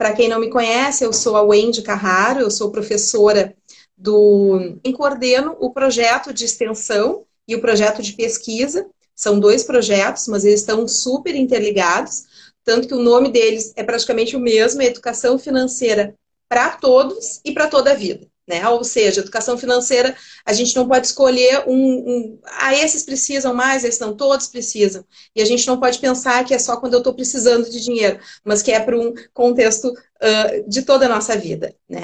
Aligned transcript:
Para 0.00 0.14
quem 0.14 0.30
não 0.30 0.40
me 0.40 0.48
conhece, 0.48 1.04
eu 1.04 1.12
sou 1.12 1.36
a 1.36 1.42
Wendy 1.42 1.82
Carraro, 1.82 2.40
eu 2.40 2.50
sou 2.50 2.70
professora 2.70 3.54
do. 3.94 4.78
e 4.82 4.94
coordeno 4.94 5.54
o 5.60 5.74
projeto 5.74 6.32
de 6.32 6.46
extensão 6.46 7.26
e 7.46 7.54
o 7.54 7.60
projeto 7.60 8.00
de 8.00 8.14
pesquisa. 8.14 8.88
São 9.14 9.38
dois 9.38 9.62
projetos, 9.62 10.26
mas 10.26 10.42
eles 10.46 10.60
estão 10.60 10.88
super 10.88 11.34
interligados, 11.36 12.24
tanto 12.64 12.88
que 12.88 12.94
o 12.94 13.02
nome 13.02 13.30
deles 13.30 13.74
é 13.76 13.84
praticamente 13.84 14.34
o 14.34 14.40
mesmo, 14.40 14.80
é 14.80 14.86
Educação 14.86 15.38
Financeira 15.38 16.14
para 16.48 16.70
Todos 16.78 17.38
e 17.44 17.52
para 17.52 17.68
toda 17.68 17.90
a 17.90 17.94
vida. 17.94 18.26
Né? 18.50 18.68
Ou 18.68 18.82
seja, 18.82 19.20
educação 19.20 19.56
financeira, 19.56 20.12
a 20.44 20.52
gente 20.52 20.74
não 20.74 20.88
pode 20.88 21.06
escolher 21.06 21.62
um, 21.68 21.76
um, 21.76 22.38
Ah, 22.58 22.74
esses 22.74 23.04
precisam 23.04 23.54
mais, 23.54 23.84
esses 23.84 24.00
não, 24.00 24.12
todos 24.16 24.48
precisam. 24.48 25.04
E 25.36 25.40
a 25.40 25.44
gente 25.44 25.64
não 25.68 25.78
pode 25.78 26.00
pensar 26.00 26.44
que 26.44 26.52
é 26.52 26.58
só 26.58 26.76
quando 26.76 26.94
eu 26.94 26.98
estou 26.98 27.14
precisando 27.14 27.70
de 27.70 27.80
dinheiro, 27.80 28.18
mas 28.44 28.60
que 28.60 28.72
é 28.72 28.80
para 28.80 28.98
um 28.98 29.14
contexto 29.32 29.86
uh, 29.86 30.68
de 30.68 30.82
toda 30.82 31.06
a 31.06 31.08
nossa 31.08 31.36
vida. 31.36 31.72
Né? 31.88 32.02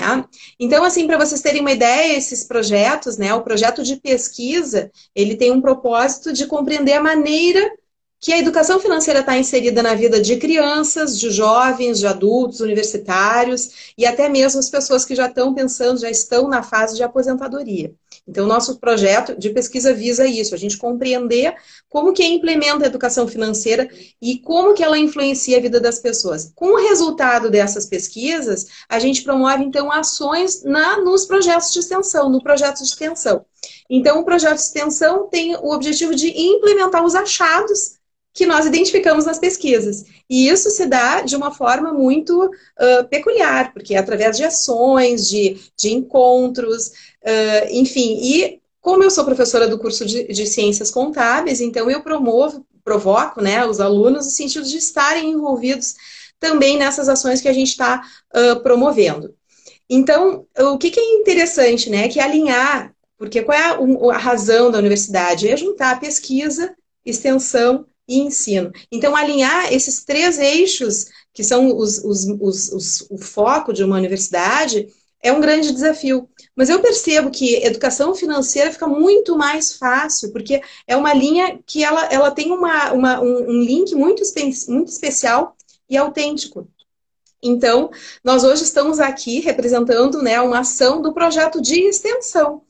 Então, 0.61 0.85
assim, 0.85 1.05
para 1.09 1.19
vocês 1.19 1.41
terem 1.41 1.63
uma 1.63 1.73
ideia, 1.73 2.17
esses 2.17 2.45
projetos, 2.45 3.19
né, 3.19 3.35
o 3.35 3.43
projeto 3.43 3.83
de 3.83 3.97
pesquisa, 3.97 4.89
ele 5.17 5.35
tem 5.35 5.51
um 5.51 5.61
propósito 5.61 6.33
de 6.33 6.47
compreender 6.47 6.93
a 6.93 7.03
maneira 7.03 7.69
que 8.27 8.33
a 8.33 8.39
educação 8.39 8.81
financeira 8.81 9.21
está 9.21 9.39
inserida 9.39 9.85
na 9.85 9.95
vida 9.95 10.21
de 10.21 10.37
crianças, 10.37 11.17
de 11.17 11.31
jovens, 11.31 12.01
de 12.01 12.09
adultos, 12.09 12.59
universitários 12.59 13.93
e 13.97 14.05
até 14.05 14.29
mesmo 14.29 14.59
as 14.59 14.69
pessoas 14.69 15.05
que 15.05 15.15
já 15.15 15.27
estão 15.27 15.55
pensando, 15.55 16.01
já 16.01 16.11
estão 16.11 16.49
na 16.49 16.61
fase 16.61 16.97
de 16.97 17.05
aposentadoria. 17.05 17.95
Então, 18.27 18.45
nosso 18.45 18.81
projeto 18.81 19.39
de 19.39 19.51
pesquisa 19.51 19.95
visa 19.95 20.27
isso, 20.27 20.57
a 20.57 20.59
gente 20.59 20.77
compreender 20.77 21.55
como 21.89 22.13
que 22.13 22.27
implementa 22.27 22.83
a 22.83 22.89
educação 22.89 23.29
financeira 23.29 23.89
e 24.21 24.41
como 24.41 24.75
que 24.75 24.83
ela 24.83 24.99
influencia 24.99 25.59
a 25.59 25.61
vida 25.61 25.79
das 25.79 26.01
pessoas. 26.01 26.51
Com 26.53 26.75
o 26.75 26.89
resultado 26.89 27.49
dessas 27.49 27.87
pesquisas, 27.87 28.67
a 28.89 28.99
gente 28.99 29.23
promove, 29.23 29.63
então, 29.63 29.93
ações 29.93 30.65
na, 30.65 31.01
nos 31.01 31.27
projetos 31.27 31.73
de 31.73 31.79
extensão, 31.79 32.29
no 32.29 32.43
projeto 32.43 32.79
de 32.79 32.89
extensão. 32.89 33.47
Então, 33.89 34.19
o 34.19 34.25
projeto 34.25 34.57
de 34.57 34.63
extensão 34.63 35.29
tem 35.29 35.55
o 35.55 35.73
objetivo 35.73 36.13
de 36.13 36.29
implementar 36.37 37.05
os 37.05 37.15
achados 37.15 37.95
que 38.37 38.45
nós 38.45 38.67
identificamos 38.67 39.25
nas 39.25 39.39
pesquisas. 39.39 40.05
E 40.29 40.47
isso 40.47 40.69
se 40.69 40.85
dá 40.85 41.23
de 41.23 41.35
uma 41.35 41.51
forma 41.51 41.91
muito 41.91 42.45
uh, 42.45 43.09
peculiar, 43.09 43.73
porque 43.73 43.95
é 43.95 43.99
através 43.99 44.37
de 44.37 44.45
ações, 44.45 45.27
de, 45.27 45.59
de 45.75 45.95
encontros, 45.95 46.89
uh, 46.89 47.67
enfim. 47.71 48.19
E 48.23 48.61
como 48.79 49.03
eu 49.03 49.11
sou 49.11 49.25
professora 49.25 49.67
do 49.67 49.79
curso 49.79 50.05
de, 50.05 50.25
de 50.25 50.47
Ciências 50.47 50.91
Contábeis, 50.91 51.63
então 51.63 51.91
eu 51.91 52.03
promovo, 52.03 52.65
provoco 52.85 53.41
né, 53.41 53.65
os 53.65 53.81
alunos 53.81 54.27
no 54.27 54.31
sentido 54.31 54.67
de 54.67 54.77
estarem 54.77 55.31
envolvidos 55.31 55.95
também 56.39 56.77
nessas 56.77 57.09
ações 57.09 57.41
que 57.41 57.49
a 57.49 57.55
gente 57.55 57.71
está 57.71 58.07
uh, 58.35 58.61
promovendo. 58.61 59.35
Então, 59.89 60.47
o 60.59 60.77
que, 60.77 60.91
que, 60.91 61.01
é 61.01 61.15
interessante, 61.15 61.89
né? 61.89 62.09
Que 62.09 62.21
alinhar, 62.21 62.93
porque 63.17 63.41
qual 63.41 63.57
é 63.57 63.63
a, 63.63 64.15
a 64.15 64.19
razão 64.19 64.71
da 64.71 64.79
universidade? 64.79 65.49
É 65.49 65.57
juntar 65.57 66.01
pesquisa, 66.01 66.75
extensão 67.03 67.87
e 68.09 68.19
ensino. 68.19 68.73
Então, 68.91 69.17
alinhar 69.17 69.73
esses 69.73 70.05
três 70.05 70.39
eixos, 70.39 71.07
que 71.33 71.43
são 71.43 71.77
os, 71.77 71.99
os, 71.99 72.25
os, 72.41 73.07
o 73.11 73.19
foco 73.19 73.73
de 73.73 73.83
uma 73.85 73.97
universidade, 73.97 74.87
é 75.23 75.33
um 75.33 75.41
grande 75.41 75.73
desafio. 75.73 76.29
Mas 76.55 76.69
eu 76.69 76.81
percebo 76.81 77.31
que 77.31 77.57
educação 77.65 78.15
financeira 78.15 78.73
fica 78.73 78.87
muito 78.87 79.37
mais 79.37 79.77
fácil, 79.77 80.33
porque 80.33 80.61
é 80.87 80.97
uma 80.97 81.13
linha 81.13 81.59
que 81.67 81.83
ela, 81.83 82.07
ela 82.07 82.31
tem 82.31 82.53
uma, 82.53 82.93
uma 82.93 83.21
um, 83.21 83.51
um 83.51 83.61
link 83.61 83.95
muito, 83.95 84.23
muito 84.69 84.89
especial 84.89 85.57
e 85.89 85.97
autêntico. 85.97 86.69
Então, 87.43 87.91
nós 88.25 88.45
hoje 88.45 88.65
estamos 88.65 88.99
aqui 88.99 89.41
representando 89.41 90.23
né, 90.23 90.41
uma 90.41 90.61
ação 90.61 91.03
do 91.03 91.13
projeto 91.13 91.61
de 91.61 91.81
extensão 91.81 92.63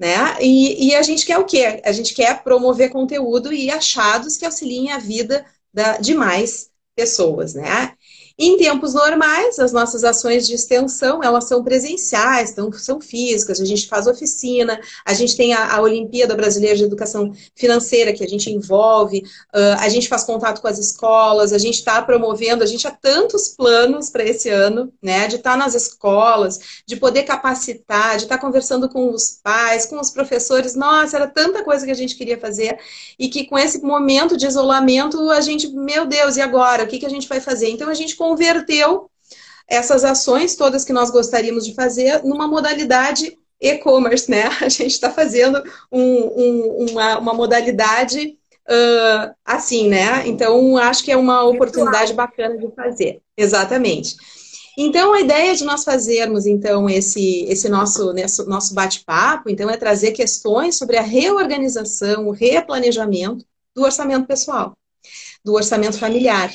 né? 0.00 0.38
E, 0.40 0.88
e, 0.88 0.94
a 0.94 1.02
gente 1.02 1.26
quer 1.26 1.36
o 1.36 1.44
quê? 1.44 1.82
A 1.84 1.92
gente 1.92 2.14
quer 2.14 2.42
promover 2.42 2.88
conteúdo 2.90 3.52
e 3.52 3.70
achados 3.70 4.38
que 4.38 4.46
auxiliem 4.46 4.92
a 4.92 4.98
vida 4.98 5.44
da, 5.72 5.98
de 5.98 6.14
mais 6.14 6.70
pessoas, 6.96 7.52
né? 7.52 7.94
Em 8.42 8.56
tempos 8.56 8.94
normais, 8.94 9.58
as 9.58 9.70
nossas 9.70 10.02
ações 10.02 10.46
de 10.46 10.54
extensão, 10.54 11.22
elas 11.22 11.44
são 11.44 11.62
presenciais, 11.62 12.52
então, 12.52 12.72
são 12.72 12.98
físicas, 12.98 13.60
a 13.60 13.66
gente 13.66 13.86
faz 13.86 14.06
oficina, 14.06 14.80
a 15.04 15.12
gente 15.12 15.36
tem 15.36 15.52
a, 15.52 15.74
a 15.74 15.82
Olimpíada 15.82 16.34
Brasileira 16.34 16.74
de 16.74 16.84
Educação 16.84 17.34
Financeira, 17.54 18.14
que 18.14 18.24
a 18.24 18.26
gente 18.26 18.50
envolve, 18.50 19.18
uh, 19.54 19.76
a 19.80 19.90
gente 19.90 20.08
faz 20.08 20.24
contato 20.24 20.62
com 20.62 20.68
as 20.68 20.78
escolas, 20.78 21.52
a 21.52 21.58
gente 21.58 21.74
está 21.74 22.00
promovendo, 22.00 22.64
a 22.64 22.66
gente 22.66 22.86
há 22.88 22.90
tantos 22.90 23.48
planos 23.48 24.08
para 24.08 24.24
esse 24.24 24.48
ano, 24.48 24.90
né, 25.02 25.28
de 25.28 25.36
estar 25.36 25.50
tá 25.50 25.56
nas 25.58 25.74
escolas, 25.74 26.82
de 26.86 26.96
poder 26.96 27.24
capacitar, 27.24 28.16
de 28.16 28.22
estar 28.22 28.38
tá 28.38 28.40
conversando 28.40 28.88
com 28.88 29.12
os 29.12 29.38
pais, 29.42 29.84
com 29.84 30.00
os 30.00 30.08
professores, 30.08 30.74
nossa, 30.74 31.14
era 31.14 31.26
tanta 31.26 31.62
coisa 31.62 31.84
que 31.84 31.92
a 31.92 31.94
gente 31.94 32.16
queria 32.16 32.38
fazer, 32.38 32.78
e 33.18 33.28
que 33.28 33.44
com 33.44 33.58
esse 33.58 33.82
momento 33.82 34.34
de 34.34 34.46
isolamento, 34.46 35.28
a 35.28 35.42
gente, 35.42 35.68
meu 35.68 36.06
Deus, 36.06 36.38
e 36.38 36.40
agora? 36.40 36.84
O 36.84 36.86
que, 36.86 36.98
que 36.98 37.04
a 37.06 37.10
gente 37.10 37.28
vai 37.28 37.38
fazer? 37.38 37.68
Então, 37.68 37.90
a 37.90 37.94
gente 37.94 38.16
converteu 38.30 39.10
essas 39.66 40.04
ações 40.04 40.54
todas 40.54 40.84
que 40.84 40.92
nós 40.92 41.10
gostaríamos 41.10 41.66
de 41.66 41.74
fazer 41.74 42.22
numa 42.22 42.46
modalidade 42.46 43.36
e-commerce, 43.60 44.30
né? 44.30 44.44
A 44.62 44.68
gente 44.68 44.92
está 44.92 45.10
fazendo 45.10 45.62
um, 45.90 46.02
um, 46.02 46.86
uma, 46.90 47.18
uma, 47.18 47.34
modalidade 47.34 48.38
uh, 48.68 49.34
assim, 49.44 49.88
né? 49.88 50.26
Então, 50.26 50.76
acho 50.76 51.04
que 51.04 51.10
é 51.10 51.16
uma 51.16 51.44
oportunidade 51.44 52.14
bacana 52.14 52.56
de 52.56 52.72
fazer. 52.74 53.20
Exatamente. 53.36 54.16
Então, 54.78 55.12
a 55.12 55.20
ideia 55.20 55.54
de 55.54 55.64
nós 55.64 55.82
fazermos, 55.82 56.46
então, 56.46 56.88
esse, 56.88 57.44
esse 57.48 57.68
nosso, 57.68 58.14
nosso 58.46 58.72
bate-papo, 58.72 59.50
então, 59.50 59.68
é 59.68 59.76
trazer 59.76 60.12
questões 60.12 60.76
sobre 60.76 60.96
a 60.96 61.02
reorganização, 61.02 62.28
o 62.28 62.30
replanejamento 62.30 63.44
do 63.74 63.82
orçamento 63.82 64.26
pessoal, 64.26 64.72
do 65.44 65.54
orçamento 65.54 65.98
familiar. 65.98 66.50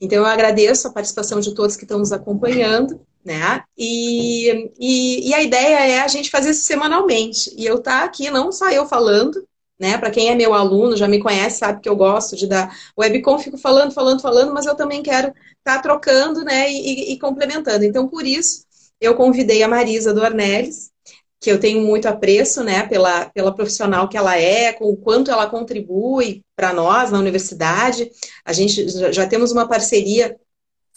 Então, 0.00 0.18
eu 0.18 0.26
agradeço 0.26 0.86
a 0.86 0.92
participação 0.92 1.40
de 1.40 1.54
todos 1.54 1.76
que 1.76 1.84
estão 1.84 1.98
nos 1.98 2.12
acompanhando, 2.12 3.00
né? 3.24 3.62
E, 3.76 4.70
e, 4.78 5.28
e 5.28 5.34
a 5.34 5.42
ideia 5.42 5.86
é 5.86 6.00
a 6.00 6.08
gente 6.08 6.30
fazer 6.30 6.50
isso 6.50 6.62
semanalmente. 6.62 7.52
E 7.56 7.66
eu 7.66 7.76
estar 7.76 8.00
tá 8.00 8.04
aqui, 8.04 8.30
não 8.30 8.52
só 8.52 8.70
eu 8.70 8.86
falando, 8.86 9.44
né? 9.78 9.98
Para 9.98 10.10
quem 10.10 10.28
é 10.30 10.34
meu 10.34 10.54
aluno, 10.54 10.96
já 10.96 11.06
me 11.06 11.20
conhece, 11.20 11.58
sabe 11.58 11.80
que 11.80 11.88
eu 11.88 11.96
gosto 11.96 12.36
de 12.36 12.46
dar 12.46 12.74
webcom, 12.98 13.38
fico 13.38 13.58
falando, 13.58 13.92
falando, 13.92 14.20
falando, 14.20 14.52
mas 14.52 14.66
eu 14.66 14.74
também 14.74 15.02
quero 15.02 15.28
estar 15.28 15.76
tá 15.76 15.82
trocando, 15.82 16.44
né? 16.44 16.70
E, 16.70 17.12
e, 17.12 17.18
complementando. 17.18 17.84
Então, 17.84 18.08
por 18.08 18.26
isso, 18.26 18.64
eu 19.00 19.14
convidei 19.14 19.62
a 19.62 19.68
Marisa 19.68 20.12
do 20.12 20.20
Ornelis, 20.20 20.90
que 21.40 21.50
eu 21.50 21.60
tenho 21.60 21.82
muito 21.82 22.06
apreço, 22.06 22.64
né, 22.64 22.86
pela, 22.86 23.26
pela 23.30 23.54
profissional 23.54 24.08
que 24.08 24.16
ela 24.16 24.36
é, 24.36 24.72
com 24.72 24.86
o 24.86 24.96
quanto 24.96 25.30
ela 25.30 25.46
contribui 25.48 26.42
para 26.56 26.72
nós 26.72 27.10
na 27.10 27.18
universidade. 27.18 28.10
A 28.44 28.52
gente 28.52 28.88
já, 28.88 29.12
já 29.12 29.26
temos 29.26 29.52
uma 29.52 29.68
parceria 29.68 30.36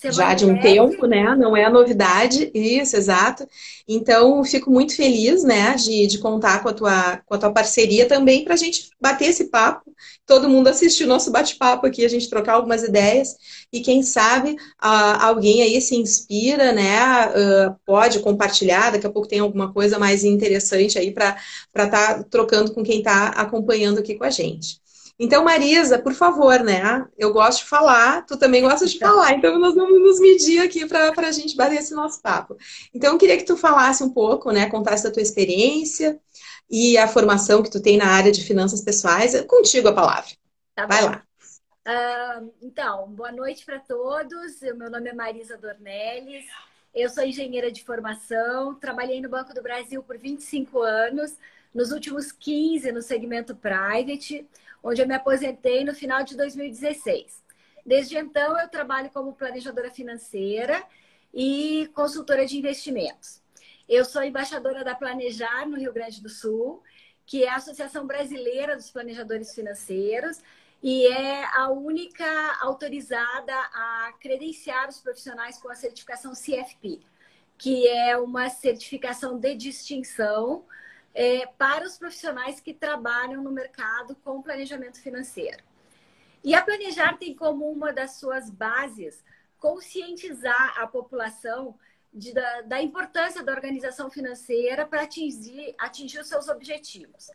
você 0.02 0.12
já 0.12 0.34
de 0.34 0.46
um 0.46 0.60
tempo, 0.60 1.06
né? 1.06 1.36
Não 1.36 1.56
é 1.56 1.66
a 1.66 1.70
novidade, 1.70 2.50
isso, 2.56 2.98
exato. 2.98 3.48
Então, 3.88 4.44
fico 4.44 4.72
muito 4.72 4.96
feliz, 4.96 5.44
né, 5.44 5.76
de, 5.76 6.08
de 6.08 6.18
contar 6.18 6.64
com 6.64 6.70
a 6.70 6.74
tua, 6.74 7.18
com 7.24 7.36
a 7.36 7.38
tua 7.38 7.54
parceria 7.54 8.08
também 8.08 8.44
para 8.44 8.56
a 8.56 8.58
gente 8.58 8.90
bater 9.00 9.30
esse 9.30 9.46
papo, 9.50 9.94
todo 10.26 10.50
mundo 10.50 10.70
assistir 10.70 11.04
o 11.04 11.08
nosso 11.08 11.30
bate-papo 11.30 11.86
aqui, 11.86 12.04
a 12.04 12.10
gente 12.10 12.30
trocar 12.30 12.54
algumas 12.54 12.82
ideias 12.82 13.36
e 13.72 13.82
quem 13.82 14.02
sabe 14.02 14.52
uh, 14.54 15.20
alguém 15.20 15.62
aí 15.62 15.80
se 15.80 15.96
inspira, 15.96 16.72
né, 16.72 17.28
uh, 17.28 17.76
pode 17.86 18.20
compartilhar, 18.22 18.92
daqui 18.92 19.06
a 19.06 19.12
pouco 19.12 19.28
tem 19.28 19.40
alguma 19.40 19.72
coisa 19.72 20.00
mais 20.00 20.24
interessante 20.24 20.98
aí 20.98 21.12
para 21.12 21.38
estar 21.76 21.90
tá 21.90 22.24
trocando 22.24 22.74
com 22.74 22.84
quem 22.84 23.00
está 23.00 23.28
acompanhando 23.28 24.00
aqui 24.00 24.16
com 24.16 24.24
a 24.24 24.32
gente. 24.32 24.82
Então, 25.20 25.44
Marisa, 25.44 26.00
por 26.00 26.14
favor, 26.14 26.60
né? 26.62 27.08
Eu 27.18 27.32
gosto 27.32 27.60
de 27.60 27.70
falar, 27.70 28.26
tu 28.26 28.38
também 28.38 28.62
gosta 28.62 28.86
de 28.86 28.98
falar, 28.98 29.34
então 29.34 29.58
nós 29.60 29.76
vamos 29.76 30.02
nos 30.02 30.20
medir 30.20 30.60
aqui 30.60 30.88
para 30.88 31.12
a 31.16 31.32
gente 31.32 31.56
bater 31.56 31.80
esse 31.80 31.94
nosso 31.94 32.22
papo. 32.22 32.58
Então, 32.94 33.14
eu 33.14 33.18
queria 33.18 33.38
que 33.38 33.46
tu 33.46 33.56
falasse 33.56 34.04
um 34.04 34.10
pouco, 34.10 34.52
né? 34.52 34.70
Contasse 34.70 35.04
da 35.04 35.12
tua 35.12 35.22
experiência 35.22 36.20
e 36.70 36.98
a 36.98 37.08
formação 37.08 37.62
que 37.62 37.70
tu 37.70 37.82
tem 37.82 37.98
na 37.98 38.08
área 38.08 38.32
de 38.32 38.44
finanças 38.44 38.82
pessoais. 38.82 39.40
Contigo 39.46 39.90
a 39.90 39.94
palavra. 39.94 40.32
Tá 40.74 40.86
Vai 40.86 41.04
lá. 41.04 41.24
Uh, 41.88 42.52
então, 42.62 43.08
boa 43.10 43.32
noite 43.32 43.66
para 43.66 43.80
todos. 43.80 44.62
O 44.62 44.76
meu 44.76 44.90
nome 44.90 45.10
é 45.10 45.14
Marisa 45.14 45.58
Dornelles. 45.58 46.46
Eu 46.94 47.10
sou 47.10 47.24
engenheira 47.24 47.72
de 47.72 47.84
formação, 47.84 48.76
trabalhei 48.76 49.22
no 49.22 49.30
Banco 49.30 49.54
do 49.54 49.62
Brasil 49.62 50.04
por 50.04 50.18
25 50.18 50.82
anos, 50.82 51.38
nos 51.74 51.92
últimos 51.92 52.34
15 52.34 52.92
no 52.92 53.02
segmento 53.02 53.56
private 53.56 54.46
onde 54.84 55.02
eu 55.02 55.08
me 55.08 55.14
aposentei 55.14 55.84
no 55.84 55.94
final 55.94 56.24
de 56.24 56.36
2016. 56.36 57.44
Desde 57.86 58.18
então, 58.18 58.60
eu 58.60 58.70
trabalho 58.70 59.10
como 59.10 59.34
planejadora 59.34 59.90
financeira 59.90 60.84
e 61.34 61.90
consultora 61.94 62.46
de 62.46 62.58
investimentos. 62.58 63.42
Eu 63.88 64.06
sou 64.06 64.24
embaixadora 64.24 64.84
da 64.84 64.96
Planejar 64.96 65.68
no 65.68 65.78
Rio 65.78 65.94
Grande 65.94 66.22
do 66.22 66.30
Sul, 66.30 66.82
que 67.26 67.44
é 67.44 67.50
a 67.50 67.56
Associação 67.56 68.06
Brasileira 68.06 68.76
dos 68.76 68.92
Planejadores 68.92 69.54
Financeiros, 69.54 70.42
e 70.84 71.06
é 71.08 71.46
a 71.54 71.70
única 71.70 72.26
autorizada 72.60 73.54
a 73.54 74.14
credenciar 74.20 74.90
os 74.90 75.00
profissionais 75.00 75.58
com 75.58 75.70
a 75.70 75.76
certificação 75.76 76.34
CFP, 76.34 77.02
que 77.58 77.88
é 77.88 78.18
uma 78.18 78.50
certificação 78.50 79.38
de 79.38 79.54
distinção 79.56 80.66
é, 81.14 81.46
para 81.46 81.86
os 81.86 81.98
profissionais 81.98 82.60
que 82.60 82.74
trabalham 82.74 83.44
no 83.44 83.52
mercado 83.52 84.16
com 84.24 84.42
planejamento 84.42 85.00
financeiro. 85.00 85.64
E 86.44 86.56
a 86.56 86.62
Planejar 86.62 87.18
tem 87.18 87.36
como 87.36 87.70
uma 87.70 87.94
das 87.94 88.16
suas 88.16 88.50
bases 88.50 89.24
conscientizar 89.58 90.80
a 90.80 90.88
população 90.88 91.78
de, 92.12 92.34
da, 92.34 92.62
da, 92.62 92.82
importância 92.82 93.44
da 93.44 93.52
organização 93.52 94.10
financeira 94.10 94.86
para 94.86 95.04
atingir, 95.04 95.76
atingir 95.78 96.20
os 96.20 96.28
seus 96.28 96.48
objetivos. 96.50 97.30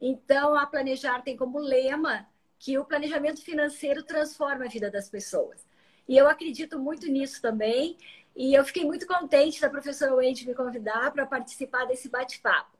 Então, 0.00 0.54
a 0.56 0.66
Planejar 0.66 1.22
tem 1.22 1.36
como 1.36 1.58
lema 1.58 2.26
que 2.58 2.76
o 2.78 2.84
planejamento 2.84 3.42
financeiro 3.42 4.02
transforma 4.02 4.64
a 4.64 4.68
vida 4.68 4.90
das 4.90 5.08
pessoas. 5.08 5.64
E 6.08 6.16
eu 6.16 6.28
acredito 6.28 6.78
muito 6.78 7.06
nisso 7.06 7.40
também. 7.40 7.96
E 8.34 8.52
eu 8.52 8.64
fiquei 8.64 8.84
muito 8.84 9.06
contente 9.06 9.60
da 9.60 9.70
professora 9.70 10.14
Wendy 10.14 10.46
me 10.46 10.54
convidar 10.54 11.12
para 11.12 11.24
participar 11.24 11.84
desse 11.86 12.08
bate-papo. 12.08 12.79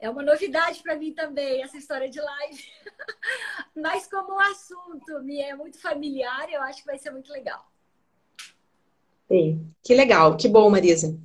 É 0.00 0.08
uma 0.08 0.22
novidade 0.22 0.82
para 0.82 0.96
mim 0.96 1.12
também 1.12 1.62
essa 1.62 1.76
história 1.76 2.08
de 2.08 2.20
live. 2.20 2.64
Mas 3.76 4.06
como 4.06 4.32
o 4.32 4.40
assunto 4.40 5.22
me 5.22 5.40
é 5.40 5.54
muito 5.54 5.78
familiar, 5.78 6.50
eu 6.50 6.62
acho 6.62 6.80
que 6.80 6.86
vai 6.86 6.98
ser 6.98 7.10
muito 7.10 7.30
legal. 7.30 7.69
Sim, 9.30 9.64
que 9.84 9.94
legal, 9.94 10.36
que 10.36 10.48
bom, 10.48 10.68
Marisa. 10.68 11.16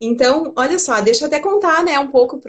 Então, 0.00 0.52
olha 0.56 0.80
só, 0.80 1.00
deixa 1.00 1.22
eu 1.22 1.28
até 1.28 1.38
contar, 1.38 1.84
né, 1.84 1.96
um 1.96 2.10
pouco 2.10 2.40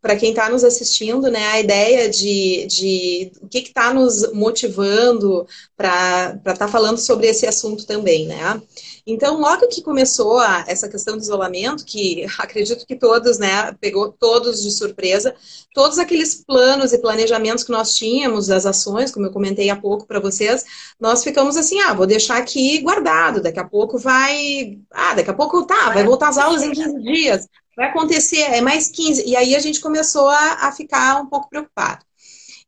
para 0.00 0.16
quem 0.16 0.30
está 0.30 0.48
nos 0.48 0.64
assistindo, 0.64 1.30
né, 1.30 1.44
a 1.48 1.60
ideia 1.60 2.08
de, 2.08 2.64
de 2.66 3.32
o 3.42 3.48
que 3.48 3.58
está 3.58 3.92
nos 3.92 4.32
motivando 4.32 5.46
para 5.76 6.36
estar 6.38 6.56
tá 6.56 6.68
falando 6.68 6.96
sobre 6.96 7.26
esse 7.26 7.46
assunto 7.46 7.86
também, 7.86 8.26
né? 8.26 8.62
Então, 9.06 9.40
logo 9.40 9.66
que 9.66 9.82
começou 9.82 10.38
a, 10.38 10.64
essa 10.68 10.88
questão 10.88 11.16
do 11.16 11.22
isolamento, 11.22 11.84
que 11.84 12.24
acredito 12.38 12.86
que 12.86 12.94
todos, 12.96 13.38
né, 13.38 13.72
pegou 13.80 14.12
todos 14.12 14.62
de 14.62 14.70
surpresa, 14.70 15.34
todos 15.74 15.98
aqueles 15.98 16.42
planos 16.44 16.92
e 16.92 16.98
planejamentos 16.98 17.64
que 17.64 17.72
nós 17.72 17.94
tínhamos, 17.94 18.48
as 18.48 18.64
ações, 18.64 19.10
como 19.10 19.26
eu 19.26 19.32
comentei 19.32 19.70
há 19.70 19.76
pouco 19.76 20.06
para 20.06 20.20
vocês, 20.20 20.64
nós 21.00 21.24
ficamos 21.24 21.56
assim, 21.56 21.80
ah, 21.80 21.94
vou 21.94 22.06
deixar 22.06 22.36
aqui 22.38 22.78
guardado, 22.80 23.42
daqui 23.42 23.58
a 23.58 23.64
pouco 23.64 23.98
vai, 23.98 24.61
ah, 24.90 25.14
daqui 25.14 25.30
a 25.30 25.34
pouco 25.34 25.64
tá, 25.64 25.90
vai 25.90 26.04
voltar 26.04 26.28
às 26.28 26.38
aulas 26.38 26.62
em 26.62 26.72
15 26.72 27.00
dias, 27.00 27.48
vai 27.76 27.88
acontecer, 27.88 28.42
é 28.42 28.60
mais 28.60 28.90
15, 28.90 29.24
e 29.26 29.36
aí 29.36 29.54
a 29.54 29.60
gente 29.60 29.80
começou 29.80 30.28
a, 30.28 30.68
a 30.68 30.72
ficar 30.72 31.20
um 31.20 31.26
pouco 31.26 31.48
preocupado. 31.48 32.04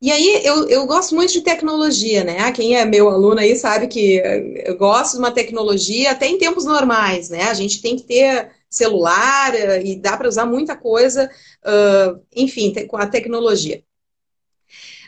E 0.02 0.12
aí, 0.12 0.42
eu, 0.44 0.68
eu 0.68 0.86
gosto 0.86 1.14
muito 1.14 1.32
de 1.32 1.40
tecnologia, 1.40 2.24
né? 2.24 2.52
Quem 2.52 2.76
é 2.76 2.84
meu 2.84 3.08
aluno 3.08 3.40
aí 3.40 3.56
sabe 3.56 3.86
que 3.86 4.20
eu 4.64 4.76
gosto 4.76 5.12
de 5.12 5.18
uma 5.18 5.30
tecnologia 5.30 6.10
até 6.10 6.26
em 6.26 6.36
tempos 6.36 6.66
normais, 6.66 7.30
né? 7.30 7.44
A 7.44 7.54
gente 7.54 7.80
tem 7.80 7.96
que 7.96 8.02
ter 8.02 8.50
celular 8.68 9.54
eh, 9.54 9.82
e 9.82 9.96
dá 9.96 10.16
para 10.16 10.28
usar 10.28 10.44
muita 10.44 10.76
coisa, 10.76 11.30
uh, 11.64 12.20
enfim, 12.34 12.74
com 12.86 12.96
a 12.96 13.06
tecnologia. 13.06 13.82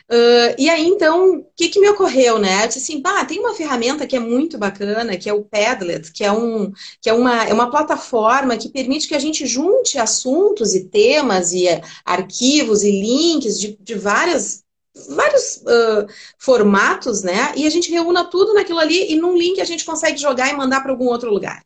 Uh, 0.09 0.55
e 0.57 0.69
aí, 0.69 0.87
então, 0.87 1.39
o 1.39 1.45
que, 1.53 1.67
que 1.67 1.81
me 1.81 1.89
ocorreu, 1.89 2.39
né? 2.39 2.63
Eu 2.63 2.67
disse 2.67 2.79
assim, 2.79 3.01
bah, 3.01 3.25
tem 3.25 3.39
uma 3.39 3.53
ferramenta 3.53 4.07
que 4.07 4.15
é 4.15 4.19
muito 4.19 4.57
bacana, 4.57 5.17
que 5.17 5.29
é 5.29 5.33
o 5.33 5.43
Padlet, 5.43 6.13
que 6.13 6.23
é, 6.23 6.31
um, 6.31 6.71
que 7.01 7.09
é, 7.09 7.13
uma, 7.13 7.43
é 7.43 7.53
uma 7.53 7.69
plataforma 7.69 8.55
que 8.55 8.69
permite 8.69 9.07
que 9.07 9.15
a 9.15 9.19
gente 9.19 9.45
junte 9.45 9.99
assuntos 9.99 10.73
e 10.73 10.85
temas 10.85 11.51
e 11.51 11.65
uh, 11.65 11.81
arquivos 12.05 12.83
e 12.83 12.91
links 12.91 13.59
de, 13.59 13.77
de 13.81 13.95
várias 13.95 14.65
vários 15.09 15.57
uh, 15.57 16.07
formatos, 16.39 17.21
né? 17.21 17.53
E 17.55 17.67
a 17.67 17.69
gente 17.69 17.91
reúna 17.91 18.25
tudo 18.25 18.53
naquilo 18.53 18.79
ali 18.79 19.11
e 19.11 19.15
num 19.15 19.37
link 19.37 19.61
a 19.61 19.65
gente 19.65 19.85
consegue 19.85 20.17
jogar 20.17 20.49
e 20.49 20.57
mandar 20.57 20.81
para 20.81 20.91
algum 20.91 21.05
outro 21.05 21.29
lugar. 21.29 21.63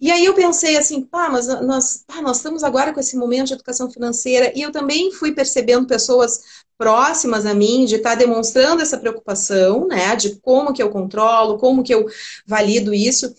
E 0.00 0.10
aí 0.10 0.24
eu 0.24 0.34
pensei 0.34 0.76
assim, 0.76 1.02
pá, 1.02 1.28
mas 1.28 1.46
nós, 1.46 2.04
pá, 2.06 2.20
nós 2.20 2.38
estamos 2.38 2.62
agora 2.64 2.92
com 2.92 3.00
esse 3.00 3.16
momento 3.16 3.48
de 3.48 3.54
educação 3.54 3.90
financeira 3.90 4.52
e 4.54 4.62
eu 4.62 4.72
também 4.72 5.12
fui 5.12 5.32
percebendo 5.32 5.86
pessoas 5.86 6.40
próximas 6.76 7.46
a 7.46 7.54
mim 7.54 7.84
de 7.84 7.96
estar 7.96 8.10
tá 8.10 8.16
demonstrando 8.16 8.82
essa 8.82 8.98
preocupação, 8.98 9.86
né? 9.86 10.16
De 10.16 10.36
como 10.40 10.72
que 10.72 10.82
eu 10.82 10.90
controlo, 10.90 11.58
como 11.58 11.82
que 11.82 11.94
eu 11.94 12.06
valido 12.46 12.92
isso. 12.92 13.32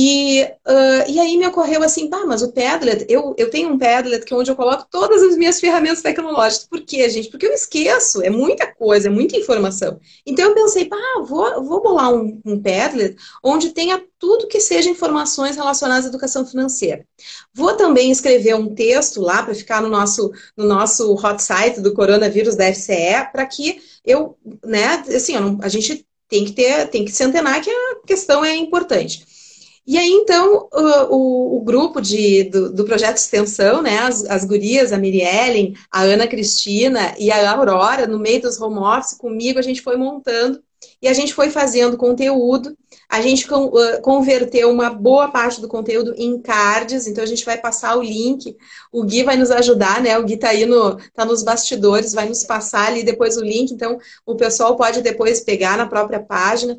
E, 0.00 0.44
uh, 0.44 1.10
e 1.10 1.18
aí 1.18 1.36
me 1.36 1.44
ocorreu 1.48 1.82
assim, 1.82 2.08
tá, 2.08 2.24
mas 2.24 2.40
o 2.40 2.52
Padlet, 2.52 3.04
eu, 3.08 3.34
eu 3.36 3.50
tenho 3.50 3.70
um 3.70 3.76
Padlet 3.76 4.24
que 4.24 4.32
é 4.32 4.36
onde 4.36 4.48
eu 4.48 4.54
coloco 4.54 4.86
todas 4.88 5.20
as 5.24 5.36
minhas 5.36 5.58
ferramentas 5.58 6.00
tecnológicas. 6.00 6.68
Por 6.68 6.82
quê, 6.82 7.10
gente? 7.10 7.28
Porque 7.28 7.44
eu 7.44 7.52
esqueço, 7.52 8.22
é 8.22 8.30
muita 8.30 8.72
coisa, 8.72 9.08
é 9.08 9.10
muita 9.10 9.36
informação. 9.36 9.98
Então 10.24 10.44
eu 10.44 10.54
pensei, 10.54 10.84
pá, 10.84 10.96
vou, 11.26 11.64
vou 11.64 11.82
bolar 11.82 12.14
um, 12.14 12.40
um 12.44 12.62
Padlet 12.62 13.16
onde 13.42 13.70
tenha 13.70 14.00
tudo 14.20 14.46
que 14.46 14.60
seja 14.60 14.88
informações 14.88 15.56
relacionadas 15.56 16.04
à 16.04 16.08
educação 16.08 16.46
financeira. 16.46 17.04
Vou 17.52 17.76
também 17.76 18.12
escrever 18.12 18.54
um 18.54 18.72
texto 18.72 19.20
lá 19.20 19.42
para 19.42 19.52
ficar 19.52 19.82
no 19.82 19.88
nosso, 19.88 20.30
no 20.56 20.64
nosso 20.64 21.12
hot 21.14 21.42
site 21.42 21.80
do 21.80 21.92
coronavírus 21.92 22.54
da 22.54 22.72
FCE, 22.72 23.32
para 23.32 23.44
que 23.46 23.82
eu, 24.04 24.38
né, 24.64 25.02
assim, 25.08 25.34
eu 25.34 25.40
não, 25.40 25.58
a 25.60 25.68
gente 25.68 26.06
tem 26.28 26.44
que 26.44 26.52
ter, 26.52 26.86
tem 26.88 27.04
que 27.04 27.10
se 27.10 27.24
antenar 27.24 27.60
que 27.60 27.70
a 27.70 27.96
questão 28.06 28.44
é 28.44 28.54
importante. 28.54 29.26
E 29.88 29.96
aí, 29.96 30.10
então, 30.10 30.68
o, 30.70 31.14
o, 31.14 31.56
o 31.56 31.60
grupo 31.62 31.98
de, 31.98 32.44
do, 32.44 32.70
do, 32.70 32.84
projeto 32.84 33.14
de 33.14 33.20
extensão, 33.20 33.80
né, 33.80 34.00
as, 34.00 34.22
as 34.26 34.44
gurias, 34.44 34.92
a 34.92 34.98
Miriellen, 34.98 35.72
a 35.90 36.02
Ana 36.02 36.26
Cristina 36.26 37.14
e 37.18 37.30
a 37.30 37.50
Aurora, 37.50 38.06
no 38.06 38.18
meio 38.18 38.42
dos 38.42 38.60
home 38.60 38.80
office, 38.80 39.16
comigo, 39.16 39.58
a 39.58 39.62
gente 39.62 39.80
foi 39.80 39.96
montando 39.96 40.62
e 41.00 41.08
a 41.08 41.14
gente 41.14 41.32
foi 41.32 41.48
fazendo 41.48 41.96
conteúdo. 41.96 42.76
A 43.08 43.22
gente 43.22 43.48
converteu 44.02 44.70
uma 44.70 44.90
boa 44.90 45.30
parte 45.30 45.58
do 45.58 45.68
conteúdo 45.68 46.14
em 46.18 46.38
cards, 46.38 47.06
então 47.06 47.24
a 47.24 47.26
gente 47.26 47.46
vai 47.46 47.56
passar 47.56 47.96
o 47.96 48.02
link. 48.02 48.54
O 48.92 49.02
Gui 49.04 49.22
vai 49.22 49.38
nos 49.38 49.50
ajudar, 49.50 50.02
né? 50.02 50.18
O 50.18 50.24
Gui 50.24 50.36
tá 50.36 50.50
aí 50.50 50.66
no, 50.66 50.96
tá 51.14 51.24
nos 51.24 51.42
bastidores, 51.42 52.12
vai 52.12 52.28
nos 52.28 52.44
passar 52.44 52.88
ali 52.88 53.02
depois 53.02 53.38
o 53.38 53.42
link, 53.42 53.70
então 53.70 53.98
o 54.26 54.34
pessoal 54.34 54.76
pode 54.76 55.00
depois 55.00 55.40
pegar 55.40 55.78
na 55.78 55.86
própria 55.86 56.20
página 56.20 56.78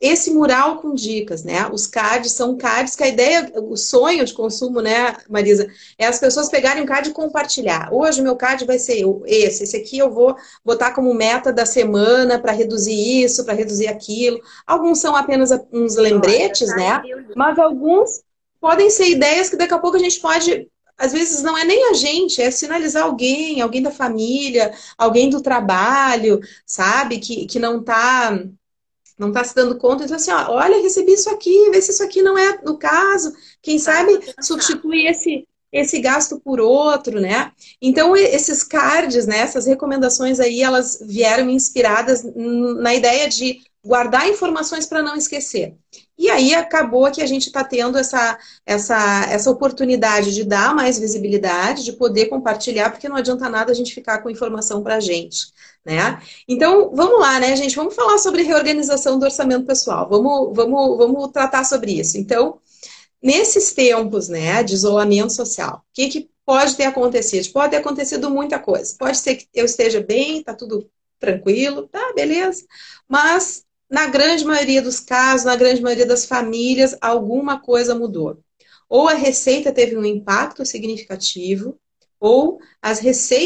esse 0.00 0.32
mural 0.32 0.78
com 0.78 0.94
dicas, 0.94 1.44
né? 1.44 1.68
Os 1.72 1.86
cards 1.86 2.32
são 2.32 2.56
cards 2.56 2.94
que 2.96 3.02
a 3.02 3.08
ideia, 3.08 3.50
o 3.56 3.76
sonho 3.76 4.24
de 4.24 4.34
consumo, 4.34 4.80
né, 4.80 5.16
Marisa, 5.28 5.66
é 5.96 6.06
as 6.06 6.18
pessoas 6.18 6.48
pegarem 6.48 6.82
um 6.82 6.86
card 6.86 7.08
e 7.08 7.12
compartilhar. 7.12 7.88
Hoje 7.92 8.20
o 8.20 8.24
meu 8.24 8.36
card 8.36 8.64
vai 8.64 8.78
ser 8.78 9.04
esse, 9.24 9.62
esse 9.62 9.76
aqui 9.76 9.98
eu 9.98 10.12
vou 10.12 10.36
botar 10.64 10.92
como 10.92 11.14
meta 11.14 11.52
da 11.52 11.64
semana 11.64 12.38
para 12.38 12.52
reduzir 12.52 13.22
isso, 13.22 13.44
para 13.44 13.54
reduzir 13.54 13.86
aquilo. 13.86 14.40
Alguns 14.66 14.98
são 14.98 15.14
apenas 15.16 15.50
uns 15.72 15.96
lembretes, 15.96 16.68
né? 16.76 17.00
Mas 17.36 17.58
alguns 17.58 18.22
podem 18.60 18.90
ser 18.90 19.08
ideias 19.08 19.48
que 19.48 19.56
daqui 19.56 19.74
a 19.74 19.78
pouco 19.78 19.96
a 19.96 20.00
gente 20.00 20.20
pode 20.20 20.68
às 20.96 21.12
vezes 21.12 21.42
não 21.42 21.58
é 21.58 21.64
nem 21.64 21.90
a 21.90 21.92
gente, 21.92 22.40
é 22.40 22.50
sinalizar 22.52 23.02
alguém, 23.02 23.60
alguém 23.60 23.82
da 23.82 23.90
família, 23.90 24.72
alguém 24.96 25.28
do 25.28 25.40
trabalho, 25.40 26.40
sabe, 26.64 27.18
que, 27.18 27.46
que 27.46 27.58
não 27.58 27.80
está 27.80 28.38
não 29.18 29.28
está 29.28 29.44
se 29.44 29.54
dando 29.54 29.78
conta, 29.78 30.04
então 30.04 30.16
assim, 30.16 30.30
ó, 30.32 30.50
olha, 30.52 30.82
recebi 30.82 31.12
isso 31.12 31.30
aqui, 31.30 31.70
vê 31.70 31.80
se 31.80 31.92
isso 31.92 32.02
aqui 32.02 32.22
não 32.22 32.36
é 32.36 32.60
no 32.62 32.76
caso, 32.76 33.32
quem 33.62 33.78
sabe 33.78 34.18
substituir 34.40 35.06
esse, 35.06 35.46
esse 35.72 36.00
gasto 36.00 36.40
por 36.40 36.60
outro, 36.60 37.20
né? 37.20 37.52
Então, 37.82 38.16
esses 38.16 38.62
cards, 38.62 39.26
né, 39.26 39.38
essas 39.38 39.66
recomendações 39.66 40.38
aí, 40.38 40.62
elas 40.62 40.98
vieram 41.02 41.50
inspiradas 41.50 42.24
na 42.34 42.94
ideia 42.94 43.28
de 43.28 43.60
guardar 43.84 44.28
informações 44.28 44.86
para 44.86 45.02
não 45.02 45.16
esquecer. 45.16 45.74
E 46.16 46.30
aí 46.30 46.54
acabou 46.54 47.10
que 47.10 47.20
a 47.20 47.26
gente 47.26 47.46
está 47.46 47.64
tendo 47.64 47.98
essa, 47.98 48.38
essa, 48.64 49.26
essa 49.30 49.50
oportunidade 49.50 50.32
de 50.32 50.44
dar 50.44 50.74
mais 50.74 50.98
visibilidade, 50.98 51.84
de 51.84 51.92
poder 51.92 52.26
compartilhar, 52.26 52.90
porque 52.90 53.08
não 53.08 53.16
adianta 53.16 53.48
nada 53.48 53.72
a 53.72 53.74
gente 53.74 53.94
ficar 53.94 54.18
com 54.22 54.30
informação 54.30 54.82
para 54.82 54.96
a 54.96 55.00
gente. 55.00 55.52
Né? 55.84 56.22
Então, 56.48 56.90
vamos 56.94 57.20
lá, 57.20 57.38
né, 57.38 57.54
gente? 57.56 57.76
Vamos 57.76 57.94
falar 57.94 58.18
sobre 58.18 58.42
reorganização 58.42 59.18
do 59.18 59.24
orçamento 59.24 59.66
pessoal. 59.66 60.08
Vamos, 60.08 60.56
vamos, 60.56 60.96
vamos 60.96 61.30
tratar 61.32 61.64
sobre 61.64 61.98
isso. 61.98 62.16
Então, 62.16 62.58
nesses 63.22 63.72
tempos 63.72 64.28
né, 64.28 64.62
de 64.62 64.74
isolamento 64.74 65.32
social, 65.32 65.78
o 65.78 65.92
que, 65.92 66.08
que 66.08 66.30
pode 66.46 66.76
ter 66.76 66.84
acontecido? 66.84 67.52
Pode 67.52 67.70
ter 67.70 67.78
acontecido 67.78 68.30
muita 68.30 68.58
coisa. 68.58 68.94
Pode 68.98 69.18
ser 69.18 69.36
que 69.36 69.48
eu 69.52 69.64
esteja 69.64 70.00
bem, 70.00 70.42
tá 70.42 70.54
tudo 70.54 70.88
tranquilo, 71.18 71.88
tá, 71.88 72.12
beleza. 72.14 72.64
Mas, 73.08 73.64
na 73.94 74.06
grande 74.06 74.44
maioria 74.44 74.82
dos 74.82 74.98
casos, 74.98 75.44
na 75.44 75.54
grande 75.54 75.80
maioria 75.80 76.04
das 76.04 76.26
famílias, 76.26 76.96
alguma 77.00 77.60
coisa 77.60 77.94
mudou. 77.94 78.36
Ou 78.88 79.06
a 79.08 79.14
receita 79.14 79.70
teve 79.70 79.96
um 79.96 80.04
impacto 80.04 80.66
significativo, 80.66 81.78
ou 82.18 82.58
as, 82.82 83.00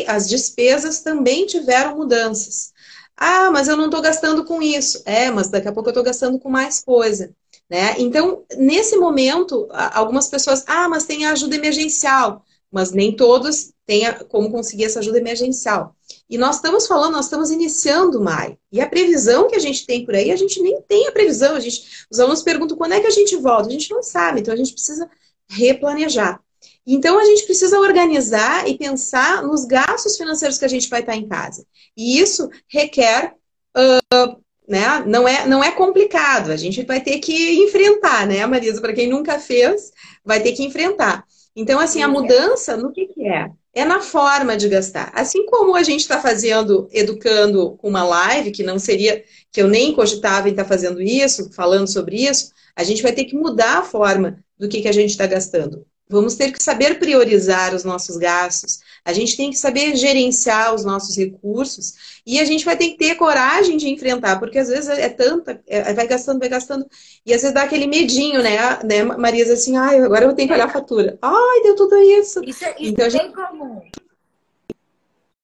as 0.06 0.26
despesas 0.26 1.02
também 1.02 1.44
tiveram 1.44 1.98
mudanças. 1.98 2.72
Ah, 3.14 3.50
mas 3.50 3.68
eu 3.68 3.76
não 3.76 3.86
estou 3.86 4.00
gastando 4.00 4.42
com 4.46 4.62
isso. 4.62 5.02
É, 5.04 5.30
mas 5.30 5.50
daqui 5.50 5.68
a 5.68 5.72
pouco 5.72 5.90
eu 5.90 5.92
estou 5.92 6.04
gastando 6.04 6.38
com 6.38 6.48
mais 6.48 6.82
coisa. 6.82 7.30
Né? 7.68 7.96
Então, 7.98 8.42
nesse 8.56 8.96
momento, 8.96 9.68
algumas 9.70 10.28
pessoas, 10.28 10.64
ah, 10.66 10.88
mas 10.88 11.04
tem 11.04 11.26
ajuda 11.26 11.56
emergencial. 11.56 12.42
Mas 12.70 12.92
nem 12.92 13.14
todos 13.14 13.72
têm 13.86 14.04
como 14.28 14.50
conseguir 14.50 14.84
essa 14.84 14.98
ajuda 14.98 15.18
emergencial. 15.18 15.96
E 16.28 16.36
nós 16.36 16.56
estamos 16.56 16.86
falando, 16.86 17.14
nós 17.14 17.24
estamos 17.24 17.50
iniciando 17.50 18.20
maio. 18.20 18.58
E 18.70 18.80
a 18.80 18.88
previsão 18.88 19.48
que 19.48 19.56
a 19.56 19.60
gente 19.60 19.86
tem 19.86 20.04
por 20.04 20.14
aí, 20.14 20.30
a 20.30 20.36
gente 20.36 20.60
nem 20.60 20.80
tem 20.82 21.08
a 21.08 21.12
previsão. 21.12 21.54
A 21.54 21.60
gente, 21.60 22.06
os 22.10 22.20
alunos 22.20 22.42
perguntam 22.42 22.76
quando 22.76 22.92
é 22.92 23.00
que 23.00 23.06
a 23.06 23.10
gente 23.10 23.34
volta. 23.36 23.68
A 23.68 23.72
gente 23.72 23.90
não 23.90 24.02
sabe, 24.02 24.40
então 24.40 24.52
a 24.52 24.56
gente 24.56 24.72
precisa 24.72 25.08
replanejar. 25.48 26.40
Então 26.86 27.18
a 27.18 27.24
gente 27.24 27.44
precisa 27.44 27.78
organizar 27.78 28.68
e 28.68 28.76
pensar 28.76 29.42
nos 29.42 29.64
gastos 29.64 30.16
financeiros 30.16 30.58
que 30.58 30.64
a 30.64 30.68
gente 30.68 30.88
vai 30.88 31.00
estar 31.00 31.16
em 31.16 31.26
casa. 31.26 31.66
E 31.96 32.18
isso 32.18 32.50
requer 32.68 33.34
uh, 33.76 34.36
né? 34.68 35.02
Não 35.06 35.26
é, 35.26 35.46
não 35.46 35.64
é 35.64 35.70
complicado, 35.70 36.50
a 36.50 36.56
gente 36.56 36.84
vai 36.84 37.00
ter 37.00 37.18
que 37.20 37.54
enfrentar, 37.54 38.26
né, 38.26 38.44
Marisa? 38.44 38.82
Para 38.82 38.92
quem 38.92 39.08
nunca 39.08 39.38
fez, 39.38 39.90
vai 40.22 40.42
ter 40.42 40.52
que 40.52 40.62
enfrentar. 40.62 41.24
Então, 41.60 41.80
assim, 41.80 42.04
a 42.04 42.06
mudança 42.06 42.76
no 42.76 42.92
que, 42.92 43.06
que 43.06 43.26
é? 43.26 43.50
É 43.74 43.84
na 43.84 44.00
forma 44.00 44.56
de 44.56 44.68
gastar. 44.68 45.10
Assim 45.12 45.44
como 45.44 45.74
a 45.74 45.82
gente 45.82 46.00
está 46.02 46.20
fazendo, 46.20 46.88
educando 46.92 47.72
com 47.78 47.88
uma 47.88 48.04
live, 48.04 48.52
que 48.52 48.62
não 48.62 48.78
seria, 48.78 49.24
que 49.50 49.60
eu 49.60 49.66
nem 49.66 49.92
cogitava 49.92 50.48
em 50.48 50.52
estar 50.52 50.62
tá 50.62 50.68
fazendo 50.68 51.02
isso, 51.02 51.50
falando 51.52 51.88
sobre 51.88 52.16
isso, 52.16 52.52
a 52.76 52.84
gente 52.84 53.02
vai 53.02 53.10
ter 53.12 53.24
que 53.24 53.34
mudar 53.34 53.78
a 53.78 53.82
forma 53.82 54.38
do 54.56 54.68
que, 54.68 54.80
que 54.80 54.86
a 54.86 54.92
gente 54.92 55.10
está 55.10 55.26
gastando. 55.26 55.84
Vamos 56.10 56.36
ter 56.36 56.52
que 56.52 56.62
saber 56.62 56.98
priorizar 56.98 57.74
os 57.74 57.84
nossos 57.84 58.16
gastos. 58.16 58.80
A 59.04 59.12
gente 59.12 59.36
tem 59.36 59.50
que 59.50 59.58
saber 59.58 59.94
gerenciar 59.94 60.74
os 60.74 60.84
nossos 60.84 61.16
recursos 61.16 62.20
e 62.26 62.40
a 62.40 62.44
gente 62.44 62.64
vai 62.64 62.76
ter 62.76 62.90
que 62.90 62.96
ter 62.96 63.14
coragem 63.14 63.76
de 63.76 63.88
enfrentar, 63.88 64.38
porque 64.38 64.58
às 64.58 64.68
vezes 64.68 64.88
é 64.88 65.08
tanta, 65.08 65.62
é, 65.66 65.92
vai 65.92 66.06
gastando, 66.06 66.38
vai 66.38 66.48
gastando, 66.48 66.86
e 67.24 67.34
às 67.34 67.42
vezes 67.42 67.54
dá 67.54 67.62
aquele 67.62 67.86
medinho, 67.86 68.42
né, 68.42 68.56
né 68.84 69.02
Marisa, 69.02 69.54
assim, 69.54 69.76
ai, 69.76 70.00
agora 70.00 70.24
eu 70.24 70.34
tenho 70.34 70.48
que 70.48 70.54
olhar 70.54 70.66
a 70.66 70.72
fatura. 70.72 71.18
Ai, 71.20 71.62
deu 71.62 71.76
tudo 71.76 71.96
isso. 71.96 72.42
Isso, 72.44 72.64
é, 72.64 72.74
isso 72.78 72.92
então, 72.92 73.06
é 73.06 73.10
bem 73.10 73.32
comum. 73.32 73.82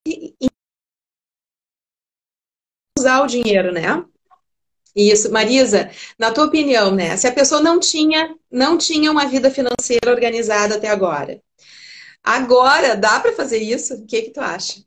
E, 0.06 0.34
e... 0.40 0.48
usar 2.98 3.22
o 3.22 3.26
dinheiro, 3.26 3.72
né? 3.72 4.04
Isso, 4.94 5.30
Marisa, 5.32 5.90
na 6.18 6.30
tua 6.30 6.44
opinião, 6.44 6.94
né? 6.94 7.16
Se 7.16 7.26
a 7.26 7.32
pessoa 7.32 7.60
não 7.60 7.80
tinha, 7.80 8.34
não 8.50 8.78
tinha 8.78 9.10
uma 9.10 9.26
vida 9.26 9.50
financeira 9.50 10.10
organizada 10.10 10.76
até 10.76 10.88
agora, 10.88 11.42
agora 12.22 12.96
dá 12.96 13.18
para 13.18 13.32
fazer 13.32 13.58
isso? 13.58 13.94
O 13.94 14.06
que 14.06 14.22
que 14.22 14.30
tu 14.30 14.40
acha? 14.40 14.84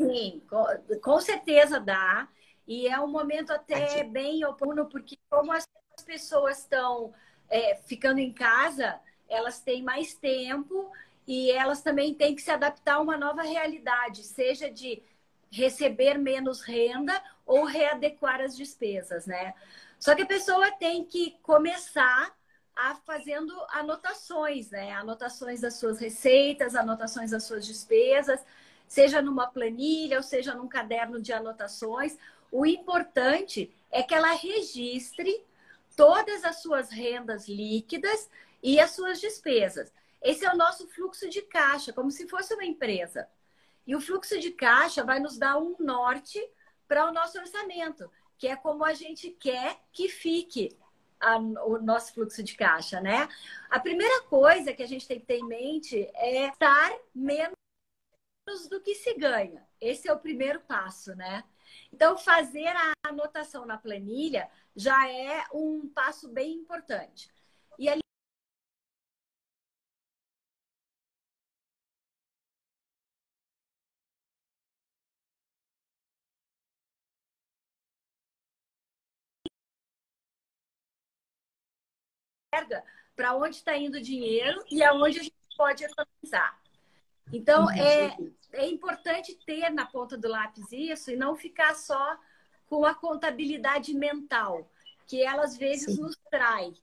Sim, 0.00 0.42
com, 0.48 0.64
com 1.02 1.20
certeza 1.20 1.80
dá. 1.80 2.28
E 2.66 2.86
é 2.88 2.98
um 3.00 3.08
momento 3.08 3.52
até 3.52 4.00
Aqui. 4.00 4.10
bem 4.10 4.44
oportuno, 4.44 4.86
porque 4.86 5.16
como 5.30 5.52
as 5.52 5.66
pessoas 6.04 6.58
estão 6.58 7.12
é, 7.48 7.76
ficando 7.86 8.18
em 8.18 8.32
casa, 8.32 9.00
elas 9.28 9.60
têm 9.60 9.82
mais 9.82 10.14
tempo 10.14 10.90
e 11.26 11.50
elas 11.50 11.82
também 11.82 12.14
têm 12.14 12.34
que 12.34 12.42
se 12.42 12.50
adaptar 12.50 12.94
a 12.94 13.00
uma 13.00 13.16
nova 13.16 13.42
realidade, 13.42 14.22
seja 14.24 14.70
de 14.70 15.02
receber 15.50 16.18
menos 16.18 16.60
renda 16.60 17.22
ou 17.44 17.64
readequar 17.64 18.40
as 18.40 18.56
despesas, 18.56 19.26
né? 19.26 19.54
Só 19.98 20.14
que 20.14 20.22
a 20.22 20.26
pessoa 20.26 20.70
tem 20.72 21.04
que 21.04 21.38
começar 21.42 22.34
a 22.74 22.94
fazendo 22.94 23.54
anotações, 23.70 24.70
né? 24.70 24.92
Anotações 24.92 25.60
das 25.60 25.74
suas 25.74 25.98
receitas, 25.98 26.74
anotações 26.74 27.30
das 27.30 27.44
suas 27.44 27.66
despesas, 27.66 28.44
seja 28.86 29.22
numa 29.22 29.46
planilha 29.46 30.18
ou 30.18 30.22
seja 30.22 30.54
num 30.54 30.68
caderno 30.68 31.20
de 31.20 31.32
anotações. 31.32 32.18
O 32.52 32.66
importante 32.66 33.72
é 33.90 34.02
que 34.02 34.14
ela 34.14 34.32
registre 34.34 35.42
todas 35.96 36.44
as 36.44 36.60
suas 36.60 36.90
rendas 36.90 37.48
líquidas 37.48 38.28
e 38.62 38.78
as 38.78 38.90
suas 38.90 39.20
despesas. 39.20 39.90
Esse 40.22 40.44
é 40.44 40.52
o 40.52 40.56
nosso 40.56 40.86
fluxo 40.88 41.28
de 41.28 41.40
caixa, 41.42 41.92
como 41.92 42.10
se 42.10 42.28
fosse 42.28 42.52
uma 42.52 42.64
empresa. 42.64 43.26
E 43.86 43.94
o 43.94 44.00
fluxo 44.00 44.38
de 44.40 44.50
caixa 44.50 45.04
vai 45.04 45.20
nos 45.20 45.38
dar 45.38 45.58
um 45.58 45.76
norte 45.78 46.40
para 46.88 47.08
o 47.08 47.12
nosso 47.12 47.38
orçamento, 47.38 48.10
que 48.36 48.48
é 48.48 48.56
como 48.56 48.84
a 48.84 48.92
gente 48.92 49.30
quer 49.30 49.78
que 49.92 50.08
fique 50.08 50.76
a, 51.20 51.36
o 51.36 51.78
nosso 51.78 52.12
fluxo 52.12 52.42
de 52.42 52.54
caixa, 52.56 53.00
né? 53.00 53.28
A 53.70 53.80
primeira 53.80 54.22
coisa 54.24 54.72
que 54.72 54.82
a 54.82 54.86
gente 54.86 55.06
tem 55.06 55.20
que 55.20 55.26
ter 55.26 55.38
em 55.38 55.46
mente 55.46 56.10
é 56.14 56.48
estar 56.48 56.92
menos 57.14 57.54
do 58.68 58.80
que 58.80 58.94
se 58.94 59.14
ganha. 59.14 59.66
Esse 59.80 60.08
é 60.08 60.12
o 60.12 60.18
primeiro 60.18 60.60
passo, 60.60 61.14
né? 61.14 61.44
Então, 61.92 62.16
fazer 62.16 62.68
a 62.68 62.92
anotação 63.04 63.66
na 63.66 63.78
planilha 63.78 64.48
já 64.74 65.08
é 65.10 65.44
um 65.52 65.88
passo 65.88 66.28
bem 66.28 66.52
importante. 66.54 67.30
E 67.78 67.88
ali 67.88 68.05
para 83.16 83.34
onde 83.34 83.56
está 83.56 83.74
indo 83.76 83.96
o 83.96 84.02
dinheiro 84.02 84.62
e 84.70 84.84
aonde 84.84 85.18
a 85.18 85.22
gente 85.22 85.34
pode 85.56 85.82
economizar. 85.82 86.60
Então, 87.32 87.64
uhum. 87.64 87.70
é, 87.70 88.16
é 88.52 88.68
importante 88.68 89.36
ter 89.46 89.70
na 89.70 89.86
ponta 89.86 90.16
do 90.16 90.28
lápis 90.28 90.70
isso 90.70 91.10
e 91.10 91.16
não 91.16 91.34
ficar 91.34 91.74
só 91.74 92.16
com 92.66 92.84
a 92.84 92.94
contabilidade 92.94 93.94
mental, 93.94 94.70
que 95.06 95.22
ela 95.22 95.44
às 95.44 95.56
vezes 95.56 95.94
Sim. 95.94 96.02
nos 96.02 96.16
trai. 96.30 96.74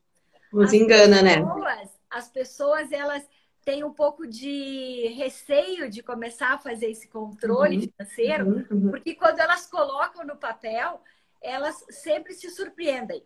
Nos 0.51 0.65
as 0.65 0.73
engana, 0.73 1.21
né? 1.21 1.37
pessoas, 1.37 1.65
né? 1.65 1.89
As 2.09 2.29
pessoas, 2.29 2.91
elas 2.91 3.23
têm 3.63 3.83
um 3.83 3.93
pouco 3.93 4.27
de 4.27 5.07
receio 5.15 5.89
de 5.89 6.03
começar 6.03 6.53
a 6.53 6.57
fazer 6.57 6.87
esse 6.87 7.07
controle 7.07 7.77
uhum. 7.77 7.91
financeiro, 7.91 8.45
uhum. 8.45 8.67
uhum. 8.71 8.91
porque 8.91 9.15
quando 9.15 9.39
elas 9.39 9.67
colocam 9.67 10.25
no 10.25 10.35
papel, 10.35 11.01
elas 11.41 11.85
sempre 11.89 12.33
se 12.33 12.49
surpreendem 12.49 13.23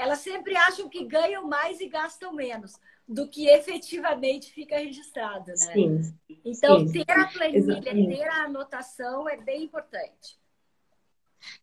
elas 0.00 0.20
sempre 0.20 0.56
acham 0.56 0.88
que 0.88 1.04
ganham 1.04 1.46
mais 1.46 1.80
e 1.80 1.86
gastam 1.86 2.32
menos 2.32 2.72
do 3.06 3.28
que 3.28 3.48
efetivamente 3.48 4.52
fica 4.52 4.78
registrado, 4.78 5.46
né? 5.48 5.54
Sim. 5.56 6.14
Então, 6.44 6.86
sim. 6.86 7.04
ter 7.04 7.12
a 7.12 7.26
planilha, 7.26 7.58
Exatamente. 7.58 8.16
ter 8.16 8.28
a 8.28 8.44
anotação 8.44 9.28
é 9.28 9.36
bem 9.36 9.64
importante. 9.64 10.40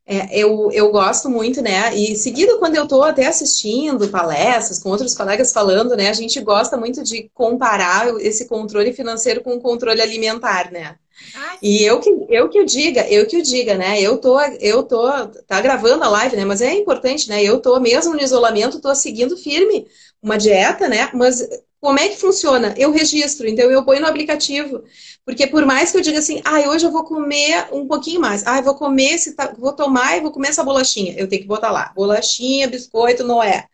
É, 0.05 0.37
eu, 0.37 0.69
eu 0.71 0.91
gosto 0.91 1.29
muito, 1.29 1.61
né? 1.61 1.95
E 1.95 2.15
seguido, 2.15 2.59
quando 2.59 2.75
eu 2.75 2.83
estou 2.83 3.03
até 3.03 3.27
assistindo 3.27 4.09
palestras 4.09 4.79
com 4.79 4.89
outros 4.89 5.15
colegas 5.15 5.53
falando, 5.53 5.95
né? 5.95 6.09
A 6.09 6.13
gente 6.13 6.39
gosta 6.41 6.77
muito 6.77 7.03
de 7.03 7.29
comparar 7.33 8.07
esse 8.19 8.47
controle 8.47 8.93
financeiro 8.93 9.41
com 9.41 9.55
o 9.55 9.61
controle 9.61 10.01
alimentar, 10.01 10.71
né? 10.71 10.97
Ah, 11.35 11.57
e 11.61 11.83
eu 11.83 11.99
que, 11.99 12.09
eu 12.29 12.49
que 12.49 12.59
o 12.59 12.65
diga, 12.65 13.07
eu 13.09 13.25
que 13.27 13.37
o 13.37 13.43
diga, 13.43 13.75
né? 13.75 13.99
Eu 14.01 14.17
tô, 14.17 14.39
eu 14.59 14.83
tô, 14.83 15.07
tá 15.47 15.59
gravando 15.61 16.03
a 16.03 16.09
live, 16.09 16.35
né? 16.35 16.45
Mas 16.45 16.61
é 16.61 16.73
importante, 16.73 17.27
né? 17.29 17.43
Eu 17.43 17.59
tô 17.59 17.79
mesmo 17.79 18.13
no 18.13 18.21
isolamento, 18.21 18.81
tô 18.81 18.93
seguindo 18.93 19.35
firme 19.37 19.87
uma 20.21 20.37
dieta, 20.37 20.87
né? 20.87 21.09
Mas 21.13 21.47
como 21.79 21.99
é 21.99 22.09
que 22.09 22.17
funciona? 22.17 22.73
Eu 22.77 22.91
registro, 22.91 23.47
então 23.47 23.69
eu 23.69 23.83
ponho 23.83 24.01
no 24.01 24.07
aplicativo. 24.07 24.83
Porque 25.23 25.45
por 25.45 25.65
mais 25.65 25.91
que 25.91 25.97
eu 25.97 26.01
diga 26.01 26.19
assim, 26.19 26.41
ah, 26.43 26.69
hoje 26.69 26.85
eu 26.85 26.91
vou 26.91 27.03
comer 27.03 27.67
um 27.71 27.87
pouquinho 27.87 28.19
mais, 28.19 28.45
ah, 28.47 28.57
eu 28.57 28.63
vou 28.63 28.75
comer, 28.75 29.15
esse, 29.15 29.35
vou 29.57 29.73
tomar 29.73 30.17
e 30.17 30.21
vou 30.21 30.31
comer 30.31 30.49
essa 30.49 30.63
bolachinha. 30.63 31.13
Eu 31.17 31.27
tenho 31.27 31.41
que 31.41 31.47
botar 31.47 31.71
lá, 31.71 31.91
bolachinha, 31.95 32.67
biscoito, 32.67 33.23
não 33.23 33.43
é. 33.43 33.65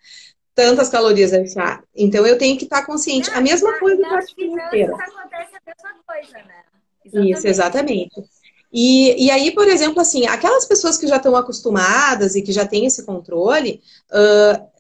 Tantas 0.56 0.90
calorias 0.90 1.32
estar. 1.32 1.84
Então 1.96 2.26
eu 2.28 2.38
tenho 2.38 2.58
que 2.58 2.66
estar 2.66 2.86
consciente. 2.86 3.30
a 3.32 3.42
mesma 3.42 3.80
coisa 3.80 4.02
da 4.02 4.10
parte 4.10 4.36
financeira. 4.36 4.94
acontece 4.94 5.56
a 5.56 5.62
mesma 5.66 5.96
coisa, 6.06 6.38
né? 6.46 6.63
Exatamente. 7.06 7.38
Isso, 7.38 7.48
exatamente. 7.48 8.24
E, 8.72 9.26
e 9.26 9.32
aí, 9.32 9.52
por 9.52 9.68
exemplo, 9.68 10.02
assim, 10.02 10.26
aquelas 10.26 10.66
pessoas 10.66 10.98
que 10.98 11.08
já 11.08 11.18
estão 11.18 11.36
acostumadas 11.36 12.36
e 12.36 12.42
que 12.42 12.52
já 12.52 12.66
têm 12.66 12.88
esse 12.88 13.06
controle, 13.06 13.82
uh, 14.12 14.74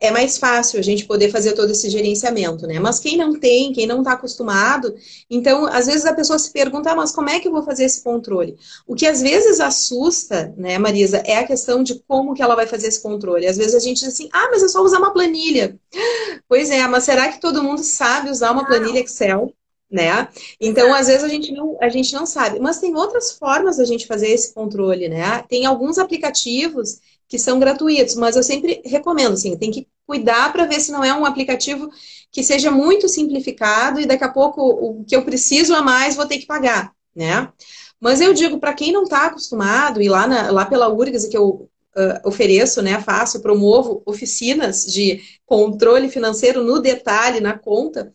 é 0.00 0.10
mais 0.12 0.38
fácil 0.38 0.78
a 0.78 0.82
gente 0.82 1.06
poder 1.06 1.30
fazer 1.30 1.54
todo 1.54 1.70
esse 1.72 1.90
gerenciamento, 1.90 2.66
né? 2.66 2.78
Mas 2.78 3.00
quem 3.00 3.16
não 3.16 3.38
tem, 3.38 3.72
quem 3.72 3.86
não 3.86 3.98
está 3.98 4.12
acostumado, 4.12 4.94
então, 5.28 5.66
às 5.66 5.86
vezes 5.86 6.04
a 6.06 6.14
pessoa 6.14 6.38
se 6.38 6.52
pergunta, 6.52 6.92
ah, 6.92 6.94
mas 6.94 7.10
como 7.10 7.28
é 7.28 7.40
que 7.40 7.48
eu 7.48 7.52
vou 7.52 7.64
fazer 7.64 7.84
esse 7.84 8.02
controle? 8.02 8.56
O 8.86 8.94
que 8.94 9.06
às 9.06 9.20
vezes 9.20 9.58
assusta, 9.58 10.54
né, 10.56 10.78
Marisa, 10.78 11.18
é 11.18 11.38
a 11.38 11.46
questão 11.46 11.82
de 11.82 12.00
como 12.06 12.32
que 12.34 12.42
ela 12.42 12.54
vai 12.54 12.66
fazer 12.66 12.86
esse 12.88 13.02
controle. 13.02 13.46
Às 13.46 13.56
vezes 13.56 13.74
a 13.74 13.80
gente 13.80 13.98
diz 13.98 14.08
assim, 14.08 14.28
ah, 14.32 14.48
mas 14.52 14.62
é 14.62 14.68
só 14.68 14.82
usar 14.82 14.98
uma 14.98 15.12
planilha. 15.12 15.76
Pois 16.48 16.70
é, 16.70 16.86
mas 16.86 17.04
será 17.04 17.30
que 17.32 17.40
todo 17.40 17.62
mundo 17.62 17.82
sabe 17.82 18.30
usar 18.30 18.52
uma 18.52 18.66
planilha 18.66 19.00
Excel? 19.00 19.52
Né? 19.90 20.28
Então, 20.60 20.92
às 20.92 21.06
vezes 21.06 21.24
a 21.24 21.28
gente 21.28 21.52
não, 21.52 21.76
a 21.80 21.88
gente 21.88 22.12
não 22.12 22.26
sabe, 22.26 22.60
mas 22.60 22.78
tem 22.78 22.94
outras 22.94 23.32
formas 23.32 23.78
da 23.78 23.84
gente 23.84 24.06
fazer 24.06 24.28
esse 24.28 24.52
controle, 24.52 25.08
né? 25.08 25.42
Tem 25.48 25.64
alguns 25.64 25.98
aplicativos 25.98 27.00
que 27.26 27.38
são 27.38 27.58
gratuitos, 27.58 28.14
mas 28.14 28.36
eu 28.36 28.42
sempre 28.42 28.82
recomendo, 28.84 29.34
assim, 29.34 29.56
tem 29.56 29.70
que 29.70 29.86
cuidar 30.06 30.52
para 30.52 30.64
ver 30.64 30.80
se 30.80 30.90
não 30.90 31.04
é 31.04 31.12
um 31.12 31.24
aplicativo 31.24 31.90
que 32.30 32.42
seja 32.42 32.70
muito 32.70 33.08
simplificado 33.08 34.00
e 34.00 34.06
daqui 34.06 34.24
a 34.24 34.28
pouco 34.30 34.62
o 34.62 35.04
que 35.04 35.16
eu 35.16 35.24
preciso 35.24 35.74
a 35.74 35.82
mais 35.82 36.16
vou 36.16 36.26
ter 36.26 36.38
que 36.38 36.46
pagar, 36.46 36.92
né? 37.14 37.50
Mas 38.00 38.20
eu 38.20 38.32
digo 38.32 38.58
para 38.58 38.74
quem 38.74 38.92
não 38.92 39.02
está 39.04 39.26
acostumado 39.26 40.00
e 40.00 40.08
lá 40.08 40.26
na, 40.26 40.50
lá 40.50 40.64
pela 40.64 40.88
URGS 40.88 41.28
que 41.28 41.36
eu 41.36 41.68
uh, 41.96 42.28
ofereço, 42.28 42.80
né, 42.80 43.00
faço, 43.00 43.42
promovo 43.42 44.02
oficinas 44.06 44.86
de 44.86 45.20
controle 45.44 46.08
financeiro 46.08 46.62
no 46.62 46.80
detalhe, 46.80 47.40
na 47.40 47.58
conta, 47.58 48.12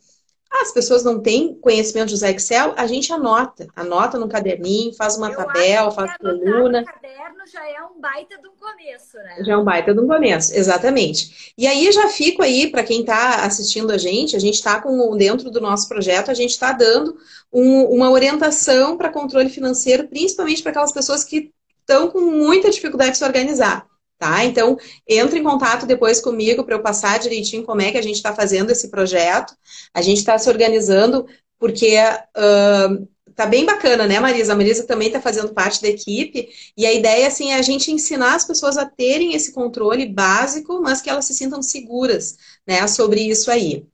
as 0.61 0.71
pessoas 0.71 1.03
não 1.03 1.19
têm 1.19 1.55
conhecimento 1.55 2.09
de 2.09 2.13
usar 2.13 2.31
Excel, 2.31 2.73
a 2.77 2.85
gente 2.85 3.11
anota. 3.11 3.67
Anota 3.75 4.19
no 4.19 4.29
caderninho, 4.29 4.93
faz 4.93 5.17
uma 5.17 5.31
Eu 5.31 5.35
tabela, 5.35 5.91
faz 5.91 6.15
coluna. 6.17 6.81
No 6.81 6.85
caderno 6.85 7.47
já 7.51 7.67
é 7.67 7.81
um 7.83 7.99
baita 7.99 8.37
de 8.39 8.47
um 8.47 8.53
começo, 8.55 9.17
né? 9.17 9.43
Já 9.43 9.53
é 9.53 9.57
um 9.57 9.63
baita 9.63 9.93
de 9.93 9.99
um 9.99 10.07
começo, 10.07 10.55
exatamente. 10.55 11.53
E 11.57 11.65
aí 11.65 11.91
já 11.91 12.07
fico 12.07 12.43
aí, 12.43 12.69
para 12.69 12.83
quem 12.83 13.01
está 13.01 13.43
assistindo 13.45 13.91
a 13.91 13.97
gente, 13.97 14.35
a 14.35 14.39
gente 14.39 14.55
está 14.55 14.79
com 14.79 15.17
dentro 15.17 15.49
do 15.49 15.59
nosso 15.59 15.87
projeto, 15.89 16.29
a 16.29 16.35
gente 16.35 16.51
está 16.51 16.71
dando 16.71 17.17
um, 17.51 17.83
uma 17.85 18.11
orientação 18.11 18.95
para 18.95 19.09
controle 19.09 19.49
financeiro, 19.49 20.07
principalmente 20.07 20.61
para 20.61 20.71
aquelas 20.71 20.91
pessoas 20.91 21.23
que 21.23 21.51
estão 21.79 22.09
com 22.09 22.21
muita 22.21 22.69
dificuldade 22.69 23.11
de 23.11 23.17
se 23.17 23.25
organizar. 23.25 23.87
Tá? 24.17 24.45
Então, 24.45 24.77
entre 25.07 25.39
em 25.39 25.43
contato 25.43 25.85
depois 25.85 26.21
comigo 26.21 26.63
para 26.63 26.75
eu 26.75 26.81
passar 26.81 27.19
direitinho 27.19 27.63
como 27.63 27.81
é 27.81 27.91
que 27.91 27.97
a 27.97 28.01
gente 28.01 28.15
está 28.15 28.33
fazendo 28.33 28.71
esse 28.71 28.89
projeto. 28.89 29.53
A 29.93 30.01
gente 30.01 30.19
está 30.19 30.37
se 30.37 30.49
organizando 30.49 31.25
porque 31.59 31.97
uh, 31.97 33.07
tá 33.35 33.45
bem 33.45 33.65
bacana, 33.65 34.07
né, 34.07 34.19
Marisa? 34.19 34.53
A 34.53 34.55
Marisa 34.55 34.85
também 34.85 35.07
está 35.07 35.21
fazendo 35.21 35.53
parte 35.53 35.81
da 35.81 35.87
equipe. 35.87 36.49
E 36.77 36.85
a 36.85 36.93
ideia 36.93 37.27
assim, 37.27 37.51
é 37.51 37.55
a 37.55 37.61
gente 37.61 37.91
ensinar 37.91 38.35
as 38.35 38.45
pessoas 38.45 38.77
a 38.77 38.85
terem 38.85 39.33
esse 39.33 39.51
controle 39.51 40.05
básico, 40.07 40.81
mas 40.81 41.01
que 41.01 41.09
elas 41.09 41.25
se 41.25 41.33
sintam 41.33 41.61
seguras 41.61 42.37
né, 42.65 42.85
sobre 42.87 43.21
isso 43.21 43.51
aí. 43.51 43.85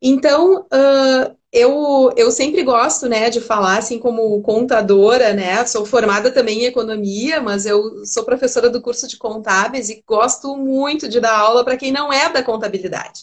Então, 0.00 0.62
uh, 0.62 1.36
eu, 1.52 2.10
eu 2.16 2.30
sempre 2.30 2.62
gosto, 2.62 3.08
né, 3.08 3.28
de 3.28 3.40
falar 3.40 3.78
assim 3.78 3.98
como 3.98 4.40
contadora, 4.40 5.34
né? 5.34 5.64
Sou 5.66 5.84
formada 5.84 6.30
também 6.32 6.60
em 6.62 6.64
economia, 6.64 7.42
mas 7.42 7.66
eu 7.66 8.06
sou 8.06 8.24
professora 8.24 8.70
do 8.70 8.80
curso 8.80 9.06
de 9.06 9.18
contábeis 9.18 9.90
e 9.90 10.02
gosto 10.06 10.56
muito 10.56 11.08
de 11.08 11.20
dar 11.20 11.36
aula 11.36 11.62
para 11.64 11.76
quem 11.76 11.92
não 11.92 12.10
é 12.12 12.32
da 12.32 12.42
contabilidade. 12.42 13.20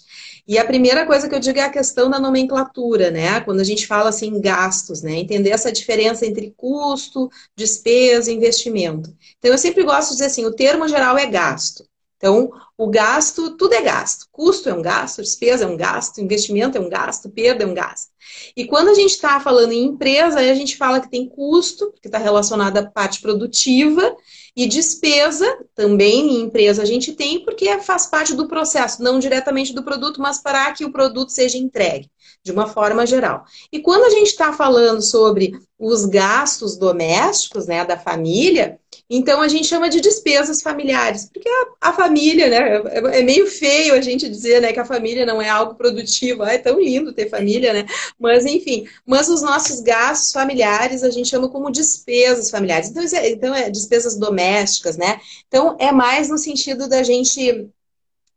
E 0.47 0.57
a 0.57 0.65
primeira 0.65 1.05
coisa 1.05 1.27
que 1.27 1.33
eu 1.35 1.39
digo 1.39 1.59
é 1.59 1.63
a 1.63 1.69
questão 1.71 2.09
da 2.09 2.19
nomenclatura, 2.19 3.09
né? 3.11 3.41
Quando 3.41 3.61
a 3.61 3.63
gente 3.63 3.87
fala 3.87 4.09
assim 4.09 4.39
gastos, 4.39 5.01
né? 5.01 5.13
Entender 5.13 5.49
essa 5.49 5.71
diferença 5.71 6.25
entre 6.25 6.53
custo, 6.55 7.29
despesa 7.55 8.31
e 8.31 8.35
investimento. 8.35 9.15
Então 9.39 9.51
eu 9.51 9.57
sempre 9.57 9.83
gosto 9.83 10.09
de 10.09 10.15
dizer 10.15 10.25
assim, 10.25 10.45
o 10.45 10.53
termo 10.53 10.87
geral 10.87 11.17
é 11.17 11.25
gasto. 11.25 11.83
Então, 12.19 12.51
o 12.77 12.87
gasto, 12.87 13.55
tudo 13.55 13.73
é 13.73 13.81
gasto. 13.81 14.27
Custo 14.29 14.67
é 14.67 14.73
um 14.73 14.81
gasto, 14.81 15.21
despesa 15.21 15.63
é 15.63 15.67
um 15.67 15.77
gasto, 15.77 16.19
investimento 16.19 16.77
é 16.77 16.81
um 16.81 16.89
gasto, 16.89 17.29
perda 17.29 17.63
é 17.63 17.67
um 17.67 17.73
gasto. 17.73 18.11
E 18.57 18.65
quando 18.65 18.89
a 18.89 18.93
gente 18.93 19.11
está 19.11 19.39
falando 19.39 19.71
em 19.71 19.85
empresa, 19.85 20.39
aí 20.39 20.49
a 20.49 20.53
gente 20.53 20.75
fala 20.75 20.99
que 20.99 21.09
tem 21.09 21.29
custo, 21.29 21.93
que 22.01 22.09
está 22.09 22.17
relacionado 22.17 22.77
à 22.77 22.85
parte 22.85 23.21
produtiva, 23.21 24.13
e 24.53 24.67
despesa, 24.67 25.47
também 25.73 26.35
em 26.35 26.41
empresa 26.41 26.81
a 26.81 26.85
gente 26.85 27.13
tem, 27.13 27.45
porque 27.45 27.79
faz 27.79 28.05
parte 28.05 28.33
do 28.33 28.49
processo, 28.49 29.01
não 29.01 29.17
diretamente 29.17 29.73
do 29.73 29.83
produto, 29.83 30.19
mas 30.21 30.41
para 30.41 30.73
que 30.73 30.83
o 30.83 30.91
produto 30.91 31.29
seja 31.29 31.57
entregue, 31.57 32.11
de 32.43 32.51
uma 32.51 32.67
forma 32.67 33.05
geral. 33.05 33.45
E 33.71 33.79
quando 33.79 34.03
a 34.03 34.09
gente 34.09 34.27
está 34.27 34.53
falando 34.53 35.01
sobre 35.01 35.53
os 35.77 36.05
gastos 36.05 36.77
domésticos, 36.77 37.65
né, 37.65 37.85
da 37.85 37.97
família, 37.97 38.79
então 39.09 39.41
a 39.41 39.47
gente 39.47 39.67
chama 39.67 39.89
de 39.89 40.01
despesas 40.01 40.61
familiares, 40.61 41.29
porque 41.33 41.49
a, 41.49 41.89
a 41.89 41.93
família, 41.93 42.47
né? 42.47 42.77
É, 42.93 43.19
é, 43.19 43.23
meio 43.23 43.47
feio 43.47 43.95
a 43.95 44.01
gente 44.01 44.29
dizer 44.29 44.61
né, 44.61 44.71
que 44.71 44.79
a 44.79 44.85
família 44.85 45.25
não 45.25 45.41
é 45.41 45.49
algo 45.49 45.75
produtivo. 45.75 46.43
Ah, 46.43 46.53
é 46.53 46.57
tão 46.59 46.79
lindo 46.79 47.13
ter 47.13 47.29
família, 47.29 47.73
né? 47.73 47.85
Mas 48.19 48.45
enfim, 48.45 48.87
mas 49.05 49.27
os 49.27 49.41
nossos 49.41 49.79
gastos 49.79 50.31
familiares 50.31 51.03
a 51.03 51.09
gente 51.09 51.29
chama 51.29 51.49
como 51.49 51.71
despesas 51.71 52.51
familiares. 52.51 52.89
Então, 52.89 53.03
é, 53.03 53.29
então 53.31 53.55
é 53.55 53.69
despesas 53.69 54.15
domésticas, 54.15 54.95
né? 54.97 55.19
Então 55.47 55.75
é 55.79 55.91
mais 55.91 56.29
no 56.29 56.37
sentido 56.37 56.87
da 56.87 57.01
gente 57.01 57.69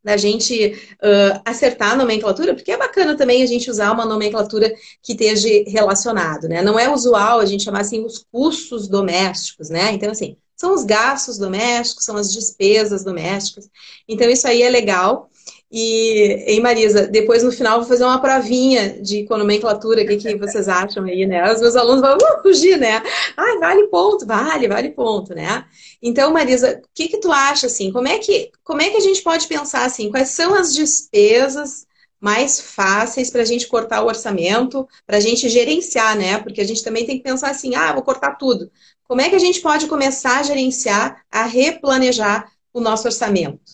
da 0.02 0.16
gente 0.16 0.72
uh, 0.94 1.40
acertar 1.44 1.92
a 1.92 1.96
nomenclatura, 1.96 2.54
porque 2.54 2.72
é 2.72 2.76
bacana 2.76 3.16
também 3.16 3.42
a 3.42 3.46
gente 3.46 3.70
usar 3.70 3.92
uma 3.92 4.04
nomenclatura 4.04 4.72
que 5.02 5.12
esteja 5.12 5.48
relacionado, 5.66 6.48
né? 6.48 6.62
Não 6.62 6.78
é 6.78 6.92
usual 6.92 7.38
a 7.38 7.46
gente 7.46 7.64
chamar 7.64 7.80
assim 7.80 8.04
os 8.04 8.24
custos 8.32 8.88
domésticos, 8.88 9.68
né? 9.70 9.92
Então, 9.92 10.10
assim, 10.10 10.36
são 10.56 10.74
os 10.74 10.84
gastos 10.84 11.38
domésticos, 11.38 12.04
são 12.04 12.16
as 12.16 12.32
despesas 12.32 13.04
domésticas. 13.04 13.68
Então, 14.08 14.28
isso 14.30 14.46
aí 14.46 14.62
é 14.62 14.70
legal. 14.70 15.28
E, 15.74 16.54
e 16.54 16.60
Marisa, 16.60 17.06
depois 17.06 17.42
no 17.42 17.50
final 17.50 17.80
vou 17.80 17.88
fazer 17.88 18.04
uma 18.04 18.20
provinha 18.20 19.00
de 19.00 19.26
nomenclatura, 19.30 20.02
o 20.02 20.06
que, 20.06 20.18
que 20.18 20.36
vocês 20.36 20.68
acham 20.68 21.04
aí, 21.04 21.24
né? 21.24 21.50
Os 21.50 21.62
meus 21.62 21.74
alunos 21.74 22.02
vão 22.02 22.14
uh, 22.14 22.42
fugir, 22.42 22.78
né? 22.78 23.02
Ah, 23.34 23.58
vale 23.58 23.86
ponto, 23.88 24.26
vale, 24.26 24.68
vale 24.68 24.90
ponto, 24.90 25.34
né? 25.34 25.64
Então, 26.02 26.30
Marisa, 26.30 26.78
o 26.84 26.88
que, 26.94 27.08
que 27.08 27.18
tu 27.18 27.32
acha, 27.32 27.68
assim? 27.68 27.90
Como 27.90 28.06
é 28.06 28.18
que, 28.18 28.50
como 28.62 28.82
é 28.82 28.90
que 28.90 28.98
a 28.98 29.00
gente 29.00 29.22
pode 29.22 29.48
pensar, 29.48 29.86
assim, 29.86 30.10
quais 30.10 30.28
são 30.28 30.54
as 30.54 30.74
despesas 30.74 31.86
mais 32.20 32.60
fáceis 32.60 33.30
para 33.30 33.40
a 33.40 33.44
gente 33.44 33.66
cortar 33.66 34.02
o 34.02 34.06
orçamento, 34.06 34.86
para 35.06 35.16
a 35.16 35.20
gente 35.20 35.48
gerenciar, 35.48 36.16
né? 36.18 36.38
Porque 36.38 36.60
a 36.60 36.64
gente 36.64 36.84
também 36.84 37.06
tem 37.06 37.16
que 37.16 37.24
pensar 37.24 37.50
assim, 37.50 37.74
ah, 37.74 37.94
vou 37.94 38.02
cortar 38.02 38.36
tudo. 38.36 38.70
Como 39.04 39.22
é 39.22 39.28
que 39.30 39.36
a 39.36 39.40
gente 39.40 39.60
pode 39.60 39.86
começar 39.86 40.38
a 40.38 40.42
gerenciar, 40.42 41.24
a 41.30 41.44
replanejar 41.44 42.52
o 42.72 42.80
nosso 42.80 43.08
orçamento? 43.08 43.72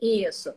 Isso. 0.00 0.50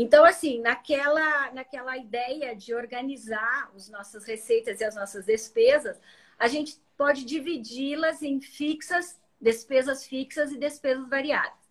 Então, 0.00 0.24
assim, 0.24 0.60
naquela, 0.60 1.50
naquela 1.50 1.96
ideia 1.96 2.54
de 2.54 2.72
organizar 2.72 3.68
as 3.74 3.88
nossas 3.88 4.24
receitas 4.24 4.80
e 4.80 4.84
as 4.84 4.94
nossas 4.94 5.26
despesas, 5.26 6.00
a 6.38 6.46
gente 6.46 6.80
pode 6.96 7.24
dividi-las 7.24 8.22
em 8.22 8.40
fixas, 8.40 9.20
despesas 9.40 10.06
fixas 10.06 10.52
e 10.52 10.58
despesas 10.58 11.08
variáveis. 11.08 11.68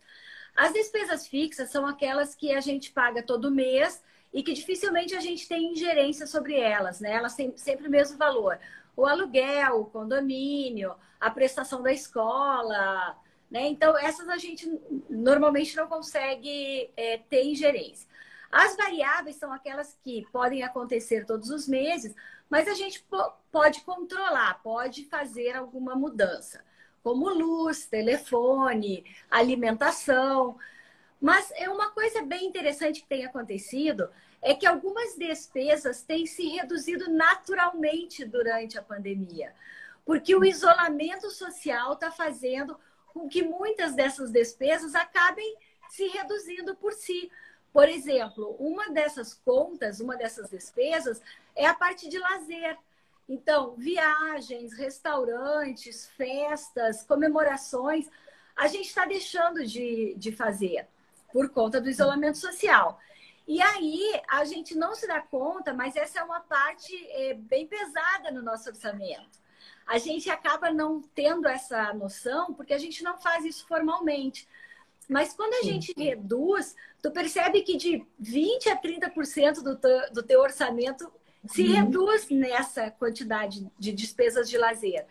As 0.53 0.73
despesas 0.73 1.25
fixas 1.25 1.71
são 1.71 1.87
aquelas 1.87 2.35
que 2.35 2.51
a 2.51 2.59
gente 2.59 2.91
paga 2.91 3.23
todo 3.23 3.49
mês 3.49 4.03
e 4.33 4.43
que 4.43 4.51
dificilmente 4.51 5.15
a 5.15 5.21
gente 5.21 5.47
tem 5.47 5.71
ingerência 5.71 6.27
sobre 6.27 6.59
elas, 6.59 6.99
né? 6.99 7.13
Elas 7.13 7.33
têm 7.33 7.55
sempre 7.55 7.87
o 7.87 7.91
mesmo 7.91 8.17
valor 8.17 8.59
o 8.97 9.05
aluguel, 9.05 9.81
o 9.81 9.85
condomínio, 9.85 10.95
a 11.19 11.29
prestação 11.29 11.83
da 11.83 11.93
escola, 11.93 13.15
né? 13.49 13.67
Então, 13.67 13.95
essas 13.95 14.27
a 14.27 14.37
gente 14.37 14.67
normalmente 15.07 15.77
não 15.77 15.87
consegue 15.87 16.89
é, 16.97 17.19
ter 17.29 17.45
ingerência. 17.45 18.06
As 18.51 18.75
variáveis 18.75 19.35
são 19.35 19.51
aquelas 19.51 19.97
que 20.03 20.25
podem 20.31 20.63
acontecer 20.63 21.25
todos 21.25 21.49
os 21.49 21.67
meses, 21.67 22.15
mas 22.49 22.67
a 22.67 22.73
gente 22.73 23.05
pode 23.51 23.81
controlar, 23.81 24.61
pode 24.63 25.05
fazer 25.05 25.55
alguma 25.55 25.95
mudança, 25.95 26.63
como 27.03 27.29
luz, 27.29 27.85
telefone, 27.85 29.05
alimentação. 29.29 30.57
Mas 31.19 31.51
é 31.55 31.69
uma 31.69 31.91
coisa 31.91 32.21
bem 32.21 32.45
interessante 32.45 33.01
que 33.01 33.07
tem 33.07 33.25
acontecido 33.25 34.09
é 34.41 34.53
que 34.53 34.65
algumas 34.65 35.15
despesas 35.15 36.03
têm 36.03 36.25
se 36.25 36.47
reduzido 36.47 37.11
naturalmente 37.11 38.23
durante 38.23 38.77
a 38.77 38.83
pandemia, 38.83 39.53
porque 40.05 40.35
o 40.35 40.45
isolamento 40.45 41.29
social 41.31 41.93
está 41.93 42.11
fazendo 42.11 42.79
com 43.07 43.27
que 43.27 43.41
muitas 43.41 43.95
dessas 43.95 44.31
despesas 44.31 44.93
acabem 44.93 45.57
se 45.89 46.07
reduzindo 46.07 46.75
por 46.75 46.93
si. 46.93 47.31
Por 47.71 47.87
exemplo, 47.87 48.55
uma 48.59 48.89
dessas 48.89 49.33
contas, 49.33 49.99
uma 49.99 50.15
dessas 50.15 50.49
despesas 50.49 51.21
é 51.55 51.65
a 51.65 51.73
parte 51.73 52.09
de 52.09 52.17
lazer. 52.17 52.77
Então, 53.29 53.75
viagens, 53.75 54.73
restaurantes, 54.73 56.07
festas, 56.17 57.03
comemorações, 57.03 58.09
a 58.55 58.67
gente 58.67 58.87
está 58.87 59.05
deixando 59.05 59.65
de, 59.65 60.15
de 60.17 60.31
fazer 60.31 60.87
por 61.31 61.49
conta 61.49 61.79
do 61.79 61.89
isolamento 61.89 62.37
social. 62.37 62.99
E 63.47 63.61
aí 63.61 64.21
a 64.29 64.43
gente 64.43 64.75
não 64.75 64.95
se 64.95 65.07
dá 65.07 65.21
conta, 65.21 65.73
mas 65.73 65.95
essa 65.95 66.19
é 66.19 66.23
uma 66.23 66.39
parte 66.39 66.93
é, 67.11 67.33
bem 67.33 67.67
pesada 67.67 68.31
no 68.31 68.41
nosso 68.41 68.69
orçamento. 68.69 69.39
A 69.85 69.97
gente 69.97 70.29
acaba 70.29 70.71
não 70.71 71.01
tendo 71.15 71.47
essa 71.47 71.93
noção 71.93 72.53
porque 72.53 72.73
a 72.73 72.77
gente 72.77 73.03
não 73.03 73.17
faz 73.17 73.45
isso 73.45 73.65
formalmente. 73.65 74.47
Mas 75.07 75.33
quando 75.33 75.53
a 75.53 75.61
Sim. 75.61 75.73
gente 75.73 75.93
reduz, 75.95 76.75
tu 77.07 77.11
percebe 77.11 77.61
que 77.61 77.77
de 77.77 78.05
20 78.19 78.69
a 78.69 78.81
30% 78.81 79.63
do 79.63 79.77
teu, 79.77 80.11
do 80.11 80.23
teu 80.23 80.41
orçamento 80.41 81.09
se 81.45 81.63
uhum. 81.63 81.73
reduz 81.73 82.29
nessa 82.29 82.91
quantidade 82.91 83.65
de 83.79 83.93
despesas 83.93 84.49
de 84.49 84.57
lazer. 84.57 85.05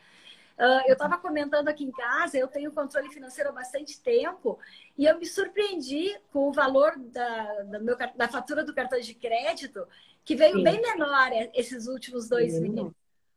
Uh, 0.59 0.89
eu 0.89 0.93
estava 0.93 1.17
comentando 1.17 1.69
aqui 1.69 1.85
em 1.85 1.91
casa, 1.91 2.37
eu 2.37 2.49
tenho 2.49 2.73
controle 2.73 3.09
financeiro 3.09 3.51
há 3.51 3.53
bastante 3.53 3.99
tempo 4.01 4.59
e 4.97 5.07
eu 5.07 5.19
me 5.19 5.25
surpreendi 5.25 6.19
com 6.33 6.49
o 6.49 6.53
valor 6.53 6.99
da, 6.99 7.63
da, 7.63 7.79
meu, 7.79 7.97
da 8.15 8.29
fatura 8.29 8.63
do 8.63 8.75
cartão 8.75 9.01
de 9.01 9.15
crédito, 9.15 9.87
que 10.25 10.37
veio 10.37 10.57
Sim. 10.57 10.65
bem 10.65 10.81
menor 10.81 11.31
esses 11.55 11.87
últimos 11.87 12.29
dois 12.29 12.53
Sim. 12.53 12.69
meses. 12.69 12.93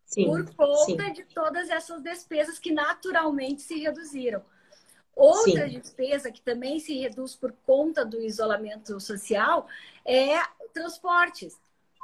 Sim. 0.06 0.26
Por 0.26 0.54
conta 0.56 1.12
de 1.12 1.24
todas 1.24 1.70
essas 1.70 2.02
despesas 2.02 2.60
que 2.60 2.74
naturalmente 2.74 3.62
se 3.62 3.80
reduziram. 3.80 4.44
Outra 5.16 5.68
Sim. 5.68 5.80
despesa 5.80 6.32
que 6.32 6.42
também 6.42 6.80
se 6.80 6.98
reduz 6.98 7.36
por 7.36 7.52
conta 7.66 8.06
do 8.06 8.22
isolamento 8.22 9.00
social 9.00 9.68
é 10.06 10.42
transportes 10.74 11.60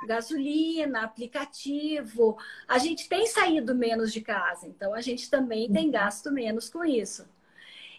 gasolina, 0.05 1.03
aplicativo. 1.03 2.37
A 2.67 2.77
gente 2.77 3.07
tem 3.07 3.25
saído 3.27 3.73
menos 3.73 4.11
de 4.11 4.21
casa, 4.21 4.67
então 4.67 4.93
a 4.93 5.01
gente 5.01 5.29
também 5.29 5.71
tem 5.71 5.85
uhum. 5.85 5.91
gasto 5.91 6.31
menos 6.31 6.69
com 6.69 6.83
isso. 6.83 7.27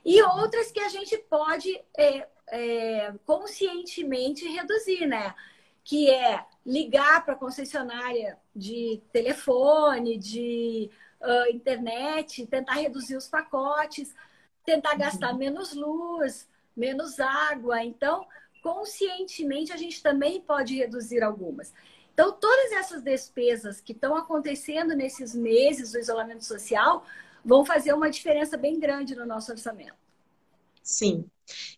E 0.05 0.23
outras 0.23 0.71
que 0.71 0.81
a 0.81 0.89
gente 0.89 1.17
pode 1.19 1.75
é, 1.97 2.29
é, 2.49 3.15
conscientemente 3.25 4.47
reduzir, 4.47 5.07
né? 5.07 5.35
Que 5.83 6.11
é 6.11 6.45
ligar 6.65 7.25
para 7.25 7.35
a 7.35 7.39
concessionária 7.39 8.39
de 8.55 9.03
telefone, 9.13 10.17
de 10.17 10.91
uh, 11.21 11.51
internet, 11.53 12.47
tentar 12.47 12.75
reduzir 12.75 13.17
os 13.17 13.29
pacotes, 13.29 14.15
tentar 14.67 14.97
gastar 14.97 15.33
menos 15.33 15.73
luz, 15.73 16.47
menos 16.77 17.19
água. 17.21 17.83
Então, 17.83 18.27
conscientemente, 18.63 19.73
a 19.73 19.77
gente 19.77 20.03
também 20.03 20.41
pode 20.41 20.75
reduzir 20.75 21.23
algumas. 21.23 21.73
Então, 22.13 22.33
todas 22.33 22.73
essas 22.73 23.03
despesas 23.03 23.81
que 23.81 23.93
estão 23.93 24.17
acontecendo 24.17 24.95
nesses 24.95 25.35
meses 25.35 25.93
do 25.93 25.99
isolamento 25.99 26.45
social 26.45 27.05
vão 27.45 27.65
fazer 27.65 27.93
uma 27.93 28.11
diferença 28.11 28.57
bem 28.57 28.81
grande 28.81 29.15
no 29.15 29.25
nosso 29.25 29.53
orçamento. 29.53 29.95
Sim. 30.83 31.25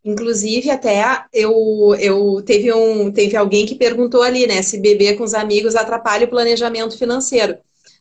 Inclusive, 0.03 0.71
até 0.71 1.27
eu, 1.33 1.95
eu 2.01 2.43
teve 2.43 2.73
um 2.73 3.13
teve 3.13 3.37
alguém 3.37 3.67
que 3.67 3.75
perguntou 3.75 4.23
ali, 4.23 4.47
né, 4.47 4.63
se 4.63 4.79
beber 4.79 5.17
com 5.19 5.25
os 5.25 5.35
amigos 5.35 5.77
atrapalha 5.77 6.25
o 6.25 6.31
planejamento 6.31 6.97
financeiro 6.97 7.59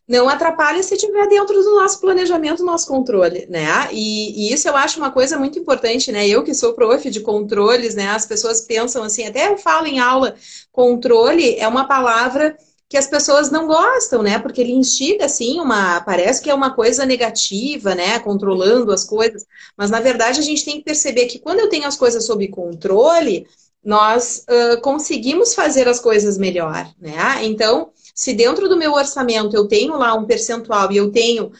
não 0.08 0.30
atrapalha 0.30 0.82
se 0.82 0.96
estiver 0.96 1.28
dentro 1.28 1.62
do 1.62 1.76
nosso 1.76 2.00
planejamento, 2.00 2.60
do 2.60 2.66
nosso 2.66 2.88
controle, 2.88 3.46
né? 3.50 3.90
E, 3.92 4.48
e, 4.48 4.54
isso 4.54 4.68
eu 4.68 4.78
acho 4.78 5.00
uma 5.00 5.12
coisa 5.12 5.38
muito 5.38 5.60
importante, 5.60 6.12
né? 6.12 6.26
Eu 6.26 6.44
que 6.44 6.54
sou 6.54 6.74
prof 6.74 7.10
de 7.10 7.20
controles, 7.20 7.94
né? 7.94 8.08
As 8.10 8.26
pessoas 8.26 8.62
pensam 8.62 9.04
assim, 9.04 9.26
até 9.28 9.50
eu 9.50 9.58
falo 9.58 9.86
em 9.86 10.00
aula, 10.00 10.36
controle 10.72 11.56
é 11.56 11.68
uma 11.68 11.86
palavra 11.86 12.56
que 12.90 12.98
as 12.98 13.08
pessoas 13.08 13.52
não 13.52 13.68
gostam, 13.68 14.24
né? 14.24 14.40
Porque 14.40 14.62
ele 14.62 14.72
instiga, 14.72 15.26
assim, 15.26 15.60
uma. 15.60 16.00
Parece 16.02 16.42
que 16.42 16.50
é 16.50 16.54
uma 16.54 16.74
coisa 16.74 17.06
negativa, 17.06 17.94
né? 17.94 18.18
Controlando 18.20 18.94
as 18.94 19.04
coisas. 19.04 19.46
Mas, 19.76 19.92
na 19.92 20.00
verdade, 20.00 20.40
a 20.40 20.44
gente 20.44 20.64
tem 20.64 20.78
que 20.78 20.86
perceber 20.86 21.26
que 21.26 21.40
quando 21.40 21.60
eu 21.60 21.70
tenho 21.70 21.86
as 21.86 21.98
coisas 21.98 22.26
sob 22.26 22.48
controle, 22.48 23.46
nós 23.84 24.46
uh, 24.50 24.82
conseguimos 24.82 25.54
fazer 25.54 25.88
as 25.88 26.00
coisas 26.00 26.38
melhor, 26.38 26.90
né? 26.98 27.44
Então, 27.44 27.92
se 28.18 28.34
dentro 28.34 28.68
do 28.68 28.76
meu 28.76 28.94
orçamento 28.94 29.56
eu 29.56 29.68
tenho 29.68 29.96
lá 29.96 30.16
um 30.16 30.26
percentual 30.26 30.92
e 30.92 30.98
eu 30.98 31.12
tenho, 31.12 31.52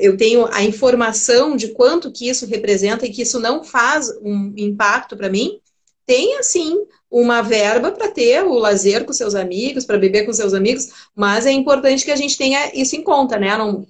eu 0.00 0.16
tenho 0.16 0.44
a 0.52 0.60
informação 0.64 1.54
de 1.54 1.68
quanto 1.68 2.10
que 2.10 2.28
isso 2.28 2.46
representa 2.46 3.06
e 3.06 3.10
que 3.10 3.22
isso 3.22 3.38
não 3.38 3.62
faz 3.62 4.10
um 4.20 4.52
impacto 4.56 5.16
para 5.16 5.30
mim, 5.30 5.60
tenha 6.04 6.42
sim 6.42 6.84
uma 7.08 7.42
verba 7.42 7.92
para 7.92 8.08
ter 8.08 8.42
o 8.44 8.54
lazer 8.54 9.04
com 9.04 9.12
seus 9.12 9.36
amigos, 9.36 9.84
para 9.84 9.98
beber 9.98 10.26
com 10.26 10.32
seus 10.32 10.52
amigos, 10.52 10.88
mas 11.14 11.46
é 11.46 11.52
importante 11.52 12.04
que 12.04 12.10
a 12.10 12.16
gente 12.16 12.36
tenha 12.36 12.72
isso 12.74 12.96
em 12.96 13.04
conta, 13.04 13.38
né? 13.38 13.56
Não, 13.56 13.86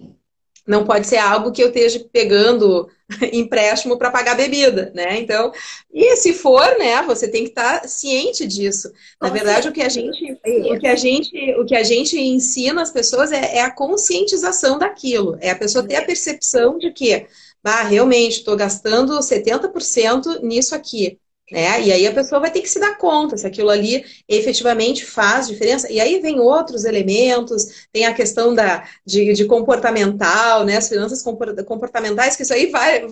não 0.66 0.84
pode 0.84 1.06
ser 1.06 1.16
algo 1.16 1.52
que 1.52 1.62
eu 1.62 1.68
esteja 1.68 2.06
pegando 2.12 2.86
empréstimo 3.32 3.98
para 3.98 4.10
pagar 4.10 4.36
bebida, 4.36 4.90
né? 4.94 5.18
Então, 5.18 5.52
e 5.92 6.16
se 6.16 6.32
for, 6.32 6.78
né, 6.78 7.02
você 7.02 7.28
tem 7.28 7.44
que 7.44 7.50
estar 7.50 7.80
tá 7.80 7.88
ciente 7.88 8.46
disso. 8.46 8.90
Na 9.20 9.28
verdade, 9.28 9.68
o 9.68 9.72
que 9.72 9.82
a 9.82 9.88
gente, 9.88 10.32
o 10.32 10.78
que 10.78 10.86
a 10.86 10.96
gente, 10.96 11.54
o 11.58 11.64
que 11.64 11.74
a 11.74 11.82
gente 11.82 12.18
ensina 12.18 12.82
as 12.82 12.90
pessoas 12.90 13.32
é, 13.32 13.56
é 13.56 13.62
a 13.62 13.70
conscientização 13.70 14.78
daquilo, 14.78 15.36
é 15.40 15.50
a 15.50 15.56
pessoa 15.56 15.86
ter 15.86 15.96
a 15.96 16.04
percepção 16.04 16.78
de 16.78 16.92
que, 16.92 17.26
bah, 17.62 17.82
realmente 17.82 18.38
estou 18.38 18.56
gastando 18.56 19.18
70% 19.18 20.40
nisso 20.42 20.74
aqui. 20.74 21.18
Né? 21.50 21.82
E 21.82 21.92
aí 21.92 22.06
a 22.06 22.12
pessoa 22.12 22.40
vai 22.40 22.50
ter 22.50 22.60
que 22.60 22.68
se 22.68 22.78
dar 22.78 22.96
conta 22.96 23.36
se 23.36 23.46
aquilo 23.46 23.70
ali 23.70 24.04
efetivamente 24.28 25.04
faz 25.04 25.48
diferença. 25.48 25.90
E 25.90 26.00
aí 26.00 26.20
vem 26.20 26.38
outros 26.38 26.84
elementos, 26.84 27.88
tem 27.92 28.06
a 28.06 28.14
questão 28.14 28.54
da, 28.54 28.88
de, 29.04 29.32
de 29.32 29.44
comportamental, 29.46 30.64
né? 30.64 30.76
As 30.76 30.88
finanças 30.88 31.22
comportamentais, 31.22 32.36
que 32.36 32.42
isso 32.42 32.54
aí 32.54 32.66
vai, 32.66 33.04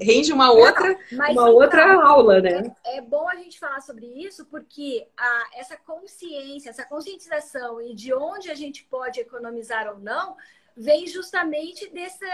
rende 0.00 0.32
uma 0.32 0.52
outra, 0.52 0.98
Não, 1.10 1.32
uma 1.32 1.48
outra 1.48 2.04
aula, 2.04 2.40
né? 2.40 2.70
É, 2.84 2.98
é, 2.98 3.00
bom 3.00 3.28
a 3.28 3.36
gente 3.36 3.58
falar 3.58 3.80
sobre 3.80 4.06
isso, 4.06 4.44
porque 4.46 5.06
a, 5.16 5.46
essa 5.56 5.76
consciência, 5.76 6.70
essa 6.70 6.84
conscientização 6.84 7.80
e 7.80 7.94
de 7.94 8.12
onde 8.12 8.50
a 8.50 8.54
gente 8.54 8.84
pode 8.84 9.20
economizar 9.20 9.88
ou 9.88 9.98
não, 9.98 10.36
vem 10.76 11.06
justamente 11.06 11.88
dessa 11.90 12.26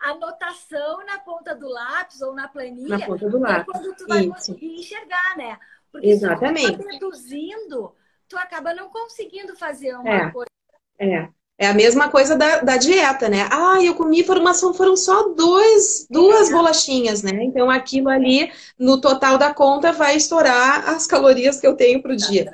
anotação 0.00 1.04
na 1.04 1.18
ponta 1.18 1.54
do 1.54 1.68
lápis 1.68 2.20
ou 2.22 2.34
na 2.34 2.48
planilha. 2.48 2.98
Na 2.98 3.06
ponta 3.06 3.28
do 3.28 3.38
lápis. 3.38 3.60
É 3.60 3.64
quando 3.64 3.96
tu 3.96 4.06
vai 4.06 4.20
Isso. 4.20 4.30
conseguir 4.30 4.80
enxergar, 4.80 5.36
né? 5.36 5.58
Porque 5.92 6.08
Exatamente. 6.08 6.66
se 6.66 6.72
tu 6.76 6.84
tá 6.84 6.90
reduzindo, 6.90 7.94
tu 8.28 8.38
acaba 8.38 8.72
não 8.74 8.88
conseguindo 8.90 9.54
fazer 9.56 9.94
uma 9.96 10.08
é. 10.08 10.30
coisa. 10.30 10.50
É. 10.98 11.28
É 11.60 11.66
a 11.66 11.74
mesma 11.74 12.08
coisa 12.08 12.36
da, 12.36 12.60
da 12.60 12.78
dieta, 12.78 13.28
né? 13.28 13.46
Ah, 13.52 13.76
eu 13.82 13.94
comi 13.94 14.24
formação, 14.24 14.72
foram 14.72 14.96
só 14.96 15.28
dois, 15.34 16.06
duas 16.08 16.48
é. 16.48 16.52
bolachinhas, 16.52 17.22
né? 17.22 17.44
Então 17.44 17.68
aquilo 17.68 18.08
ali, 18.08 18.50
no 18.78 18.98
total 18.98 19.36
da 19.36 19.52
conta, 19.52 19.92
vai 19.92 20.16
estourar 20.16 20.88
as 20.88 21.06
calorias 21.06 21.60
que 21.60 21.66
eu 21.66 21.76
tenho 21.76 22.00
para 22.00 22.14
o 22.14 22.16
dia. 22.16 22.50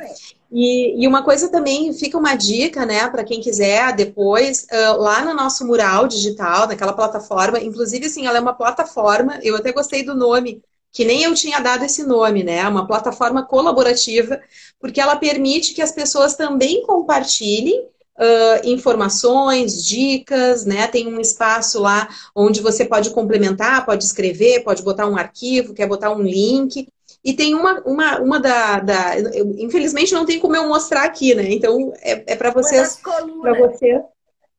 E, 0.50 1.00
e, 1.00 1.06
uma 1.06 1.22
coisa 1.22 1.48
também, 1.48 1.92
fica 1.92 2.18
uma 2.18 2.34
dica, 2.34 2.84
né, 2.84 3.08
para 3.08 3.22
quem 3.22 3.40
quiser 3.40 3.94
depois, 3.94 4.66
uh, 4.72 5.00
lá 5.00 5.24
no 5.24 5.34
nosso 5.34 5.64
mural 5.64 6.08
digital, 6.08 6.66
naquela 6.66 6.92
plataforma, 6.92 7.60
inclusive, 7.60 8.06
assim, 8.06 8.26
ela 8.26 8.38
é 8.38 8.40
uma 8.40 8.54
plataforma, 8.54 9.38
eu 9.42 9.56
até 9.56 9.72
gostei 9.72 10.04
do 10.04 10.14
nome, 10.14 10.62
que 10.92 11.04
nem 11.04 11.24
eu 11.24 11.34
tinha 11.34 11.58
dado 11.60 11.84
esse 11.84 12.04
nome, 12.04 12.44
né, 12.44 12.66
uma 12.68 12.86
plataforma 12.86 13.44
colaborativa, 13.44 14.40
porque 14.80 15.00
ela 15.00 15.16
permite 15.16 15.74
que 15.74 15.82
as 15.82 15.90
pessoas 15.90 16.36
também 16.36 16.82
compartilhem 16.84 17.88
uh, 18.18 18.68
informações, 18.68 19.84
dicas, 19.84 20.64
né, 20.64 20.86
tem 20.86 21.06
um 21.06 21.20
espaço 21.20 21.80
lá 21.80 22.08
onde 22.34 22.60
você 22.60 22.84
pode 22.84 23.10
complementar, 23.10 23.84
pode 23.84 24.04
escrever, 24.04 24.64
pode 24.64 24.82
botar 24.82 25.06
um 25.06 25.16
arquivo, 25.16 25.74
quer 25.74 25.86
botar 25.86 26.10
um 26.10 26.22
link, 26.22 26.88
e 27.24 27.32
tem 27.32 27.54
uma, 27.54 27.80
uma, 27.80 28.20
uma 28.20 28.40
da, 28.40 28.78
da 28.78 29.18
eu, 29.18 29.52
infelizmente 29.58 30.14
não 30.14 30.24
tem 30.24 30.38
como 30.38 30.54
eu 30.54 30.68
mostrar 30.68 31.04
aqui, 31.04 31.34
né? 31.34 31.50
Então 31.50 31.92
é, 32.00 32.22
é 32.32 32.36
para 32.36 32.50
vocês, 32.50 33.00
para 33.42 33.58
você. 33.58 34.00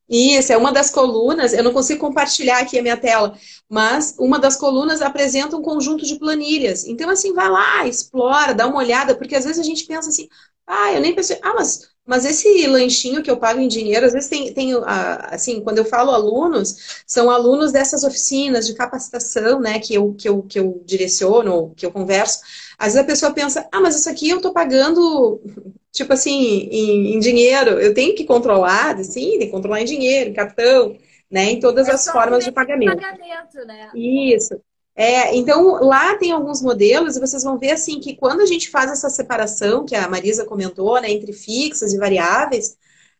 Isso, 0.08 0.52
é 0.52 0.56
uma 0.56 0.72
das 0.72 0.90
colunas. 0.90 1.52
Eu 1.52 1.62
não 1.62 1.72
consigo 1.72 2.00
compartilhar 2.00 2.58
aqui 2.58 2.78
a 2.78 2.82
minha 2.82 2.96
tela, 2.96 3.36
mas 3.68 4.14
uma 4.18 4.38
das 4.38 4.56
colunas 4.56 5.02
apresenta 5.02 5.56
um 5.56 5.62
conjunto 5.62 6.06
de 6.06 6.18
planilhas. 6.18 6.86
Então, 6.86 7.10
assim, 7.10 7.34
vai 7.34 7.48
lá, 7.48 7.86
explora, 7.86 8.54
dá 8.54 8.66
uma 8.66 8.78
olhada, 8.78 9.14
porque 9.14 9.36
às 9.36 9.44
vezes 9.44 9.58
a 9.58 9.64
gente 9.64 9.84
pensa 9.84 10.08
assim, 10.08 10.26
ah, 10.66 10.92
eu 10.92 11.00
nem 11.00 11.14
pensei, 11.14 11.38
ah, 11.42 11.54
mas 11.54 11.90
mas 12.08 12.24
esse 12.24 12.66
lanchinho 12.66 13.22
que 13.22 13.30
eu 13.30 13.36
pago 13.36 13.60
em 13.60 13.68
dinheiro, 13.68 14.06
às 14.06 14.14
vezes 14.14 14.30
tem, 14.30 14.50
tem 14.54 14.72
assim, 15.30 15.60
quando 15.60 15.76
eu 15.76 15.84
falo 15.84 16.10
alunos, 16.10 17.02
são 17.06 17.30
alunos 17.30 17.70
dessas 17.70 18.02
oficinas 18.02 18.66
de 18.66 18.72
capacitação, 18.72 19.60
né, 19.60 19.78
que 19.78 19.94
eu, 19.94 20.14
que 20.14 20.26
eu, 20.26 20.42
que 20.42 20.58
eu 20.58 20.82
direciono, 20.86 21.74
que 21.76 21.84
eu 21.84 21.92
converso. 21.92 22.40
Às 22.78 22.94
vezes 22.94 23.00
a 23.00 23.04
pessoa 23.04 23.34
pensa, 23.34 23.68
ah, 23.70 23.78
mas 23.78 23.94
isso 23.94 24.08
aqui 24.08 24.30
eu 24.30 24.40
tô 24.40 24.54
pagando, 24.54 25.38
tipo 25.92 26.14
assim, 26.14 26.68
em, 26.70 27.14
em 27.14 27.20
dinheiro, 27.20 27.72
eu 27.72 27.92
tenho 27.92 28.14
que 28.14 28.24
controlar, 28.24 28.96
sim, 29.04 29.32
tem 29.32 29.40
que 29.40 29.50
controlar 29.50 29.82
em 29.82 29.84
dinheiro, 29.84 30.30
em 30.30 30.34
cartão, 30.34 30.96
né, 31.30 31.50
em 31.50 31.60
todas 31.60 31.88
é 31.88 31.92
as 31.92 32.08
formas 32.08 32.42
de 32.42 32.50
pagamento. 32.50 32.96
pagamento 32.96 33.66
né? 33.66 33.90
Isso. 33.94 34.58
É, 35.00 35.36
então, 35.36 35.74
lá 35.74 36.16
tem 36.16 36.32
alguns 36.32 36.60
modelos 36.60 37.16
e 37.16 37.20
vocês 37.20 37.44
vão 37.44 37.56
ver 37.56 37.70
assim 37.70 38.00
que 38.00 38.16
quando 38.16 38.40
a 38.40 38.46
gente 38.46 38.68
faz 38.68 38.90
essa 38.90 39.08
separação, 39.08 39.84
que 39.84 39.94
a 39.94 40.08
Marisa 40.08 40.44
comentou, 40.44 41.00
né, 41.00 41.08
entre 41.08 41.32
fixas 41.32 41.92
e 41.92 41.98
variáveis, 41.98 42.76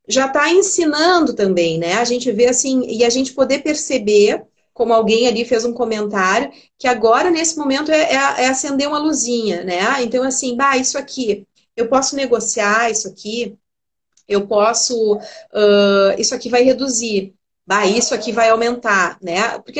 já 0.08 0.26
está 0.26 0.50
ensinando 0.52 1.34
também, 1.34 1.78
né? 1.78 1.94
A 1.94 2.04
gente 2.04 2.32
vê 2.32 2.46
assim, 2.48 2.84
e 2.88 3.04
a 3.04 3.10
gente 3.10 3.32
poder 3.32 3.60
perceber, 3.60 4.44
como 4.74 4.92
alguém 4.92 5.28
ali 5.28 5.44
fez 5.44 5.64
um 5.64 5.72
comentário, 5.72 6.50
que 6.76 6.88
agora, 6.88 7.30
nesse 7.30 7.56
momento, 7.56 7.92
é, 7.92 8.12
é, 8.12 8.14
é 8.16 8.48
acender 8.48 8.88
uma 8.88 8.98
luzinha, 8.98 9.62
né? 9.62 10.02
Então, 10.02 10.24
assim, 10.24 10.56
bah, 10.56 10.76
isso 10.76 10.98
aqui, 10.98 11.46
eu 11.76 11.88
posso 11.88 12.16
negociar 12.16 12.90
isso 12.90 13.06
aqui, 13.06 13.56
eu 14.26 14.48
posso, 14.48 15.14
uh, 15.16 16.18
isso 16.18 16.34
aqui 16.34 16.48
vai 16.48 16.62
reduzir 16.62 17.37
bah, 17.68 17.84
isso 17.84 18.14
aqui 18.14 18.32
vai 18.32 18.48
aumentar, 18.48 19.18
né? 19.20 19.58
Porque 19.58 19.78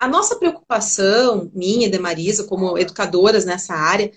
a 0.00 0.08
nossa 0.08 0.34
preocupação, 0.34 1.48
minha 1.54 1.86
e 1.86 1.88
de 1.88 1.96
Marisa, 1.96 2.42
como 2.42 2.76
educadoras 2.76 3.44
nessa 3.44 3.72
área, 3.72 4.10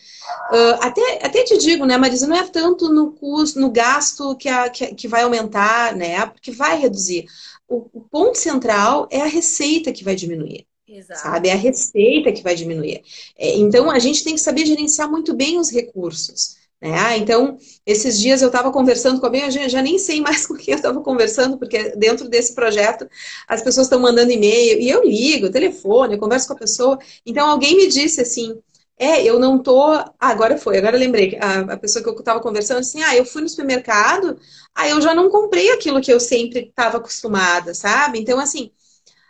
uh, 0.52 0.78
até, 0.82 1.24
até 1.24 1.44
te 1.44 1.60
digo, 1.60 1.86
né, 1.86 1.96
Marisa, 1.96 2.26
não 2.26 2.36
é 2.36 2.48
tanto 2.48 2.92
no 2.92 3.12
custo, 3.12 3.60
no 3.60 3.70
gasto 3.70 4.36
que, 4.36 4.50
a, 4.50 4.68
que, 4.68 4.96
que 4.96 5.08
vai 5.08 5.22
aumentar, 5.22 5.96
né? 5.96 6.26
Porque 6.26 6.50
vai 6.50 6.80
reduzir. 6.80 7.28
O, 7.70 7.88
o, 7.94 8.02
ponto 8.02 8.36
central 8.36 9.08
é 9.12 9.22
a 9.22 9.28
receita 9.28 9.92
que 9.92 10.04
vai 10.04 10.16
diminuir. 10.16 10.66
Exato. 10.88 11.22
Sabe? 11.22 11.50
É 11.50 11.54
a 11.54 11.56
receita 11.56 12.32
que 12.32 12.42
vai 12.42 12.56
diminuir. 12.56 13.04
É, 13.38 13.58
então, 13.58 13.92
a 13.92 14.00
gente 14.00 14.24
tem 14.24 14.34
que 14.34 14.42
saber 14.42 14.66
gerenciar 14.66 15.08
muito 15.08 15.36
bem 15.36 15.60
os 15.60 15.70
recursos. 15.70 16.57
Né? 16.82 16.92
Ah, 17.00 17.18
então, 17.18 17.58
esses 17.86 18.20
dias 18.20 18.42
eu 18.42 18.48
estava 18.48 18.72
conversando 18.72 19.20
com 19.20 19.26
alguém, 19.26 19.44
eu 19.46 19.52
já, 19.52 19.68
já, 19.68 19.82
nem 19.82 19.98
sei 19.98 20.22
mais 20.22 20.46
com 20.48 20.56
quem 20.56 20.74
eu 20.74 20.78
estava 20.78 21.02
conversando, 21.02 21.58
porque 21.58 21.96
dentro 21.96 22.30
desse 22.30 22.54
projeto 22.54 23.10
as 23.48 23.62
pessoas 23.64 23.88
estão 23.88 24.00
mandando 24.00 24.32
e-mail, 24.32 24.80
e 24.80 24.90
eu 24.90 25.04
ligo, 25.04 25.50
telefone, 25.52 26.14
eu 26.14 26.20
converso 26.20 26.48
com 26.48 26.54
a 26.54 26.58
pessoa. 26.58 27.00
Então, 27.26 27.48
alguém 27.50 27.76
me 27.76 27.88
disse 27.88 28.22
assim, 28.22 28.60
é, 29.00 29.24
eu 29.24 29.40
não 29.40 29.60
tô. 29.62 29.92
Ah, 29.94 30.14
agora 30.20 30.58
foi, 30.58 30.78
agora 30.78 30.98
lembrei. 30.98 31.38
A, 31.42 31.74
a 31.74 31.78
pessoa 31.78 32.02
que 32.04 32.10
eu 32.10 32.16
estava 32.16 32.40
conversando 32.40 32.80
assim, 32.80 33.02
ah, 33.04 33.16
eu 33.16 33.26
fui 33.26 33.42
no 33.42 33.50
supermercado, 33.50 34.40
ah, 34.76 34.88
eu 34.88 35.02
já 35.02 35.14
não 35.16 35.30
comprei 35.30 35.72
aquilo 35.72 36.02
que 36.02 36.12
eu 36.12 36.20
sempre 36.20 36.62
estava 36.70 36.98
acostumada, 36.98 37.74
sabe? 37.74 38.20
Então, 38.20 38.40
assim, 38.40 38.72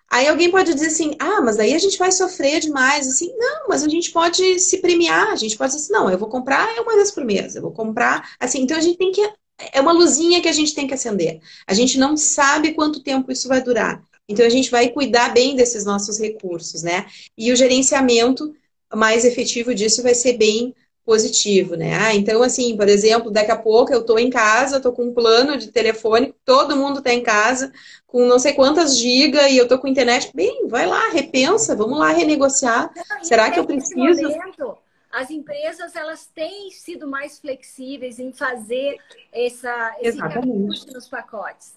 Aí 0.10 0.28
alguém 0.28 0.50
pode 0.50 0.74
dizer 0.74 0.88
assim, 0.88 1.16
ah, 1.20 1.42
mas 1.42 1.60
aí 1.60 1.74
a 1.74 1.80
gente 1.80 1.98
vai 1.98 2.12
sofrer 2.12 2.60
demais. 2.60 3.08
Assim, 3.08 3.34
não, 3.38 3.68
mas 3.68 3.84
a 3.84 3.90
gente 3.90 4.12
pode 4.12 4.60
se 4.60 4.78
premiar, 4.80 5.30
a 5.30 5.36
gente 5.36 5.58
pode 5.58 5.74
dizer 5.74 5.84
assim, 5.84 5.94
não, 5.94 6.10
eu 6.10 6.18
vou 6.18 6.30
comprar 6.30 6.68
uma 6.80 6.96
vez 6.96 7.12
por 7.12 7.26
mês, 7.26 7.56
eu 7.56 7.62
vou 7.62 7.72
comprar, 7.72 8.36
assim, 8.40 8.62
então 8.62 8.78
a 8.78 8.82
gente 8.82 8.98
tem 8.98 9.12
que, 9.12 9.22
é 9.74 9.82
uma 9.82 9.92
luzinha 9.92 10.42
que 10.42 10.48
a 10.48 10.54
gente 10.54 10.74
tem 10.74 10.88
que 10.88 10.94
acender. 10.94 11.42
A 11.68 11.74
gente 11.74 11.98
não 11.98 12.16
sabe 12.16 12.74
quanto 12.74 13.04
tempo 13.04 13.32
isso 13.32 13.48
vai 13.48 13.62
durar. 13.62 14.02
Então 14.30 14.46
a 14.46 14.50
gente 14.50 14.70
vai 14.70 14.90
cuidar 14.90 15.34
bem 15.34 15.56
desses 15.56 15.86
nossos 15.86 16.20
recursos, 16.20 16.84
né? 16.84 17.06
E 17.38 17.52
o 17.52 17.56
gerenciamento 17.56 18.54
mais 18.94 19.26
efetivo 19.26 19.74
disso 19.74 20.04
vai 20.04 20.14
ser 20.16 20.38
bem 20.38 20.74
positivo, 21.08 21.78
né? 21.78 21.96
Ah, 21.96 22.14
então, 22.14 22.44
assim, 22.44 22.76
por 22.76 22.90
exemplo, 22.90 23.32
daqui 23.32 23.50
a 23.50 23.56
pouco 23.56 23.94
eu 23.94 24.02
estou 24.02 24.20
em 24.20 24.30
casa, 24.30 24.76
estou 24.76 24.92
com 24.92 25.06
um 25.06 25.14
plano 25.14 25.56
de 25.56 25.72
telefone, 25.72 26.36
todo 26.44 26.76
mundo 26.76 27.00
está 27.00 27.14
em 27.14 27.24
casa, 27.24 27.72
com 28.06 28.26
não 28.26 28.38
sei 28.38 28.52
quantas 28.52 28.98
gigas, 28.98 29.50
e 29.50 29.56
eu 29.56 29.64
estou 29.64 29.80
com 29.80 29.88
internet. 29.88 30.30
Bem, 30.36 30.68
vai 30.68 30.86
lá, 30.86 31.08
repensa, 31.08 31.78
vamos 31.78 31.98
lá 31.98 32.10
renegociar. 32.10 32.92
Não, 32.94 33.24
Será 33.24 33.50
que 33.50 33.58
eu 33.58 33.66
preciso? 33.66 34.22
Momento, 34.22 34.78
as 35.10 35.32
empresas 35.32 35.96
elas 35.96 36.30
têm 36.36 36.72
sido 36.72 37.08
mais 37.08 37.40
flexíveis 37.40 38.20
em 38.20 38.34
fazer 38.34 38.98
essa, 39.32 39.96
esse 40.02 40.20
reajuste 40.20 40.94
nos 40.94 41.08
pacotes. 41.08 41.74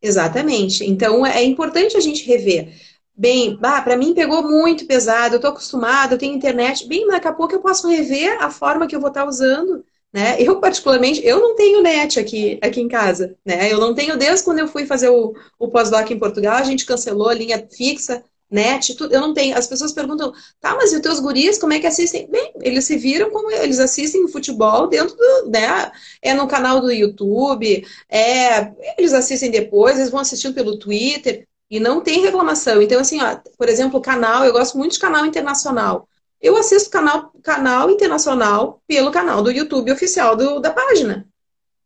Exatamente. 0.00 0.88
Então, 0.88 1.26
é 1.26 1.42
importante 1.42 1.96
a 1.96 2.00
gente 2.00 2.24
rever 2.24 2.72
bem, 3.18 3.56
bah, 3.56 3.82
para 3.82 3.96
mim 3.96 4.14
pegou 4.14 4.42
muito 4.42 4.86
pesado, 4.86 5.34
eu 5.34 5.40
tô 5.40 5.48
acostumada, 5.48 6.14
eu 6.14 6.18
tenho 6.18 6.36
internet, 6.36 6.86
bem, 6.86 7.06
daqui 7.08 7.26
a 7.26 7.32
pouco 7.32 7.54
eu 7.54 7.60
posso 7.60 7.88
rever 7.88 8.40
a 8.42 8.48
forma 8.50 8.86
que 8.86 8.94
eu 8.94 9.00
vou 9.00 9.08
estar 9.08 9.22
tá 9.22 9.28
usando, 9.28 9.84
né? 10.12 10.36
Eu, 10.40 10.60
particularmente, 10.60 11.20
eu 11.26 11.40
não 11.40 11.56
tenho 11.56 11.82
net 11.82 12.18
aqui, 12.20 12.58
aqui 12.62 12.80
em 12.80 12.88
casa, 12.88 13.36
né? 13.44 13.70
Eu 13.72 13.78
não 13.78 13.94
tenho 13.94 14.16
desde 14.16 14.44
quando 14.44 14.60
eu 14.60 14.68
fui 14.68 14.86
fazer 14.86 15.08
o, 15.08 15.34
o 15.58 15.68
pós-doc 15.68 16.08
em 16.10 16.18
Portugal, 16.18 16.56
a 16.56 16.62
gente 16.62 16.86
cancelou 16.86 17.28
a 17.28 17.34
linha 17.34 17.66
fixa, 17.76 18.22
net, 18.50 18.94
tudo, 18.94 19.12
eu 19.14 19.20
não 19.20 19.34
tenho. 19.34 19.56
As 19.56 19.66
pessoas 19.66 19.92
perguntam, 19.92 20.32
tá, 20.60 20.74
mas 20.76 20.92
e 20.92 20.96
os 20.96 21.02
teus 21.02 21.20
guris, 21.20 21.58
como 21.58 21.72
é 21.72 21.80
que 21.80 21.86
assistem? 21.86 22.28
Bem, 22.30 22.52
eles 22.62 22.84
se 22.84 22.96
viram 22.96 23.30
como 23.30 23.50
eles 23.50 23.78
assistem 23.80 24.28
futebol 24.28 24.86
dentro 24.86 25.16
do, 25.16 25.50
né? 25.50 25.90
É 26.22 26.34
no 26.34 26.48
canal 26.48 26.80
do 26.80 26.90
YouTube, 26.90 27.84
é, 28.08 28.72
eles 28.96 29.12
assistem 29.12 29.50
depois, 29.50 29.98
eles 29.98 30.10
vão 30.10 30.20
assistindo 30.20 30.54
pelo 30.54 30.78
Twitter. 30.78 31.47
E 31.70 31.78
não 31.78 32.00
tem 32.00 32.22
reclamação. 32.22 32.80
Então, 32.80 33.00
assim, 33.00 33.20
ó, 33.20 33.38
por 33.56 33.68
exemplo, 33.68 34.00
canal, 34.00 34.44
eu 34.44 34.52
gosto 34.52 34.78
muito 34.78 34.92
de 34.92 34.98
canal 34.98 35.26
internacional. 35.26 36.08
Eu 36.40 36.56
assisto 36.56 36.88
canal, 36.88 37.32
canal 37.42 37.90
internacional 37.90 38.80
pelo 38.86 39.10
canal 39.10 39.42
do 39.42 39.50
YouTube 39.50 39.92
oficial 39.92 40.36
do, 40.36 40.60
da 40.60 40.70
página. 40.70 41.26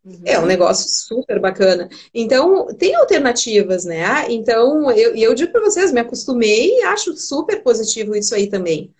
Uhum. 0.05 0.21
É 0.25 0.39
um 0.39 0.47
negócio 0.47 0.89
super 0.89 1.41
bacana. 1.41 1.89
Então, 2.13 2.67
tem 2.77 2.95
alternativas, 2.95 3.85
né? 3.85 4.27
Então, 4.29 4.91
eu, 4.91 5.15
eu 5.15 5.35
digo 5.35 5.53
para 5.53 5.63
vocês, 5.63 5.93
me 5.93 6.01
acostumei 6.01 6.79
e 6.79 6.83
acho 6.83 7.17
super 7.17 7.63
positivo 7.63 8.15
isso 8.15 8.35
aí 8.35 8.49
também, 8.49 8.93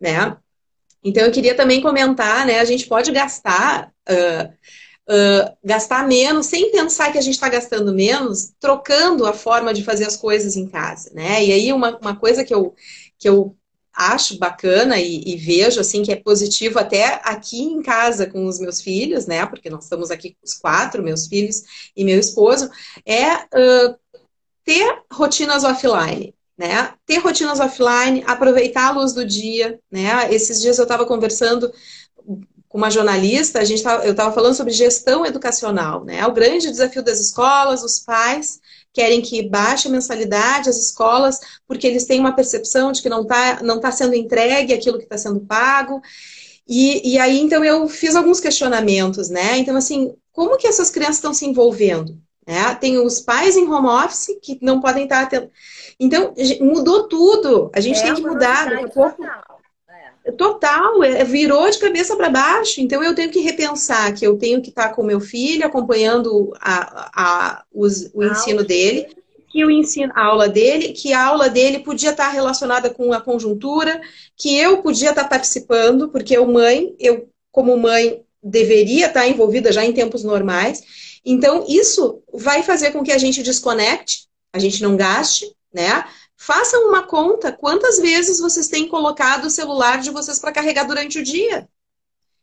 né? 0.00 0.36
Então, 1.02 1.24
eu 1.24 1.30
queria 1.30 1.54
também 1.54 1.80
comentar, 1.80 2.44
né? 2.44 2.58
A 2.58 2.64
gente 2.64 2.86
pode 2.86 3.12
gastar 3.12 3.92
uh, 4.10 4.52
uh, 5.08 5.56
gastar 5.64 6.06
menos, 6.06 6.46
sem 6.46 6.70
pensar 6.70 7.10
que 7.10 7.18
a 7.18 7.20
gente 7.20 7.34
está 7.34 7.48
gastando 7.48 7.94
menos, 7.94 8.52
trocando 8.60 9.26
a 9.26 9.32
forma 9.32 9.72
de 9.72 9.82
fazer 9.82 10.04
as 10.04 10.16
coisas 10.16 10.56
em 10.56 10.68
casa, 10.68 11.10
né? 11.14 11.44
E 11.44 11.52
aí 11.52 11.72
uma, 11.72 11.96
uma 11.98 12.14
coisa 12.14 12.44
que 12.44 12.54
eu, 12.54 12.74
que 13.18 13.28
eu 13.28 13.56
acho 13.98 14.38
bacana 14.38 15.00
e, 15.00 15.22
e, 15.26 15.36
vejo 15.36 15.80
assim 15.80 16.04
que 16.04 16.12
é 16.12 16.16
positivo 16.16 16.78
até 16.78 17.20
aqui 17.24 17.60
em 17.60 17.82
casa 17.82 18.26
com 18.26 18.46
os 18.46 18.60
meus 18.60 18.80
filhos, 18.80 19.26
né? 19.26 19.44
Porque 19.44 19.68
nós 19.68 19.84
estamos 19.84 20.10
aqui 20.10 20.30
com 20.30 20.44
os 20.44 20.54
quatro, 20.54 21.02
meus 21.02 21.26
filhos 21.26 21.90
e 21.96 22.04
meu 22.04 22.18
esposo, 22.18 22.70
é 23.04 23.34
uh, 23.34 23.98
ter 24.64 25.02
rotinas 25.12 25.64
offline. 25.64 26.34
Né? 26.56 26.92
Ter 27.06 27.18
rotinas 27.18 27.60
offline, 27.60 28.24
aproveitar 28.26 28.88
a 28.88 28.90
luz 28.90 29.12
do 29.12 29.24
dia, 29.24 29.78
né? 29.88 30.32
Esses 30.34 30.60
dias 30.60 30.76
eu 30.76 30.82
estava 30.82 31.06
conversando 31.06 31.72
com 32.68 32.76
uma 32.76 32.90
jornalista, 32.90 33.60
a 33.60 33.64
gente 33.64 33.82
tava, 33.82 34.04
eu 34.04 34.10
estava 34.10 34.32
falando 34.32 34.54
sobre 34.54 34.72
gestão 34.72 35.24
educacional, 35.24 36.04
né? 36.04 36.26
O 36.26 36.32
grande 36.32 36.70
desafio 36.70 37.02
das 37.02 37.18
escolas, 37.18 37.82
os 37.82 38.00
pais 38.00 38.60
querem 38.92 39.22
que 39.22 39.48
baixe 39.48 39.88
a 39.88 39.90
mensalidade 39.90 40.68
as 40.68 40.76
escolas, 40.76 41.38
porque 41.66 41.86
eles 41.86 42.04
têm 42.04 42.20
uma 42.20 42.34
percepção 42.34 42.92
de 42.92 43.00
que 43.00 43.08
não 43.08 43.22
está 43.22 43.62
não 43.62 43.80
tá 43.80 43.90
sendo 43.90 44.14
entregue 44.14 44.74
aquilo 44.74 44.98
que 44.98 45.04
está 45.04 45.16
sendo 45.16 45.40
pago. 45.40 46.02
E, 46.68 47.14
e 47.14 47.18
aí, 47.18 47.40
então, 47.40 47.64
eu 47.64 47.88
fiz 47.88 48.14
alguns 48.14 48.40
questionamentos, 48.40 49.30
né? 49.30 49.56
Então, 49.56 49.74
assim, 49.74 50.14
como 50.32 50.58
que 50.58 50.66
essas 50.66 50.90
crianças 50.90 51.16
estão 51.16 51.32
se 51.32 51.46
envolvendo? 51.46 52.18
Né? 52.46 52.74
Tem 52.74 52.98
os 52.98 53.20
pais 53.20 53.56
em 53.56 53.66
home 53.66 53.88
office 53.88 54.36
que 54.42 54.58
não 54.60 54.78
podem 54.78 55.04
estar... 55.04 55.22
Atend... 55.22 55.50
Então, 55.98 56.34
mudou 56.60 57.08
tudo. 57.08 57.70
A 57.74 57.80
gente 57.80 57.98
é 58.00 58.02
tem 58.02 58.14
que 58.14 58.20
mudar. 58.20 58.68
Daqui 58.68 58.84
a 58.84 58.88
pouco... 58.88 59.16
Total 59.16 59.57
Total, 60.36 61.02
é, 61.02 61.24
virou 61.24 61.70
de 61.70 61.78
cabeça 61.78 62.16
para 62.16 62.28
baixo. 62.28 62.80
Então 62.80 63.02
eu 63.02 63.14
tenho 63.14 63.30
que 63.30 63.40
repensar 63.40 64.12
que 64.14 64.26
eu 64.26 64.36
tenho 64.36 64.60
que 64.60 64.68
estar 64.68 64.90
com 64.90 65.02
meu 65.02 65.20
filho, 65.20 65.66
acompanhando 65.66 66.52
a, 66.60 67.10
a, 67.14 67.64
os, 67.72 68.10
o 68.12 68.24
ensino 68.24 68.64
dele, 68.64 69.06
que 69.48 69.64
o 69.64 69.70
ensino, 69.70 70.12
a 70.14 70.24
aula 70.24 70.48
dele, 70.48 70.92
que 70.92 71.12
a 71.12 71.24
aula 71.24 71.48
dele 71.48 71.78
podia 71.78 72.10
estar 72.10 72.28
relacionada 72.28 72.90
com 72.90 73.12
a 73.12 73.20
conjuntura, 73.20 74.00
que 74.36 74.56
eu 74.56 74.82
podia 74.82 75.10
estar 75.10 75.28
participando, 75.28 76.08
porque 76.10 76.36
eu, 76.36 76.46
mãe, 76.46 76.94
eu, 76.98 77.28
como 77.50 77.76
mãe, 77.76 78.22
deveria 78.42 79.06
estar 79.06 79.26
envolvida 79.26 79.72
já 79.72 79.84
em 79.84 79.92
tempos 79.92 80.22
normais. 80.22 80.82
Então, 81.24 81.64
isso 81.68 82.22
vai 82.32 82.62
fazer 82.62 82.92
com 82.92 83.02
que 83.02 83.12
a 83.12 83.18
gente 83.18 83.42
desconecte, 83.42 84.28
a 84.52 84.58
gente 84.58 84.82
não 84.82 84.96
gaste, 84.96 85.52
né? 85.72 86.04
Façam 86.40 86.88
uma 86.88 87.02
conta 87.02 87.50
quantas 87.50 87.98
vezes 87.98 88.38
vocês 88.38 88.68
têm 88.68 88.86
colocado 88.86 89.46
o 89.46 89.50
celular 89.50 90.00
de 90.00 90.10
vocês 90.10 90.38
para 90.38 90.52
carregar 90.52 90.84
durante 90.84 91.18
o 91.18 91.24
dia. 91.24 91.68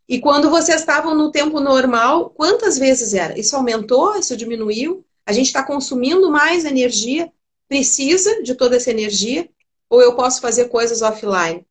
E 0.07 0.19
quando 0.19 0.49
vocês 0.49 0.81
estavam 0.81 1.15
no 1.15 1.31
tempo 1.31 1.61
normal, 1.61 2.29
quantas 2.29 2.77
vezes 2.77 3.13
era? 3.13 3.39
Isso 3.39 3.55
aumentou? 3.55 4.15
Isso 4.17 4.35
diminuiu? 4.35 5.05
A 5.25 5.31
gente 5.31 5.47
está 5.47 5.63
consumindo 5.63 6.29
mais 6.29 6.65
energia? 6.65 7.31
Precisa 7.69 8.43
de 8.43 8.53
toda 8.53 8.75
essa 8.75 8.91
energia? 8.91 9.49
Ou 9.89 10.01
eu 10.01 10.13
posso 10.13 10.41
fazer 10.41 10.65
coisas 10.65 11.01
offline 11.01 11.65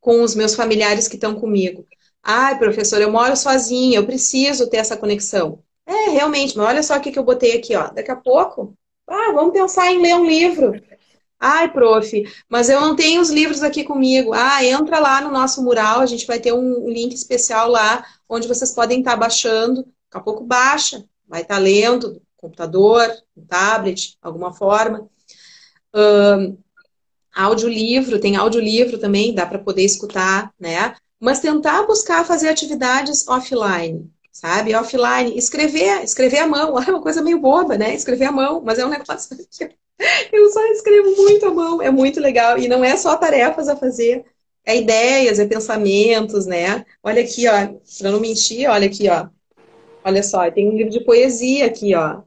com 0.00 0.22
os 0.22 0.34
meus 0.34 0.56
familiares 0.56 1.06
que 1.06 1.14
estão 1.14 1.36
comigo? 1.36 1.86
Ai, 2.24 2.58
professor, 2.58 3.00
eu 3.00 3.10
moro 3.10 3.36
sozinha, 3.36 3.98
eu 3.98 4.04
preciso 4.04 4.68
ter 4.68 4.78
essa 4.78 4.96
conexão. 4.96 5.62
É, 5.86 6.10
realmente, 6.10 6.56
mas 6.56 6.66
olha 6.66 6.82
só 6.82 6.96
o 6.96 7.00
que, 7.00 7.16
eu 7.16 7.24
botei 7.24 7.56
aqui, 7.56 7.76
ó. 7.76 7.88
Daqui 7.88 8.10
a 8.10 8.16
pouco, 8.16 8.74
ah, 9.06 9.32
vamos 9.32 9.52
pensar 9.52 9.92
em 9.92 10.02
ler 10.02 10.16
um 10.16 10.26
livro. 10.26 10.72
Ai, 11.40 11.72
prof, 11.72 12.24
mas 12.48 12.68
eu 12.68 12.80
não 12.80 12.96
tenho 12.96 13.20
os 13.20 13.30
livros 13.30 13.62
aqui 13.62 13.84
comigo. 13.84 14.32
Ah, 14.32 14.64
entra 14.64 14.98
lá 14.98 15.20
no 15.20 15.30
nosso 15.30 15.62
mural, 15.62 16.00
a 16.00 16.06
gente 16.06 16.26
vai 16.26 16.40
ter 16.40 16.52
um 16.52 16.88
link 16.88 17.12
especial 17.14 17.68
lá, 17.70 18.04
onde 18.28 18.48
vocês 18.48 18.72
podem 18.72 18.98
estar 18.98 19.16
baixando. 19.16 19.82
Daqui 19.82 20.16
a 20.16 20.20
pouco 20.20 20.42
baixa, 20.44 21.04
vai 21.28 21.42
estar 21.42 21.58
lendo 21.58 22.14
no 22.14 22.22
computador, 22.36 23.08
tablet, 23.48 24.16
alguma 24.20 24.52
forma. 24.52 25.08
Um, 25.94 26.56
audiolivro, 27.34 28.18
tem 28.18 28.36
audiolivro 28.36 28.98
também, 28.98 29.34
dá 29.34 29.46
para 29.46 29.58
poder 29.60 29.84
escutar, 29.84 30.52
né? 30.58 30.96
Mas 31.20 31.40
tentar 31.40 31.86
buscar 31.86 32.24
fazer 32.24 32.48
atividades 32.48 33.26
offline, 33.28 34.10
sabe? 34.32 34.74
Offline, 34.74 35.36
escrever, 35.36 36.02
escrever 36.02 36.38
à 36.40 36.48
mão, 36.48 36.78
é 36.82 36.90
uma 36.90 37.02
coisa 37.02 37.22
meio 37.22 37.40
boba, 37.40 37.76
né? 37.78 37.94
Escrever 37.94 38.26
à 38.26 38.32
mão, 38.32 38.60
mas 38.64 38.78
é 38.78 38.84
um 38.84 38.90
negócio 38.90 39.36
Eu 40.32 40.50
só 40.50 40.64
escrevo 40.66 41.16
muito 41.16 41.46
à 41.46 41.50
mão, 41.50 41.82
é 41.82 41.90
muito 41.90 42.20
legal. 42.20 42.58
E 42.58 42.68
não 42.68 42.84
é 42.84 42.96
só 42.96 43.16
tarefas 43.16 43.68
a 43.68 43.76
fazer, 43.76 44.24
é 44.64 44.76
ideias, 44.76 45.38
é 45.38 45.46
pensamentos, 45.46 46.46
né? 46.46 46.84
Olha 47.02 47.22
aqui, 47.22 47.46
ó, 47.48 47.52
pra 47.98 48.10
não 48.10 48.20
mentir, 48.20 48.68
olha 48.68 48.86
aqui, 48.86 49.08
ó. 49.08 49.28
Olha 50.04 50.22
só, 50.22 50.50
tem 50.50 50.68
um 50.68 50.76
livro 50.76 50.92
de 50.92 51.04
poesia 51.04 51.66
aqui, 51.66 51.94
ó. 51.94 52.22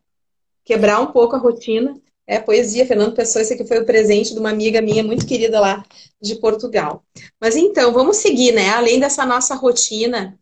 Quebrar 0.64 1.00
um 1.00 1.08
pouco 1.08 1.36
a 1.36 1.40
rotina. 1.40 2.00
É 2.28 2.40
poesia, 2.40 2.86
Fernando 2.86 3.16
Pessoa, 3.16 3.42
esse 3.42 3.54
aqui 3.54 3.66
foi 3.66 3.80
o 3.80 3.86
presente 3.86 4.34
de 4.34 4.40
uma 4.40 4.52
amiga 4.52 4.82
minha 4.82 5.04
muito 5.04 5.26
querida 5.26 5.60
lá 5.60 5.84
de 6.22 6.36
Portugal. 6.36 7.04
Mas 7.40 7.56
então, 7.56 7.92
vamos 7.92 8.18
seguir, 8.18 8.54
né? 8.54 8.70
Além 8.70 9.00
dessa 9.00 9.26
nossa 9.26 9.56
rotina, 9.56 10.40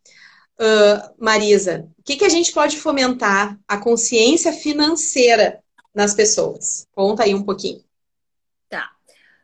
uh, 0.60 1.14
Marisa, 1.18 1.88
o 1.98 2.04
que, 2.04 2.18
que 2.18 2.26
a 2.26 2.30
gente 2.30 2.52
pode 2.52 2.78
fomentar? 2.78 3.58
A 3.68 3.78
consciência 3.78 4.54
financeira 4.54 5.64
nas 5.94 6.14
pessoas. 6.14 6.88
Conta 6.94 7.24
aí 7.24 7.34
um 7.34 7.44
pouquinho. 7.44 7.84
Tá. 8.68 8.92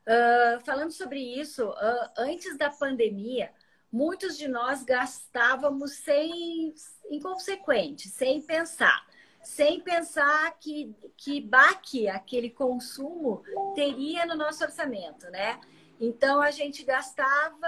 Uh, 0.08 0.63
falando 0.65 0.91
sobre 0.91 1.19
isso, 1.19 1.67
uh, 1.67 2.10
antes 2.17 2.58
da 2.58 2.69
pandemia, 2.69 3.51
muitos 3.91 4.38
de 4.38 4.47
nós 4.47 4.84
gastávamos 4.84 5.93
sem 5.93 6.73
inconsequente, 7.10 8.08
sem 8.08 8.41
pensar. 8.41 9.05
Sem 9.41 9.79
pensar 9.79 10.58
que, 10.60 10.95
que 11.15 11.39
baque 11.39 12.08
aquele 12.08 12.49
consumo 12.49 13.43
teria 13.75 14.25
no 14.25 14.36
nosso 14.36 14.63
orçamento, 14.63 15.29
né? 15.29 15.60
Então 15.99 16.41
a 16.41 16.49
gente 16.49 16.84
gastava 16.84 17.67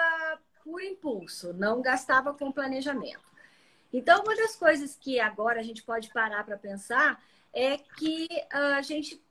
por 0.63 0.81
impulso, 0.81 1.53
não 1.53 1.81
gastava 1.81 2.33
com 2.33 2.51
planejamento. 2.51 3.27
Então, 3.91 4.21
uma 4.23 4.35
das 4.35 4.55
coisas 4.55 4.97
que 4.97 5.19
agora 5.19 5.59
a 5.59 5.63
gente 5.63 5.81
pode 5.83 6.09
parar 6.09 6.43
para 6.43 6.57
pensar 6.57 7.23
é 7.53 7.77
que 7.77 8.27
a 8.51 8.81
gente 8.81 9.21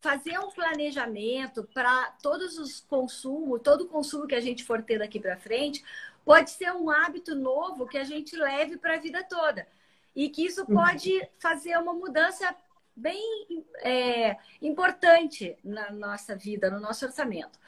fazer 0.00 0.38
um 0.38 0.50
planejamento 0.50 1.62
para 1.72 2.10
todos 2.22 2.58
os 2.58 2.80
consumos, 2.80 3.60
todo 3.62 3.82
o 3.82 3.88
consumo 3.88 4.26
que 4.26 4.34
a 4.34 4.40
gente 4.40 4.64
for 4.64 4.82
ter 4.82 4.98
daqui 4.98 5.20
para 5.20 5.36
frente, 5.36 5.82
pode 6.24 6.50
ser 6.50 6.72
um 6.72 6.90
hábito 6.90 7.34
novo 7.34 7.86
que 7.86 7.96
a 7.96 8.04
gente 8.04 8.36
leve 8.36 8.76
para 8.76 8.94
a 8.94 9.00
vida 9.00 9.22
toda. 9.22 9.66
E 10.14 10.28
que 10.28 10.44
isso 10.44 10.62
uhum. 10.62 10.74
pode 10.74 11.28
fazer 11.38 11.76
uma 11.78 11.94
mudança 11.94 12.54
bem 12.94 13.64
é, 13.78 14.36
importante 14.60 15.56
na 15.64 15.90
nossa 15.90 16.36
vida, 16.36 16.68
no 16.68 16.80
nosso 16.80 17.06
orçamento. 17.06 17.58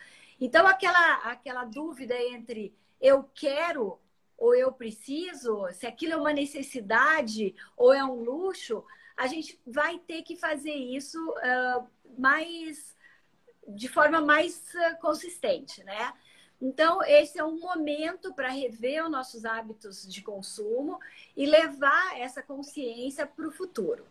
Então, 0.40 0.66
aquela, 0.66 1.30
aquela 1.30 1.64
dúvida 1.64 2.14
entre 2.20 2.74
eu 3.00 3.22
quero 3.34 3.98
ou 4.36 4.54
eu 4.54 4.72
preciso, 4.72 5.66
se 5.72 5.86
aquilo 5.86 6.12
é 6.12 6.16
uma 6.16 6.32
necessidade 6.32 7.54
ou 7.76 7.92
é 7.92 8.04
um 8.04 8.22
luxo, 8.22 8.84
a 9.16 9.26
gente 9.26 9.60
vai 9.66 9.98
ter 9.98 10.22
que 10.22 10.36
fazer 10.36 10.74
isso 10.74 11.18
uh, 11.30 11.86
mais 12.18 12.94
de 13.66 13.88
forma 13.88 14.20
mais 14.20 14.72
uh, 14.74 15.00
consistente, 15.00 15.82
né? 15.84 16.12
Então, 16.60 17.02
esse 17.02 17.38
é 17.38 17.44
um 17.44 17.58
momento 17.58 18.32
para 18.32 18.48
rever 18.48 19.04
os 19.04 19.10
nossos 19.10 19.44
hábitos 19.44 20.06
de 20.06 20.22
consumo 20.22 20.98
e 21.36 21.46
levar 21.46 22.18
essa 22.18 22.42
consciência 22.42 23.26
para 23.26 23.46
o 23.46 23.52
futuro. 23.52 24.06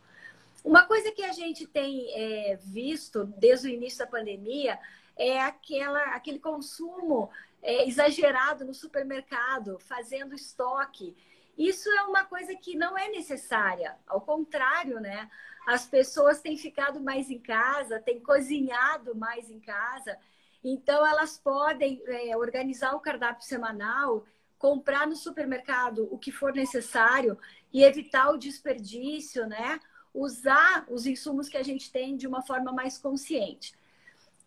Uma 0.63 0.85
coisa 0.85 1.11
que 1.11 1.23
a 1.23 1.33
gente 1.33 1.65
tem 1.65 2.07
é, 2.13 2.57
visto 2.61 3.25
desde 3.25 3.67
o 3.67 3.71
início 3.71 3.99
da 3.99 4.07
pandemia 4.07 4.79
é 5.15 5.41
aquela, 5.41 6.15
aquele 6.15 6.39
consumo 6.39 7.29
é, 7.63 7.87
exagerado 7.87 8.65
no 8.65 8.73
supermercado, 8.73 9.79
fazendo 9.79 10.35
estoque. 10.35 11.15
Isso 11.57 11.89
é 11.89 12.03
uma 12.03 12.25
coisa 12.25 12.53
que 12.55 12.75
não 12.75 12.97
é 12.97 13.09
necessária. 13.09 13.95
Ao 14.05 14.19
contrário, 14.19 14.99
né? 14.99 15.29
As 15.65 15.87
pessoas 15.87 16.41
têm 16.41 16.57
ficado 16.57 16.99
mais 16.99 17.29
em 17.29 17.39
casa, 17.39 18.01
têm 18.01 18.19
cozinhado 18.19 19.15
mais 19.15 19.49
em 19.49 19.61
casa. 19.61 20.17
Então, 20.61 21.05
elas 21.05 21.37
podem 21.37 22.03
é, 22.05 22.35
organizar 22.35 22.95
o 22.95 22.99
cardápio 22.99 23.45
semanal, 23.45 24.25
comprar 24.57 25.07
no 25.07 25.15
supermercado 25.15 26.07
o 26.11 26.17
que 26.17 26.31
for 26.31 26.53
necessário 26.53 27.37
e 27.71 27.83
evitar 27.83 28.29
o 28.29 28.37
desperdício, 28.37 29.47
né? 29.47 29.79
Usar 30.13 30.85
os 30.89 31.05
insumos 31.05 31.47
que 31.47 31.57
a 31.57 31.63
gente 31.63 31.91
tem 31.91 32.17
de 32.17 32.27
uma 32.27 32.41
forma 32.41 32.71
mais 32.73 32.97
consciente 32.97 33.73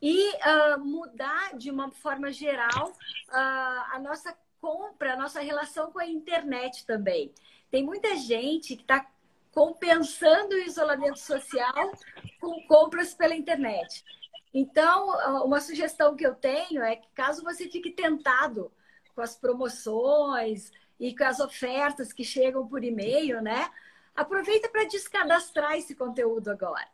e 0.00 0.30
uh, 0.30 0.78
mudar 0.78 1.56
de 1.56 1.70
uma 1.70 1.90
forma 1.90 2.32
geral 2.32 2.90
uh, 2.90 3.92
a 3.92 3.98
nossa 4.00 4.36
compra, 4.60 5.14
a 5.14 5.16
nossa 5.16 5.40
relação 5.40 5.90
com 5.90 5.98
a 5.98 6.06
internet 6.06 6.84
também. 6.86 7.32
Tem 7.70 7.82
muita 7.82 8.16
gente 8.16 8.76
que 8.76 8.82
está 8.82 9.06
compensando 9.52 10.54
o 10.54 10.58
isolamento 10.58 11.18
social 11.18 11.92
com 12.40 12.66
compras 12.66 13.14
pela 13.14 13.34
internet. 13.34 14.04
Então, 14.52 15.08
uma 15.44 15.60
sugestão 15.60 16.16
que 16.16 16.26
eu 16.26 16.34
tenho 16.34 16.82
é 16.82 16.96
que 16.96 17.08
caso 17.14 17.42
você 17.42 17.68
fique 17.68 17.90
tentado 17.90 18.70
com 19.14 19.22
as 19.22 19.34
promoções 19.34 20.70
e 20.98 21.16
com 21.16 21.24
as 21.24 21.40
ofertas 21.40 22.12
que 22.12 22.24
chegam 22.24 22.66
por 22.66 22.84
e-mail, 22.84 23.42
né? 23.42 23.70
Aproveita 24.14 24.68
para 24.68 24.84
descadastrar 24.84 25.76
esse 25.76 25.94
conteúdo 25.94 26.50
agora. 26.50 26.88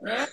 Né? 0.00 0.28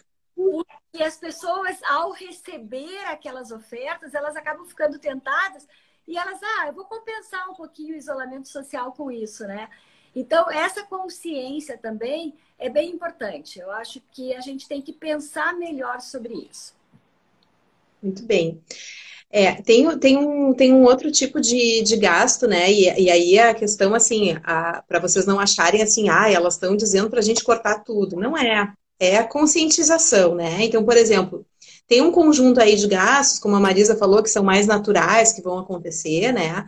As 1.09 1.17
pessoas, 1.17 1.81
ao 1.89 2.11
receber 2.11 2.99
aquelas 3.07 3.49
ofertas, 3.49 4.13
elas 4.13 4.35
acabam 4.35 4.63
ficando 4.63 4.99
tentadas 4.99 5.67
e 6.07 6.15
elas, 6.15 6.39
ah, 6.43 6.67
eu 6.67 6.73
vou 6.73 6.85
compensar 6.85 7.49
um 7.49 7.55
pouquinho 7.55 7.95
o 7.95 7.97
isolamento 7.97 8.47
social 8.47 8.91
com 8.91 9.09
isso, 9.09 9.43
né? 9.47 9.67
Então, 10.15 10.51
essa 10.51 10.83
consciência 10.83 11.79
também 11.79 12.35
é 12.59 12.69
bem 12.69 12.91
importante. 12.91 13.57
Eu 13.57 13.71
acho 13.71 13.99
que 14.11 14.35
a 14.35 14.39
gente 14.39 14.67
tem 14.67 14.83
que 14.83 14.93
pensar 14.93 15.55
melhor 15.55 15.99
sobre 15.99 16.47
isso. 16.47 16.75
Muito 18.03 18.21
bem. 18.23 18.61
É, 19.31 19.55
tem, 19.63 19.97
tem, 19.97 20.15
um, 20.15 20.53
tem 20.53 20.71
um 20.71 20.83
outro 20.83 21.11
tipo 21.11 21.41
de, 21.41 21.81
de 21.81 21.97
gasto, 21.97 22.47
né? 22.47 22.71
E, 22.71 23.05
e 23.05 23.09
aí 23.09 23.39
a 23.39 23.55
questão, 23.55 23.95
assim, 23.95 24.35
para 24.87 24.99
vocês 24.99 25.25
não 25.25 25.39
acharem 25.39 25.81
assim, 25.81 26.07
ah, 26.07 26.29
elas 26.29 26.53
estão 26.53 26.77
dizendo 26.77 27.09
para 27.09 27.19
a 27.19 27.23
gente 27.23 27.43
cortar 27.43 27.79
tudo. 27.79 28.15
Não 28.15 28.37
é 28.37 28.71
é 28.99 29.17
a 29.17 29.23
conscientização, 29.23 30.35
né? 30.35 30.63
Então, 30.63 30.83
por 30.83 30.97
exemplo, 30.97 31.45
tem 31.87 32.01
um 32.01 32.11
conjunto 32.11 32.59
aí 32.59 32.75
de 32.75 32.87
gastos, 32.87 33.39
como 33.39 33.55
a 33.55 33.59
Marisa 33.59 33.95
falou, 33.95 34.21
que 34.21 34.29
são 34.29 34.43
mais 34.43 34.67
naturais, 34.67 35.33
que 35.33 35.41
vão 35.41 35.57
acontecer, 35.57 36.31
né? 36.31 36.65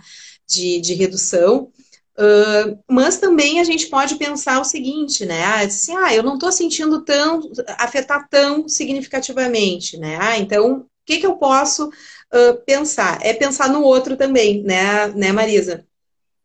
De, 0.48 0.80
de 0.82 0.94
redução. 0.94 1.70
Uh, 2.18 2.78
mas 2.90 3.18
também 3.18 3.60
a 3.60 3.64
gente 3.64 3.88
pode 3.88 4.16
pensar 4.16 4.60
o 4.60 4.66
seguinte, 4.66 5.26
né? 5.26 5.44
Ah, 5.44 5.60
assim, 5.62 5.96
ah, 5.96 6.14
eu 6.14 6.24
não 6.24 6.36
estou 6.36 6.52
sentindo 6.52 7.04
tão, 7.04 7.42
afetar 7.78 8.28
tão 8.30 8.68
significativamente, 8.68 9.98
né? 9.98 10.18
Ah, 10.20 10.38
então, 10.38 10.80
o 10.80 10.86
que, 11.06 11.20
que 11.20 11.26
eu 11.26 11.36
posso 11.36 11.88
uh, 11.88 12.64
pensar? 12.66 13.20
É 13.22 13.34
pensar 13.34 13.70
no 13.70 13.82
outro 13.82 14.18
também, 14.18 14.62
né, 14.64 15.08
né, 15.10 15.32
Marisa? 15.32 15.86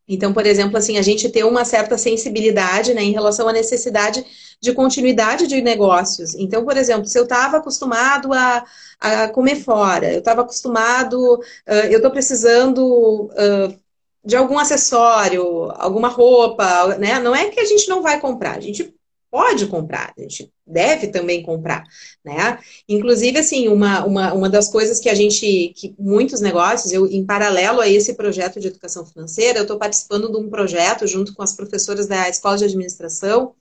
Então, 0.08 0.32
por 0.32 0.46
exemplo, 0.46 0.76
assim, 0.76 0.98
a 0.98 1.02
gente 1.02 1.28
ter 1.28 1.44
uma 1.44 1.64
certa 1.64 1.98
sensibilidade 1.98 2.94
né, 2.94 3.02
em 3.02 3.12
relação 3.12 3.48
à 3.48 3.52
necessidade 3.52 4.24
de 4.60 4.72
continuidade 4.72 5.46
de 5.46 5.60
negócios. 5.60 6.34
Então, 6.34 6.64
por 6.64 6.76
exemplo, 6.76 7.06
se 7.06 7.18
eu 7.18 7.24
estava 7.24 7.58
acostumado 7.58 8.32
a, 8.32 8.64
a, 9.00 9.28
comer 9.28 9.56
fora, 9.56 10.12
eu 10.12 10.18
estava 10.18 10.42
acostumado, 10.42 11.34
uh, 11.34 11.86
eu 11.90 11.96
estou 11.98 12.10
precisando 12.10 13.26
uh, 13.26 13.78
de 14.24 14.36
algum 14.36 14.58
acessório, 14.58 15.70
alguma 15.76 16.08
roupa, 16.08 16.96
né? 16.98 17.18
Não 17.20 17.34
é 17.34 17.48
que 17.50 17.60
a 17.60 17.64
gente 17.64 17.88
não 17.88 18.02
vai 18.02 18.20
comprar, 18.20 18.56
a 18.56 18.60
gente 18.60 18.95
pode 19.36 19.66
comprar, 19.66 20.14
a 20.16 20.22
gente 20.22 20.50
deve 20.66 21.08
também 21.08 21.42
comprar, 21.42 21.84
né? 22.24 22.58
Inclusive, 22.88 23.38
assim, 23.38 23.68
uma, 23.68 24.02
uma, 24.02 24.32
uma 24.32 24.48
das 24.48 24.66
coisas 24.70 24.98
que 24.98 25.10
a 25.10 25.14
gente, 25.14 25.74
que 25.76 25.94
muitos 25.98 26.40
negócios, 26.40 26.90
eu, 26.90 27.06
em 27.06 27.22
paralelo 27.22 27.82
a 27.82 27.86
esse 27.86 28.14
projeto 28.14 28.58
de 28.58 28.68
educação 28.68 29.04
financeira, 29.04 29.58
eu 29.58 29.64
estou 29.64 29.78
participando 29.78 30.32
de 30.32 30.38
um 30.38 30.48
projeto 30.48 31.06
junto 31.06 31.34
com 31.34 31.42
as 31.42 31.52
professoras 31.52 32.06
da 32.06 32.30
Escola 32.30 32.56
de 32.56 32.64
Administração, 32.64 33.52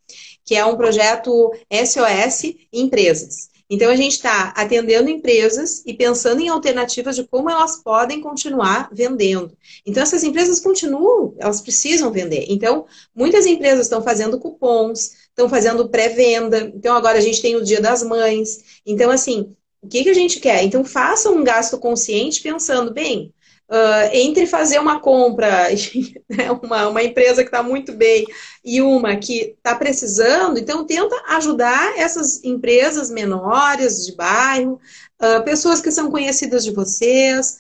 que 0.46 0.56
é 0.56 0.66
um 0.66 0.78
projeto 0.78 1.52
SOS 1.70 2.56
Empresas. 2.72 3.50
Então, 3.70 3.90
a 3.90 3.96
gente 3.96 4.14
está 4.14 4.54
atendendo 4.56 5.10
empresas 5.10 5.82
e 5.88 5.94
pensando 5.94 6.40
em 6.40 6.50
alternativas 6.50 7.16
de 7.16 7.24
como 7.24 7.50
elas 7.50 7.78
podem 7.78 8.22
continuar 8.22 8.90
vendendo. 8.94 9.58
Então, 9.84 10.04
essas 10.04 10.24
empresas 10.24 10.60
continuam, 10.60 11.34
elas 11.40 11.62
precisam 11.62 12.12
vender. 12.12 12.46
Então, 12.48 12.86
muitas 13.16 13.48
empresas 13.48 13.88
estão 13.88 14.04
fazendo 14.04 14.40
cupons, 14.40 15.25
estão 15.36 15.50
fazendo 15.50 15.90
pré-venda. 15.90 16.72
Então, 16.74 16.96
agora 16.96 17.18
a 17.18 17.22
gente 17.22 17.42
tem 17.42 17.58
o 17.58 17.64
Dia 17.64 17.82
das 17.82 18.02
Mães. 18.02 18.82
Então, 18.86 19.12
assim, 19.12 19.54
o 19.82 19.88
que, 19.88 20.04
que 20.04 20.10
a 20.10 20.14
gente 20.14 20.40
quer? 20.40 20.64
Então, 20.64 20.86
faça 20.86 21.30
um 21.30 21.44
gasto 21.44 21.78
consciente 21.78 22.42
pensando, 22.42 22.94
bem, 22.94 23.34
Uh, 23.68 24.14
entre 24.14 24.46
fazer 24.46 24.78
uma 24.78 25.00
compra, 25.00 25.70
né, 26.30 26.52
uma, 26.52 26.88
uma 26.88 27.02
empresa 27.02 27.42
que 27.42 27.48
está 27.48 27.64
muito 27.64 27.94
bem 27.94 28.24
e 28.64 28.80
uma 28.80 29.16
que 29.16 29.56
está 29.58 29.74
precisando, 29.74 30.60
então 30.60 30.86
tenta 30.86 31.20
ajudar 31.30 31.98
essas 31.98 32.44
empresas 32.44 33.10
menores 33.10 34.06
de 34.06 34.16
bairro, 34.16 34.80
uh, 35.20 35.44
pessoas 35.44 35.82
que 35.82 35.92
são 35.92 36.12
conhecidas 36.12 36.64
de 36.64 36.70
vocês, 36.70 37.58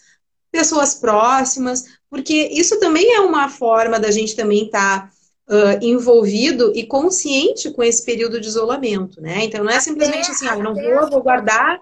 pessoas 0.51 0.93
próximas, 0.93 1.85
porque 2.07 2.49
isso 2.51 2.79
também 2.79 3.15
é 3.15 3.21
uma 3.21 3.49
forma 3.49 3.99
da 3.99 4.11
gente 4.11 4.35
também 4.35 4.65
estar 4.65 5.07
tá, 5.07 5.11
uh, 5.47 5.81
envolvido 5.81 6.71
e 6.75 6.85
consciente 6.85 7.71
com 7.71 7.83
esse 7.83 8.03
período 8.05 8.39
de 8.39 8.47
isolamento, 8.47 9.21
né? 9.21 9.43
Então 9.43 9.63
não 9.63 9.71
é 9.71 9.79
simplesmente 9.79 10.31
assim, 10.31 10.47
ah, 10.47 10.55
não 10.57 10.73
vou, 10.73 11.09
vou 11.09 11.23
guardar 11.23 11.79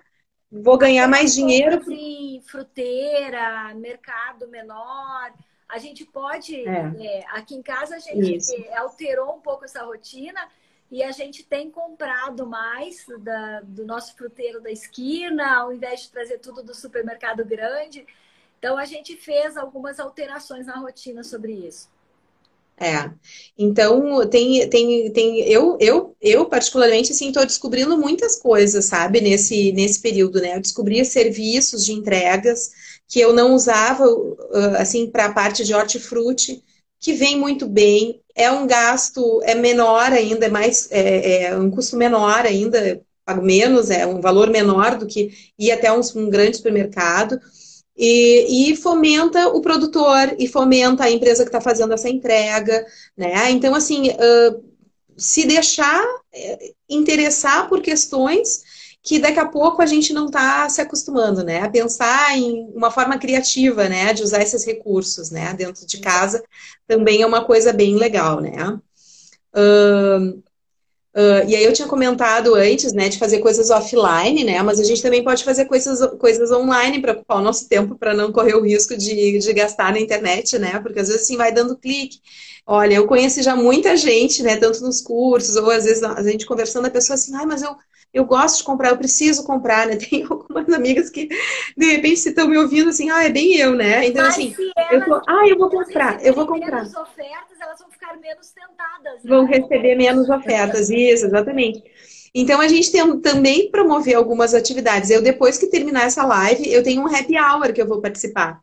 vou 0.62 0.78
ganhar 0.78 1.08
mais 1.08 1.34
dinheiro. 1.34 1.78
Assim, 1.78 2.42
fruteira, 2.46 3.74
mercado 3.76 4.48
menor. 4.48 5.34
A 5.68 5.80
gente 5.80 6.06
pode, 6.06 6.56
é. 6.56 6.94
É, 7.00 7.26
aqui 7.32 7.56
em 7.56 7.64
casa 7.64 7.96
a 7.96 8.00
gente 8.00 8.36
Isso. 8.36 8.54
alterou 8.76 9.36
um 9.36 9.42
pouco 9.42 9.66
essa 9.66 9.84
rotina 9.84 10.40
e 10.92 11.02
a 11.02 11.12
gente 11.12 11.44
tem 11.44 11.72
comprado 11.72 12.46
mais 12.46 13.04
da, 13.20 13.62
do 13.62 13.84
nosso 13.84 14.16
fruteiro 14.16 14.62
da 14.62 14.70
esquina, 14.70 15.56
ao 15.58 15.74
invés 15.74 16.02
de 16.02 16.12
trazer 16.12 16.38
tudo 16.38 16.62
do 16.62 16.76
supermercado 16.76 17.44
grande. 17.44 18.06
Então 18.60 18.78
a 18.78 18.86
gente 18.86 19.18
fez 19.18 19.58
algumas 19.58 20.00
alterações 20.00 20.68
na 20.68 20.76
rotina 20.76 21.24
sobre 21.24 21.54
isso. 21.54 21.90
É. 22.84 23.12
Então, 23.58 24.28
tem, 24.30 24.68
tem, 24.70 25.12
tem 25.14 25.40
eu, 25.48 25.78
eu, 25.80 26.16
eu 26.20 26.46
particularmente, 26.46 27.12
assim, 27.14 27.28
estou 27.28 27.46
descobrindo 27.46 27.98
muitas 27.98 28.36
coisas, 28.36 28.86
sabe, 28.86 29.22
nesse, 29.22 29.72
nesse 29.72 30.02
período, 30.02 30.42
né? 30.42 30.58
Eu 30.58 30.62
descobri 30.62 31.04
serviços 31.06 31.86
de 31.86 31.94
entregas 31.94 32.72
que 33.08 33.20
eu 33.20 33.32
não 33.32 33.54
usava, 33.54 34.06
assim, 34.78 35.10
para 35.10 35.26
a 35.26 35.34
parte 35.34 35.64
de 35.64 35.74
hortifruti, 35.74 36.62
que 37.00 37.14
vem 37.14 37.40
muito 37.40 37.68
bem. 37.68 38.22
É 38.36 38.52
um 38.52 38.68
gasto, 38.68 39.42
é 39.44 39.56
menor 39.56 40.12
ainda, 40.12 40.48
é 40.48 40.50
mais, 40.50 40.90
é, 40.92 41.44
é 41.44 41.58
um 41.58 41.70
custo 41.70 41.96
menor 41.96 42.46
ainda, 42.46 43.02
pago 43.24 43.42
menos, 43.42 43.90
é 43.90 44.06
um 44.06 44.20
valor 44.20 44.50
menor 44.50 44.98
do 44.98 45.06
que 45.06 45.32
ir 45.58 45.72
até 45.72 45.92
um, 45.94 46.02
um 46.16 46.30
grande 46.30 46.58
supermercado. 46.58 47.40
E, 47.96 48.72
e, 48.72 48.76
fomenta 48.76 49.50
o 49.50 49.62
produtor 49.62 50.36
e 50.40 50.48
fomenta 50.48 51.04
a 51.04 51.12
empresa 51.12 51.44
que 51.44 51.50
está 51.50 51.62
fazendo 51.62 51.94
essa 51.94 52.10
entrega, 52.10 52.86
né? 53.16 53.52
Então, 53.52 53.76
assim, 53.76 54.10
uh, 54.10 54.64
se 55.16 55.46
deixar 55.46 56.04
eh, 56.34 56.74
interessar 56.90 57.70
por 57.70 57.82
questões 57.82 58.64
que 59.04 59.20
daqui 59.20 59.40
a 59.40 59.48
pouco 59.48 59.82
a 59.82 59.86
gente 59.86 60.14
não 60.14 60.28
está 60.28 60.68
se 60.70 60.80
acostumando, 60.82 61.44
né? 61.44 61.60
A 61.60 61.70
pensar 61.70 62.38
em 62.38 62.72
uma 62.74 62.90
forma 62.90 63.18
criativa, 63.18 63.90
né? 63.90 64.14
De 64.14 64.24
usar 64.24 64.42
esses 64.42 64.66
recursos, 64.66 65.30
né? 65.30 65.54
Dentro 65.54 65.86
de 65.86 66.00
casa 66.00 66.42
também 66.88 67.22
é 67.22 67.26
uma 67.28 67.44
coisa 67.46 67.74
bem 67.74 67.96
legal, 67.96 68.40
né? 68.40 68.80
Uh, 69.54 70.42
uh, 71.16 71.48
e 71.48 71.56
aí 71.56 71.64
eu 71.64 71.74
tinha 71.74 71.88
comentado 71.88 72.56
antes, 72.56 72.94
né, 72.94 73.10
de 73.10 73.18
fazer 73.18 73.40
coisas 73.40 73.70
offline, 73.70 74.44
né? 74.44 74.62
Mas 74.62 74.80
a 74.80 74.84
gente 74.84 75.02
também 75.02 75.24
pode 75.24 75.44
fazer 75.44 75.66
coisas, 75.66 76.00
coisas 76.18 76.52
online 76.52 77.02
para 77.02 77.14
ocupar 77.14 77.38
o 77.38 77.44
nosso 77.44 77.68
tempo, 77.68 77.96
para 77.96 78.14
não 78.14 78.32
correr 78.32 78.56
o 78.56 78.64
risco 78.64 78.98
de, 78.98 79.40
de 79.40 79.54
gastar 79.54 79.92
na 79.92 80.00
internet, 80.00 80.58
né? 80.58 80.80
Porque 80.80 81.00
às 81.00 81.08
vezes 81.08 81.24
assim 81.24 81.38
vai 81.38 81.52
dando 81.52 81.78
clique. 81.78 82.20
Olha, 82.66 82.96
eu 82.96 83.08
conheci 83.08 83.44
já 83.44 83.56
muita 83.56 83.98
gente, 83.98 84.42
né? 84.42 84.56
Tanto 84.58 84.82
nos 84.82 85.02
cursos, 85.02 85.56
ou 85.56 85.70
às 85.70 85.84
vezes 85.84 86.04
a 86.04 86.22
gente 86.24 86.46
conversando, 86.46 86.88
a 86.88 86.92
pessoa 86.92 87.16
assim, 87.16 87.36
ai, 87.36 87.46
mas 87.46 87.62
eu 87.62 87.76
eu 88.14 88.26
gosto 88.26 88.60
de 88.60 88.64
comprar, 88.64 88.90
eu 88.90 88.98
preciso 88.98 89.44
comprar, 89.44 89.88
né? 89.88 89.96
Tem 89.98 90.24
algumas 90.24 90.70
amigas 90.70 91.10
que, 91.10 91.28
de 91.76 91.86
repente, 91.86 92.18
se 92.18 92.30
estão 92.30 92.48
me 92.48 92.58
ouvindo 92.58 92.90
assim, 92.90 93.10
ah, 93.10 93.24
é 93.24 93.30
bem 93.30 93.56
eu, 93.58 93.76
né? 93.76 94.06
Então, 94.06 94.24
Mas 94.24 94.36
assim, 94.36 94.56
eu 94.92 95.04
tô, 95.04 95.16
ah, 95.28 95.48
eu 95.48 95.58
vou 95.58 95.70
comprar, 95.70 96.24
eu 96.24 96.34
vou 96.34 96.46
comprar. 96.46 96.84
ofertas, 96.84 97.60
elas 97.60 97.80
vão 97.80 97.90
ficar 97.90 98.03
menos 98.18 98.52
tentadas. 98.52 99.24
Né? 99.24 99.30
Vão 99.30 99.46
receber 99.46 99.96
menos 99.96 100.30
ofertas, 100.30 100.90
isso, 100.90 101.26
exatamente. 101.26 101.84
Então, 102.36 102.60
a 102.60 102.68
gente 102.68 102.92
tem 102.92 103.20
também 103.20 103.70
promover 103.70 104.16
algumas 104.16 104.54
atividades. 104.54 105.10
Eu, 105.10 105.22
depois 105.22 105.58
que 105.58 105.68
terminar 105.68 106.06
essa 106.06 106.26
live, 106.26 106.72
eu 106.72 106.82
tenho 106.82 107.02
um 107.02 107.08
happy 107.08 107.38
hour 107.38 107.72
que 107.72 107.82
eu 107.82 107.88
vou 107.88 108.02
participar. 108.02 108.60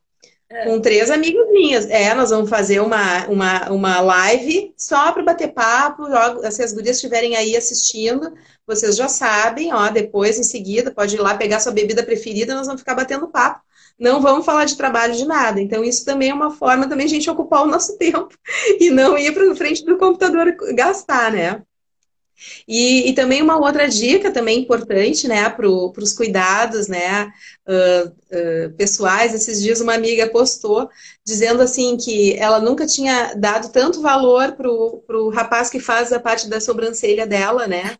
É. 0.53 0.65
Com 0.65 0.81
três 0.81 1.09
amigos 1.11 1.49
minhas. 1.53 1.89
É, 1.89 2.13
nós 2.13 2.31
vamos 2.31 2.51
fazer 2.51 2.81
uma, 2.81 3.27
uma, 3.29 3.71
uma 3.71 4.01
live 4.01 4.75
só 4.77 5.13
para 5.13 5.23
bater 5.23 5.53
papo. 5.53 6.07
Se 6.51 6.65
as 6.65 6.73
gurias 6.73 6.97
estiverem 6.97 7.37
aí 7.37 7.57
assistindo, 7.57 8.35
vocês 8.67 8.97
já 8.97 9.09
sabem, 9.09 9.73
ó, 9.73 9.89
depois, 9.91 10.41
em 10.41 10.43
seguida, 10.43 10.91
pode 10.91 11.15
ir 11.15 11.21
lá 11.21 11.37
pegar 11.37 11.61
sua 11.61 11.71
bebida 11.71 12.03
preferida, 12.03 12.55
nós 12.55 12.67
vamos 12.67 12.81
ficar 12.81 12.97
batendo 12.97 13.29
papo. 13.29 13.61
Não 14.01 14.21
vamos 14.21 14.47
falar 14.47 14.65
de 14.65 14.77
trabalho 14.77 15.15
de 15.15 15.27
nada. 15.27 15.61
Então, 15.61 15.85
isso 15.85 16.05
também 16.07 16.31
é 16.31 16.35
uma 16.35 16.51
forma 16.51 16.89
também 16.89 17.05
a 17.05 17.09
gente 17.09 17.29
ocupar 17.31 17.63
o 17.63 17.67
nosso 17.67 17.97
tempo 17.99 18.31
e 18.81 18.91
não 18.91 19.19
ir 19.19 19.33
para 19.35 19.55
frente 19.55 19.85
do 19.85 19.99
computador 19.99 20.57
gastar, 20.75 21.31
né? 21.31 21.63
E, 22.67 23.09
e, 23.09 23.13
também 23.15 23.43
uma 23.43 23.59
outra 23.59 23.89
dica 23.89 24.31
também 24.31 24.61
importante, 24.61 25.29
né, 25.29 25.49
para 25.49 25.69
os 25.69 26.13
cuidados, 26.13 26.89
né, 26.89 27.31
uh, 27.69 28.09
uh, 28.09 28.71
pessoais. 28.77 29.35
Esses 29.35 29.63
dias 29.63 29.81
uma 29.81 29.95
amiga 29.95 30.29
postou 30.29 30.89
dizendo 31.25 31.63
assim 31.63 31.97
que 31.97 32.35
ela 32.37 32.59
nunca 32.61 32.87
tinha 32.87 33.35
dado 33.35 33.71
tanto 33.71 34.01
valor 34.01 34.53
para 34.53 34.69
o 34.69 35.31
rapaz 35.31 35.71
que 35.71 35.79
faz 35.79 36.13
a 36.13 36.21
parte 36.21 36.49
da 36.49 36.61
sobrancelha 36.61 37.27
dela, 37.27 37.67
né, 37.67 37.97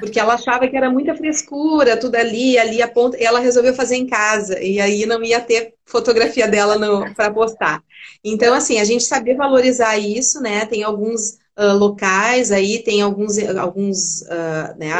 porque 0.00 0.18
ela 0.18 0.34
achava 0.34 0.66
que 0.68 0.76
era 0.76 0.90
muita 0.90 1.14
frescura, 1.14 1.96
tudo 1.96 2.16
ali, 2.16 2.58
ali 2.58 2.82
a 2.82 2.88
ponta, 2.88 3.16
e 3.18 3.24
ela 3.24 3.40
resolveu 3.40 3.74
fazer 3.74 3.96
em 3.96 4.06
casa, 4.06 4.60
e 4.60 4.80
aí 4.80 5.06
não 5.06 5.22
ia 5.22 5.40
ter 5.40 5.74
fotografia 5.84 6.48
dela 6.48 6.76
para 7.14 7.30
postar. 7.30 7.82
Então, 8.24 8.54
assim, 8.54 8.78
a 8.80 8.84
gente 8.84 9.04
saber 9.04 9.36
valorizar 9.36 9.96
isso, 9.96 10.40
né, 10.40 10.66
tem 10.66 10.82
alguns 10.82 11.38
uh, 11.58 11.76
locais, 11.76 12.52
aí 12.52 12.82
tem 12.82 13.00
alguns, 13.00 13.38
alguns 13.38 14.22
uh, 14.22 14.78
né, 14.78 14.92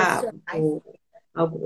o, 0.57 0.83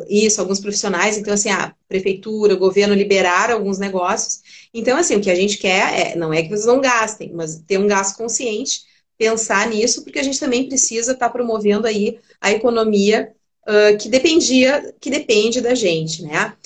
isso, 0.08 0.40
alguns 0.40 0.58
profissionais, 0.58 1.16
então 1.16 1.32
assim, 1.32 1.50
a 1.50 1.72
prefeitura, 1.88 2.54
o 2.54 2.58
governo 2.58 2.94
liberaram 2.94 3.54
alguns 3.54 3.78
negócios. 3.78 4.40
Então, 4.74 4.98
assim, 4.98 5.16
o 5.16 5.20
que 5.20 5.30
a 5.30 5.34
gente 5.34 5.58
quer 5.58 6.12
é, 6.12 6.16
não 6.16 6.32
é 6.32 6.42
que 6.42 6.48
vocês 6.48 6.66
não 6.66 6.80
gastem, 6.80 7.32
mas 7.32 7.62
ter 7.66 7.78
um 7.78 7.86
gasto 7.86 8.16
consciente, 8.16 8.82
pensar 9.16 9.68
nisso, 9.68 10.02
porque 10.02 10.18
a 10.18 10.22
gente 10.22 10.40
também 10.40 10.66
precisa 10.66 11.12
estar 11.12 11.26
tá 11.26 11.32
promovendo 11.32 11.86
aí 11.86 12.18
a 12.40 12.50
economia 12.50 13.32
uh, 13.68 13.96
que 13.98 14.08
dependia, 14.08 14.94
que 15.00 15.10
depende 15.10 15.60
da 15.60 15.74
gente, 15.74 16.22
né? 16.22 16.56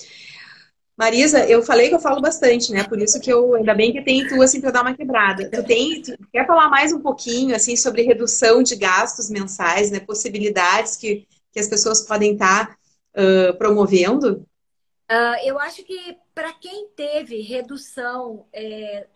Marisa, 0.97 1.45
eu 1.47 1.61
falei 1.63 1.89
que 1.89 1.95
eu 1.95 2.01
falo 2.01 2.21
bastante, 2.21 2.71
né? 2.71 2.85
Por 2.85 3.01
isso 3.01 3.21
que 3.21 3.31
eu, 3.31 3.55
ainda 3.55 3.75
bem 3.75 3.93
que 3.93 4.03
tem 4.03 4.27
tu, 4.29 4.41
assim, 4.41 4.61
para 4.61 4.71
dar 4.71 4.83
uma 4.83 4.95
quebrada. 4.95 5.51
Tu 5.51 5.65
tem, 5.65 6.03
tu 6.03 6.17
quer 6.33 6.47
falar 6.47 6.69
mais 6.69 6.93
um 6.93 7.01
pouquinho, 7.01 7.55
assim, 7.55 7.77
sobre 7.77 8.03
redução 8.03 8.63
de 8.63 8.77
gastos 8.77 9.29
mensais, 9.29 9.91
né? 9.91 9.99
Possibilidades 9.99 10.97
que, 10.97 11.27
que 11.53 11.59
as 11.59 11.67
pessoas 11.67 12.03
podem 12.03 12.35
estar 12.35 12.69
tá, 12.69 12.77
uh, 13.21 13.59
promovendo? 13.59 14.47
Uh, 15.11 15.37
eu 15.45 15.59
acho 15.59 15.83
que 15.83 16.17
para 16.33 16.53
quem 16.53 16.89
teve 16.95 17.41
redução 17.41 18.47
é, 18.53 19.07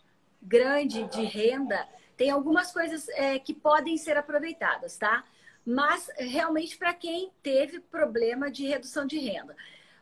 grande 0.42 1.04
de 1.04 1.24
renda, 1.24 1.86
tem 2.16 2.30
algumas 2.30 2.72
coisas 2.72 3.08
é, 3.10 3.38
que 3.38 3.54
podem 3.54 3.96
ser 3.96 4.16
aproveitadas, 4.16 4.96
tá? 4.96 5.24
Mas 5.64 6.10
realmente 6.16 6.76
para 6.76 6.92
quem 6.92 7.30
teve 7.42 7.78
problema 7.78 8.50
de 8.50 8.66
redução 8.66 9.06
de 9.06 9.18
renda. 9.18 9.54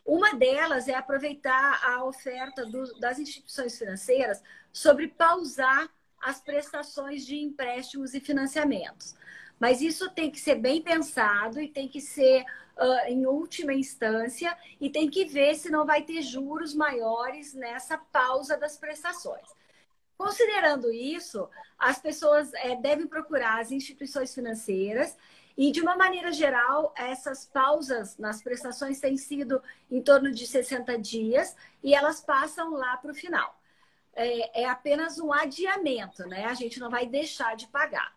Uma 0.06 0.34
delas 0.34 0.86
é 0.86 0.94
aproveitar 0.94 1.84
a 1.84 2.04
oferta 2.04 2.64
do, 2.64 2.98
das 3.00 3.18
instituições 3.18 3.76
financeiras 3.76 4.40
sobre 4.72 5.08
pausar 5.08 5.90
as 6.22 6.40
prestações 6.40 7.26
de 7.26 7.36
empréstimos 7.36 8.14
e 8.14 8.20
financiamentos. 8.20 9.16
Mas 9.58 9.80
isso 9.80 10.08
tem 10.10 10.30
que 10.30 10.38
ser 10.38 10.56
bem 10.56 10.80
pensado 10.80 11.60
e 11.60 11.68
tem 11.68 11.88
que 11.88 12.00
ser 12.00 12.42
uh, 12.42 13.08
em 13.08 13.26
última 13.26 13.74
instância 13.74 14.56
e 14.80 14.88
tem 14.90 15.10
que 15.10 15.24
ver 15.24 15.56
se 15.56 15.70
não 15.70 15.84
vai 15.84 16.02
ter 16.02 16.22
juros 16.22 16.72
maiores 16.72 17.52
nessa 17.52 17.98
pausa 17.98 18.56
das 18.56 18.76
prestações. 18.76 19.48
Considerando 20.16 20.92
isso, 20.92 21.48
as 21.78 21.98
pessoas 21.98 22.52
é, 22.54 22.76
devem 22.76 23.06
procurar 23.06 23.60
as 23.60 23.70
instituições 23.70 24.34
financeiras 24.34 25.16
e, 25.56 25.72
de 25.72 25.80
uma 25.80 25.96
maneira 25.96 26.30
geral, 26.32 26.92
essas 26.96 27.46
pausas 27.46 28.18
nas 28.18 28.42
prestações 28.42 29.00
têm 29.00 29.16
sido 29.16 29.62
em 29.90 30.02
torno 30.02 30.30
de 30.30 30.46
60 30.46 30.98
dias 30.98 31.56
e 31.82 31.94
elas 31.94 32.20
passam 32.20 32.72
lá 32.72 32.96
para 32.98 33.10
o 33.10 33.14
final. 33.14 33.58
É, 34.14 34.62
é, 34.62 34.68
apenas 34.68 35.18
um 35.18 35.32
adiamento, 35.32 36.26
né? 36.26 36.44
A 36.44 36.54
gente 36.54 36.78
não 36.78 36.90
vai 36.90 37.06
deixar 37.06 37.56
de 37.56 37.66
pagar. 37.68 38.14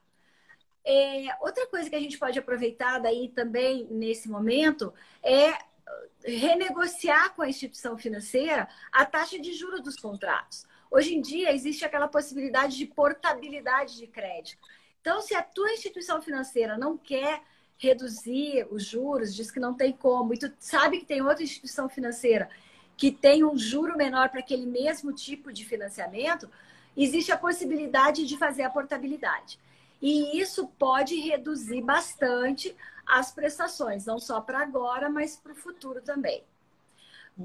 É, 0.84 1.28
outra 1.42 1.68
coisa 1.68 1.90
que 1.90 1.96
a 1.96 2.00
gente 2.00 2.18
pode 2.18 2.40
aproveitar 2.40 3.00
daí 3.00 3.30
também 3.30 3.88
nesse 3.90 4.30
momento 4.30 4.94
é 5.22 5.54
renegociar 6.24 7.34
com 7.36 7.42
a 7.42 7.50
instituição 7.50 7.98
financeira 7.98 8.68
a 8.92 9.06
taxa 9.06 9.40
de 9.40 9.54
juros 9.54 9.82
dos 9.82 9.96
contratos. 9.96 10.66
Hoje 10.92 11.16
em 11.16 11.22
dia 11.22 11.54
existe 11.54 11.86
aquela 11.86 12.08
possibilidade 12.08 12.78
de 12.78 12.86
portabilidade 12.86 13.98
de 13.98 14.08
crédito. 14.08 14.68
Então, 15.02 15.22
se 15.22 15.34
a 15.34 15.42
tua 15.42 15.72
instituição 15.72 16.22
financeira 16.22 16.78
não 16.78 16.98
quer 16.98 17.42
reduzir 17.78 18.68
os 18.70 18.84
juros, 18.84 19.34
diz 19.34 19.50
que 19.50 19.60
não 19.60 19.74
tem 19.74 19.94
como, 19.94 20.34
e 20.34 20.38
tu 20.38 20.52
sabe 20.60 21.00
que 21.00 21.06
tem 21.06 21.22
outra 21.22 21.44
instituição 21.44 21.88
financeira 21.88 22.50
que 22.98 23.10
tem 23.10 23.46
um 23.46 23.58
juro 23.58 23.96
menor 23.96 24.28
para 24.30 24.42
aquele 24.42 24.66
mesmo 24.66 25.14
tipo 25.14 25.54
de 25.54 25.64
financiamento, 25.64 26.50
existe 26.98 27.32
a 27.32 27.38
possibilidade 27.38 28.26
de 28.26 28.38
fazer 28.38 28.64
a 28.64 28.70
portabilidade. 28.70 29.58
E 30.02 30.38
isso 30.38 30.68
pode 30.78 31.16
reduzir 31.16 31.82
bastante 31.82 32.76
as 33.06 33.32
prestações, 33.32 34.06
não 34.06 34.20
só 34.20 34.42
para 34.42 34.60
agora, 34.60 35.10
mas 35.10 35.38
para 35.38 35.54
o 35.54 35.56
futuro 35.56 36.02
também. 36.02 36.44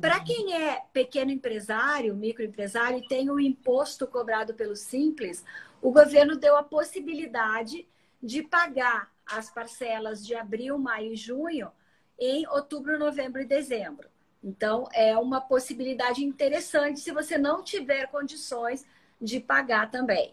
Para 0.00 0.18
uhum. 0.18 0.24
quem 0.24 0.54
é 0.54 0.82
pequeno 0.92 1.30
empresário, 1.30 2.16
microempresário 2.16 2.98
e 2.98 3.06
tem 3.06 3.30
o 3.30 3.38
imposto 3.38 4.08
cobrado 4.08 4.54
pelo 4.54 4.74
Simples, 4.74 5.44
o 5.84 5.92
governo 5.92 6.34
deu 6.34 6.56
a 6.56 6.62
possibilidade 6.62 7.86
de 8.22 8.42
pagar 8.42 9.12
as 9.26 9.50
parcelas 9.50 10.26
de 10.26 10.34
abril, 10.34 10.78
maio 10.78 11.12
e 11.12 11.16
junho 11.16 11.70
em 12.18 12.48
outubro, 12.48 12.98
novembro 12.98 13.42
e 13.42 13.44
dezembro. 13.44 14.08
Então, 14.42 14.88
é 14.94 15.14
uma 15.18 15.42
possibilidade 15.42 16.24
interessante 16.24 17.00
se 17.00 17.12
você 17.12 17.36
não 17.36 17.62
tiver 17.62 18.06
condições 18.06 18.86
de 19.20 19.38
pagar 19.40 19.90
também. 19.90 20.32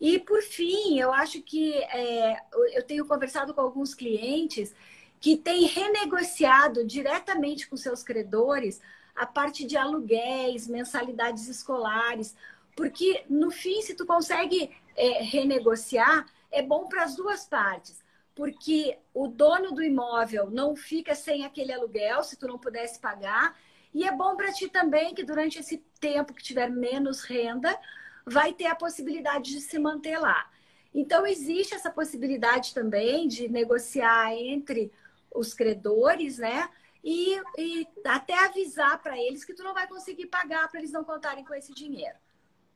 E, 0.00 0.18
por 0.18 0.42
fim, 0.42 0.98
eu 0.98 1.12
acho 1.12 1.40
que 1.40 1.74
é, 1.74 2.36
eu 2.72 2.82
tenho 2.82 3.06
conversado 3.06 3.54
com 3.54 3.60
alguns 3.60 3.94
clientes 3.94 4.74
que 5.20 5.36
têm 5.36 5.66
renegociado 5.66 6.84
diretamente 6.84 7.68
com 7.68 7.76
seus 7.76 8.02
credores 8.02 8.80
a 9.14 9.24
parte 9.24 9.64
de 9.64 9.76
aluguéis, 9.76 10.66
mensalidades 10.66 11.46
escolares, 11.46 12.34
porque, 12.76 13.24
no 13.28 13.50
fim, 13.50 13.80
se 13.82 13.94
tu 13.94 14.04
consegue 14.04 14.70
é, 14.96 15.22
renegociar, 15.22 16.26
é 16.50 16.62
bom 16.62 16.88
para 16.88 17.04
as 17.04 17.14
duas 17.14 17.46
partes. 17.46 18.02
Porque 18.34 18.98
o 19.12 19.28
dono 19.28 19.72
do 19.72 19.82
imóvel 19.82 20.50
não 20.50 20.74
fica 20.74 21.14
sem 21.14 21.44
aquele 21.44 21.72
aluguel, 21.72 22.22
se 22.24 22.36
tu 22.36 22.48
não 22.48 22.58
pudesse 22.58 22.98
pagar. 22.98 23.56
E 23.92 24.04
é 24.04 24.10
bom 24.10 24.34
para 24.36 24.52
ti 24.52 24.68
também 24.68 25.14
que 25.14 25.22
durante 25.22 25.58
esse 25.58 25.78
tempo 26.00 26.34
que 26.34 26.42
tiver 26.42 26.68
menos 26.68 27.22
renda, 27.22 27.78
vai 28.26 28.52
ter 28.52 28.66
a 28.66 28.74
possibilidade 28.74 29.52
de 29.52 29.60
se 29.60 29.78
manter 29.78 30.18
lá. 30.18 30.50
Então, 30.92 31.26
existe 31.26 31.74
essa 31.74 31.90
possibilidade 31.90 32.74
também 32.74 33.28
de 33.28 33.48
negociar 33.48 34.32
entre 34.34 34.92
os 35.32 35.54
credores, 35.54 36.38
né? 36.38 36.68
E, 37.02 37.38
e 37.58 37.86
até 38.04 38.34
avisar 38.44 39.00
para 39.02 39.18
eles 39.18 39.44
que 39.44 39.54
tu 39.54 39.62
não 39.62 39.74
vai 39.74 39.86
conseguir 39.86 40.26
pagar 40.26 40.68
para 40.68 40.80
eles 40.80 40.92
não 40.92 41.04
contarem 41.04 41.44
com 41.44 41.54
esse 41.54 41.72
dinheiro. 41.72 42.16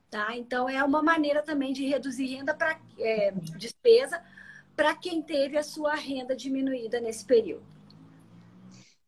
Tá? 0.09 0.35
Então, 0.35 0.67
é 0.67 0.83
uma 0.83 1.03
maneira 1.03 1.41
também 1.41 1.71
de 1.71 1.85
reduzir 1.85 2.25
renda 2.25 2.53
para 2.53 2.79
é, 2.97 3.31
despesa 3.57 4.21
para 4.75 4.95
quem 4.95 5.21
teve 5.21 5.57
a 5.57 5.63
sua 5.63 5.93
renda 5.93 6.35
diminuída 6.35 6.99
nesse 6.99 7.25
período. 7.25 7.63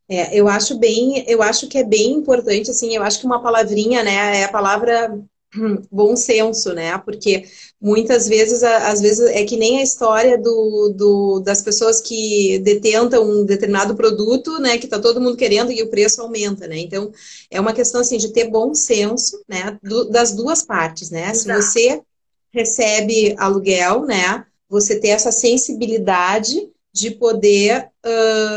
É, 0.07 0.37
eu 0.37 0.47
acho 0.47 0.77
bem, 0.77 1.23
eu 1.27 1.41
acho 1.41 1.67
que 1.67 1.77
é 1.77 1.83
bem 1.83 2.11
importante, 2.11 2.69
assim, 2.69 2.93
eu 2.93 3.01
acho 3.01 3.19
que 3.19 3.25
uma 3.25 3.41
palavrinha, 3.41 4.03
né, 4.03 4.41
é 4.41 4.43
a 4.43 4.51
palavra 4.51 5.17
bom 5.91 6.15
senso, 6.15 6.73
né? 6.73 6.97
Porque 6.99 7.45
muitas 7.79 8.27
vezes, 8.27 8.63
às 8.63 9.01
vezes, 9.01 9.27
é 9.29 9.43
que 9.43 9.57
nem 9.57 9.79
a 9.79 9.83
história 9.83 10.37
do, 10.37 10.93
do, 10.95 11.39
das 11.39 11.61
pessoas 11.61 11.99
que 11.99 12.59
detentam 12.59 13.23
um 13.23 13.45
determinado 13.45 13.95
produto, 13.95 14.59
né? 14.59 14.77
Que 14.77 14.85
está 14.85 14.99
todo 14.99 15.21
mundo 15.21 15.37
querendo 15.37 15.71
e 15.71 15.81
o 15.81 15.89
preço 15.89 16.21
aumenta, 16.21 16.67
né? 16.67 16.77
Então, 16.77 17.11
é 17.49 17.59
uma 17.59 17.73
questão, 17.73 18.01
assim, 18.01 18.17
de 18.17 18.29
ter 18.29 18.49
bom 18.49 18.73
senso, 18.73 19.41
né? 19.47 19.77
Do, 19.83 20.05
das 20.05 20.33
duas 20.33 20.61
partes, 20.61 21.09
né? 21.09 21.31
Exato. 21.31 21.61
Se 21.61 21.71
você 21.71 22.01
recebe 22.53 23.35
aluguel, 23.37 24.05
né? 24.05 24.45
Você 24.69 24.99
ter 24.99 25.09
essa 25.09 25.31
sensibilidade 25.31 26.69
de 26.93 27.11
poder, 27.11 27.89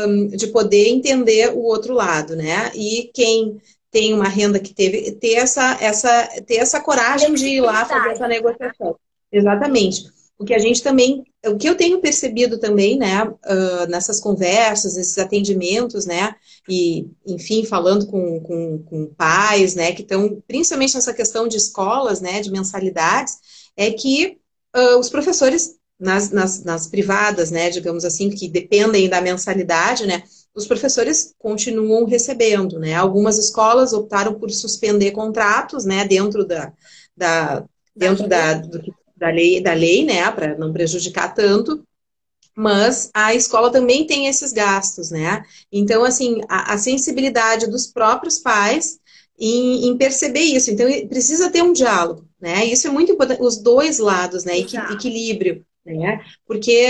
um, 0.07 0.27
de 0.27 0.47
poder 0.47 0.89
entender 0.89 1.53
o 1.53 1.63
outro 1.63 1.93
lado, 1.93 2.35
né? 2.35 2.71
E 2.75 3.09
quem 3.13 3.61
tem 3.95 4.13
uma 4.13 4.27
renda 4.27 4.59
que 4.59 4.73
teve, 4.73 5.13
ter 5.13 5.35
essa, 5.35 5.77
essa, 5.79 6.27
ter 6.45 6.55
essa 6.55 6.81
coragem 6.81 7.33
de 7.33 7.47
ir 7.47 7.61
lá 7.61 7.85
fazer 7.85 8.09
essa 8.09 8.27
negociação. 8.27 8.97
Exatamente. 9.31 10.03
O 10.37 10.43
que 10.43 10.53
a 10.53 10.59
gente 10.59 10.83
também, 10.83 11.23
o 11.45 11.55
que 11.55 11.69
eu 11.69 11.75
tenho 11.75 12.01
percebido 12.01 12.59
também, 12.59 12.97
né, 12.97 13.23
uh, 13.23 13.87
nessas 13.87 14.19
conversas, 14.19 14.97
nesses 14.97 15.17
atendimentos, 15.17 16.05
né, 16.05 16.35
e, 16.67 17.07
enfim, 17.25 17.63
falando 17.63 18.05
com, 18.07 18.41
com, 18.41 18.83
com 18.83 19.05
pais, 19.15 19.75
né, 19.75 19.93
que 19.93 20.01
estão, 20.01 20.43
principalmente 20.45 20.95
nessa 20.95 21.13
questão 21.13 21.47
de 21.47 21.55
escolas, 21.55 22.19
né, 22.19 22.41
de 22.41 22.51
mensalidades, 22.51 23.37
é 23.77 23.91
que 23.91 24.37
uh, 24.75 24.99
os 24.99 25.09
professores 25.09 25.77
nas, 25.97 26.31
nas, 26.31 26.61
nas 26.65 26.85
privadas, 26.87 27.49
né, 27.49 27.69
digamos 27.69 28.03
assim, 28.03 28.29
que 28.29 28.49
dependem 28.49 29.07
da 29.07 29.21
mensalidade, 29.21 30.05
né, 30.05 30.21
os 30.55 30.65
professores 30.65 31.35
continuam 31.37 32.05
recebendo, 32.05 32.79
né? 32.79 32.93
Algumas 32.95 33.37
escolas 33.37 33.91
optaram 33.91 34.33
por 34.39 34.49
suspender 34.49 35.11
contratos, 35.11 35.83
né, 35.83 36.05
dentro 36.07 36.45
da, 36.45 36.71
da 37.15 37.65
dentro 37.95 38.27
da, 38.27 38.53
do, 38.55 38.81
da 39.15 39.29
lei, 39.29 39.61
da 39.61 39.73
lei, 39.73 40.05
né, 40.05 40.29
para 40.31 40.57
não 40.57 40.73
prejudicar 40.73 41.33
tanto. 41.33 41.85
Mas 42.57 43.09
a 43.13 43.35
escola 43.35 43.69
também 43.69 44.07
tem 44.07 44.27
esses 44.27 44.53
gastos, 44.53 45.11
né? 45.11 45.43
Então, 45.69 46.05
assim, 46.05 46.39
a, 46.47 46.73
a 46.73 46.77
sensibilidade 46.77 47.67
dos 47.67 47.87
próprios 47.87 48.39
pais 48.39 48.97
em, 49.37 49.87
em, 49.87 49.97
perceber 49.97 50.39
isso. 50.39 50.71
Então, 50.71 50.87
precisa 51.09 51.49
ter 51.49 51.61
um 51.61 51.73
diálogo, 51.73 52.25
né? 52.39 52.63
Isso 52.63 52.87
é 52.87 52.89
muito 52.89 53.11
importante, 53.11 53.41
os 53.41 53.57
dois 53.57 53.99
lados, 53.99 54.45
né? 54.45 54.57
Equi, 54.57 54.77
equilíbrio, 54.77 55.65
né? 55.85 56.23
Porque 56.47 56.87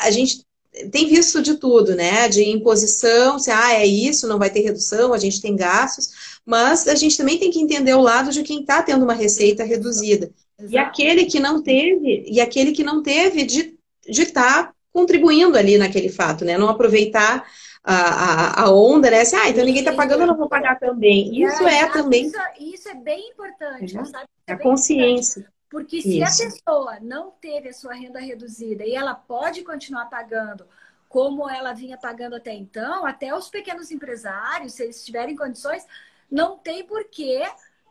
a 0.00 0.10
gente 0.10 0.45
tem 0.90 1.08
visto 1.08 1.42
de 1.42 1.54
tudo, 1.54 1.94
né? 1.94 2.28
De 2.28 2.42
imposição, 2.44 3.38
se 3.38 3.50
ah, 3.50 3.74
é 3.74 3.86
isso, 3.86 4.28
não 4.28 4.38
vai 4.38 4.50
ter 4.50 4.60
redução, 4.60 5.12
a 5.12 5.18
gente 5.18 5.40
tem 5.40 5.56
gastos, 5.56 6.38
mas 6.44 6.86
a 6.86 6.94
gente 6.94 7.16
também 7.16 7.38
tem 7.38 7.50
que 7.50 7.60
entender 7.60 7.94
o 7.94 8.02
lado 8.02 8.30
de 8.30 8.42
quem 8.42 8.60
está 8.60 8.82
tendo 8.82 9.04
uma 9.04 9.14
receita 9.14 9.64
reduzida. 9.64 10.30
Exato. 10.58 10.74
E 10.74 10.78
aquele 10.78 11.26
que 11.26 11.40
não 11.40 11.62
teve, 11.62 12.24
e 12.26 12.40
aquele 12.40 12.72
que 12.72 12.82
não 12.82 13.02
teve 13.02 13.44
de 13.44 13.76
estar 14.06 14.64
tá 14.64 14.72
contribuindo 14.92 15.58
ali 15.58 15.76
naquele 15.76 16.08
fato, 16.08 16.44
né? 16.44 16.56
Não 16.56 16.68
aproveitar 16.68 17.46
a, 17.84 17.94
a, 17.94 18.62
a 18.64 18.70
onda, 18.70 19.10
né? 19.10 19.20
Assim, 19.20 19.36
ah, 19.36 19.48
então 19.48 19.64
ninguém 19.64 19.82
está 19.82 19.92
pagando, 19.92 20.22
eu 20.22 20.26
não 20.26 20.36
vou 20.36 20.48
pagar 20.48 20.78
também. 20.78 21.42
Isso 21.42 21.62
é, 21.66 21.80
é 21.80 21.86
também. 21.86 22.26
Isso, 22.26 22.38
isso, 22.58 22.88
é 22.88 22.94
bem 22.94 23.30
importante, 23.30 23.96
é. 23.96 24.04
sabe? 24.04 24.26
É 24.46 24.52
a 24.52 24.58
consciência. 24.58 25.46
Porque 25.76 26.00
se 26.00 26.22
Isso. 26.22 26.42
a 26.42 26.46
pessoa 26.46 27.00
não 27.00 27.30
teve 27.32 27.68
a 27.68 27.72
sua 27.74 27.92
renda 27.92 28.18
reduzida 28.18 28.82
e 28.82 28.94
ela 28.94 29.14
pode 29.14 29.62
continuar 29.62 30.06
pagando 30.06 30.66
como 31.06 31.50
ela 31.50 31.74
vinha 31.74 31.98
pagando 31.98 32.34
até 32.34 32.54
então, 32.54 33.04
até 33.04 33.36
os 33.36 33.50
pequenos 33.50 33.90
empresários, 33.90 34.72
se 34.72 34.84
eles 34.84 35.04
tiverem 35.04 35.36
condições, 35.36 35.86
não 36.30 36.56
tem 36.56 36.82
por 36.82 37.04
que 37.10 37.42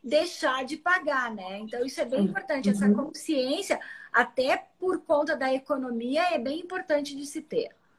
deixar 0.04 0.66
de 0.66 0.78
pagar, 0.78 1.30
né? 1.32 1.60
Então 1.60 1.86
isso 1.86 2.02
é 2.02 2.06
bem 2.06 2.22
uhum. 2.22 2.26
importante, 2.26 2.72
essa 2.72 2.92
consciência, 2.92 3.80
até 4.12 4.66
por 4.80 5.02
conta 5.02 5.36
da 5.36 5.54
economia, 5.54 6.34
é 6.34 6.40
bem 6.40 6.62
importante 6.62 7.16
de 7.16 7.28
se 7.28 7.40
ter. 7.40 7.70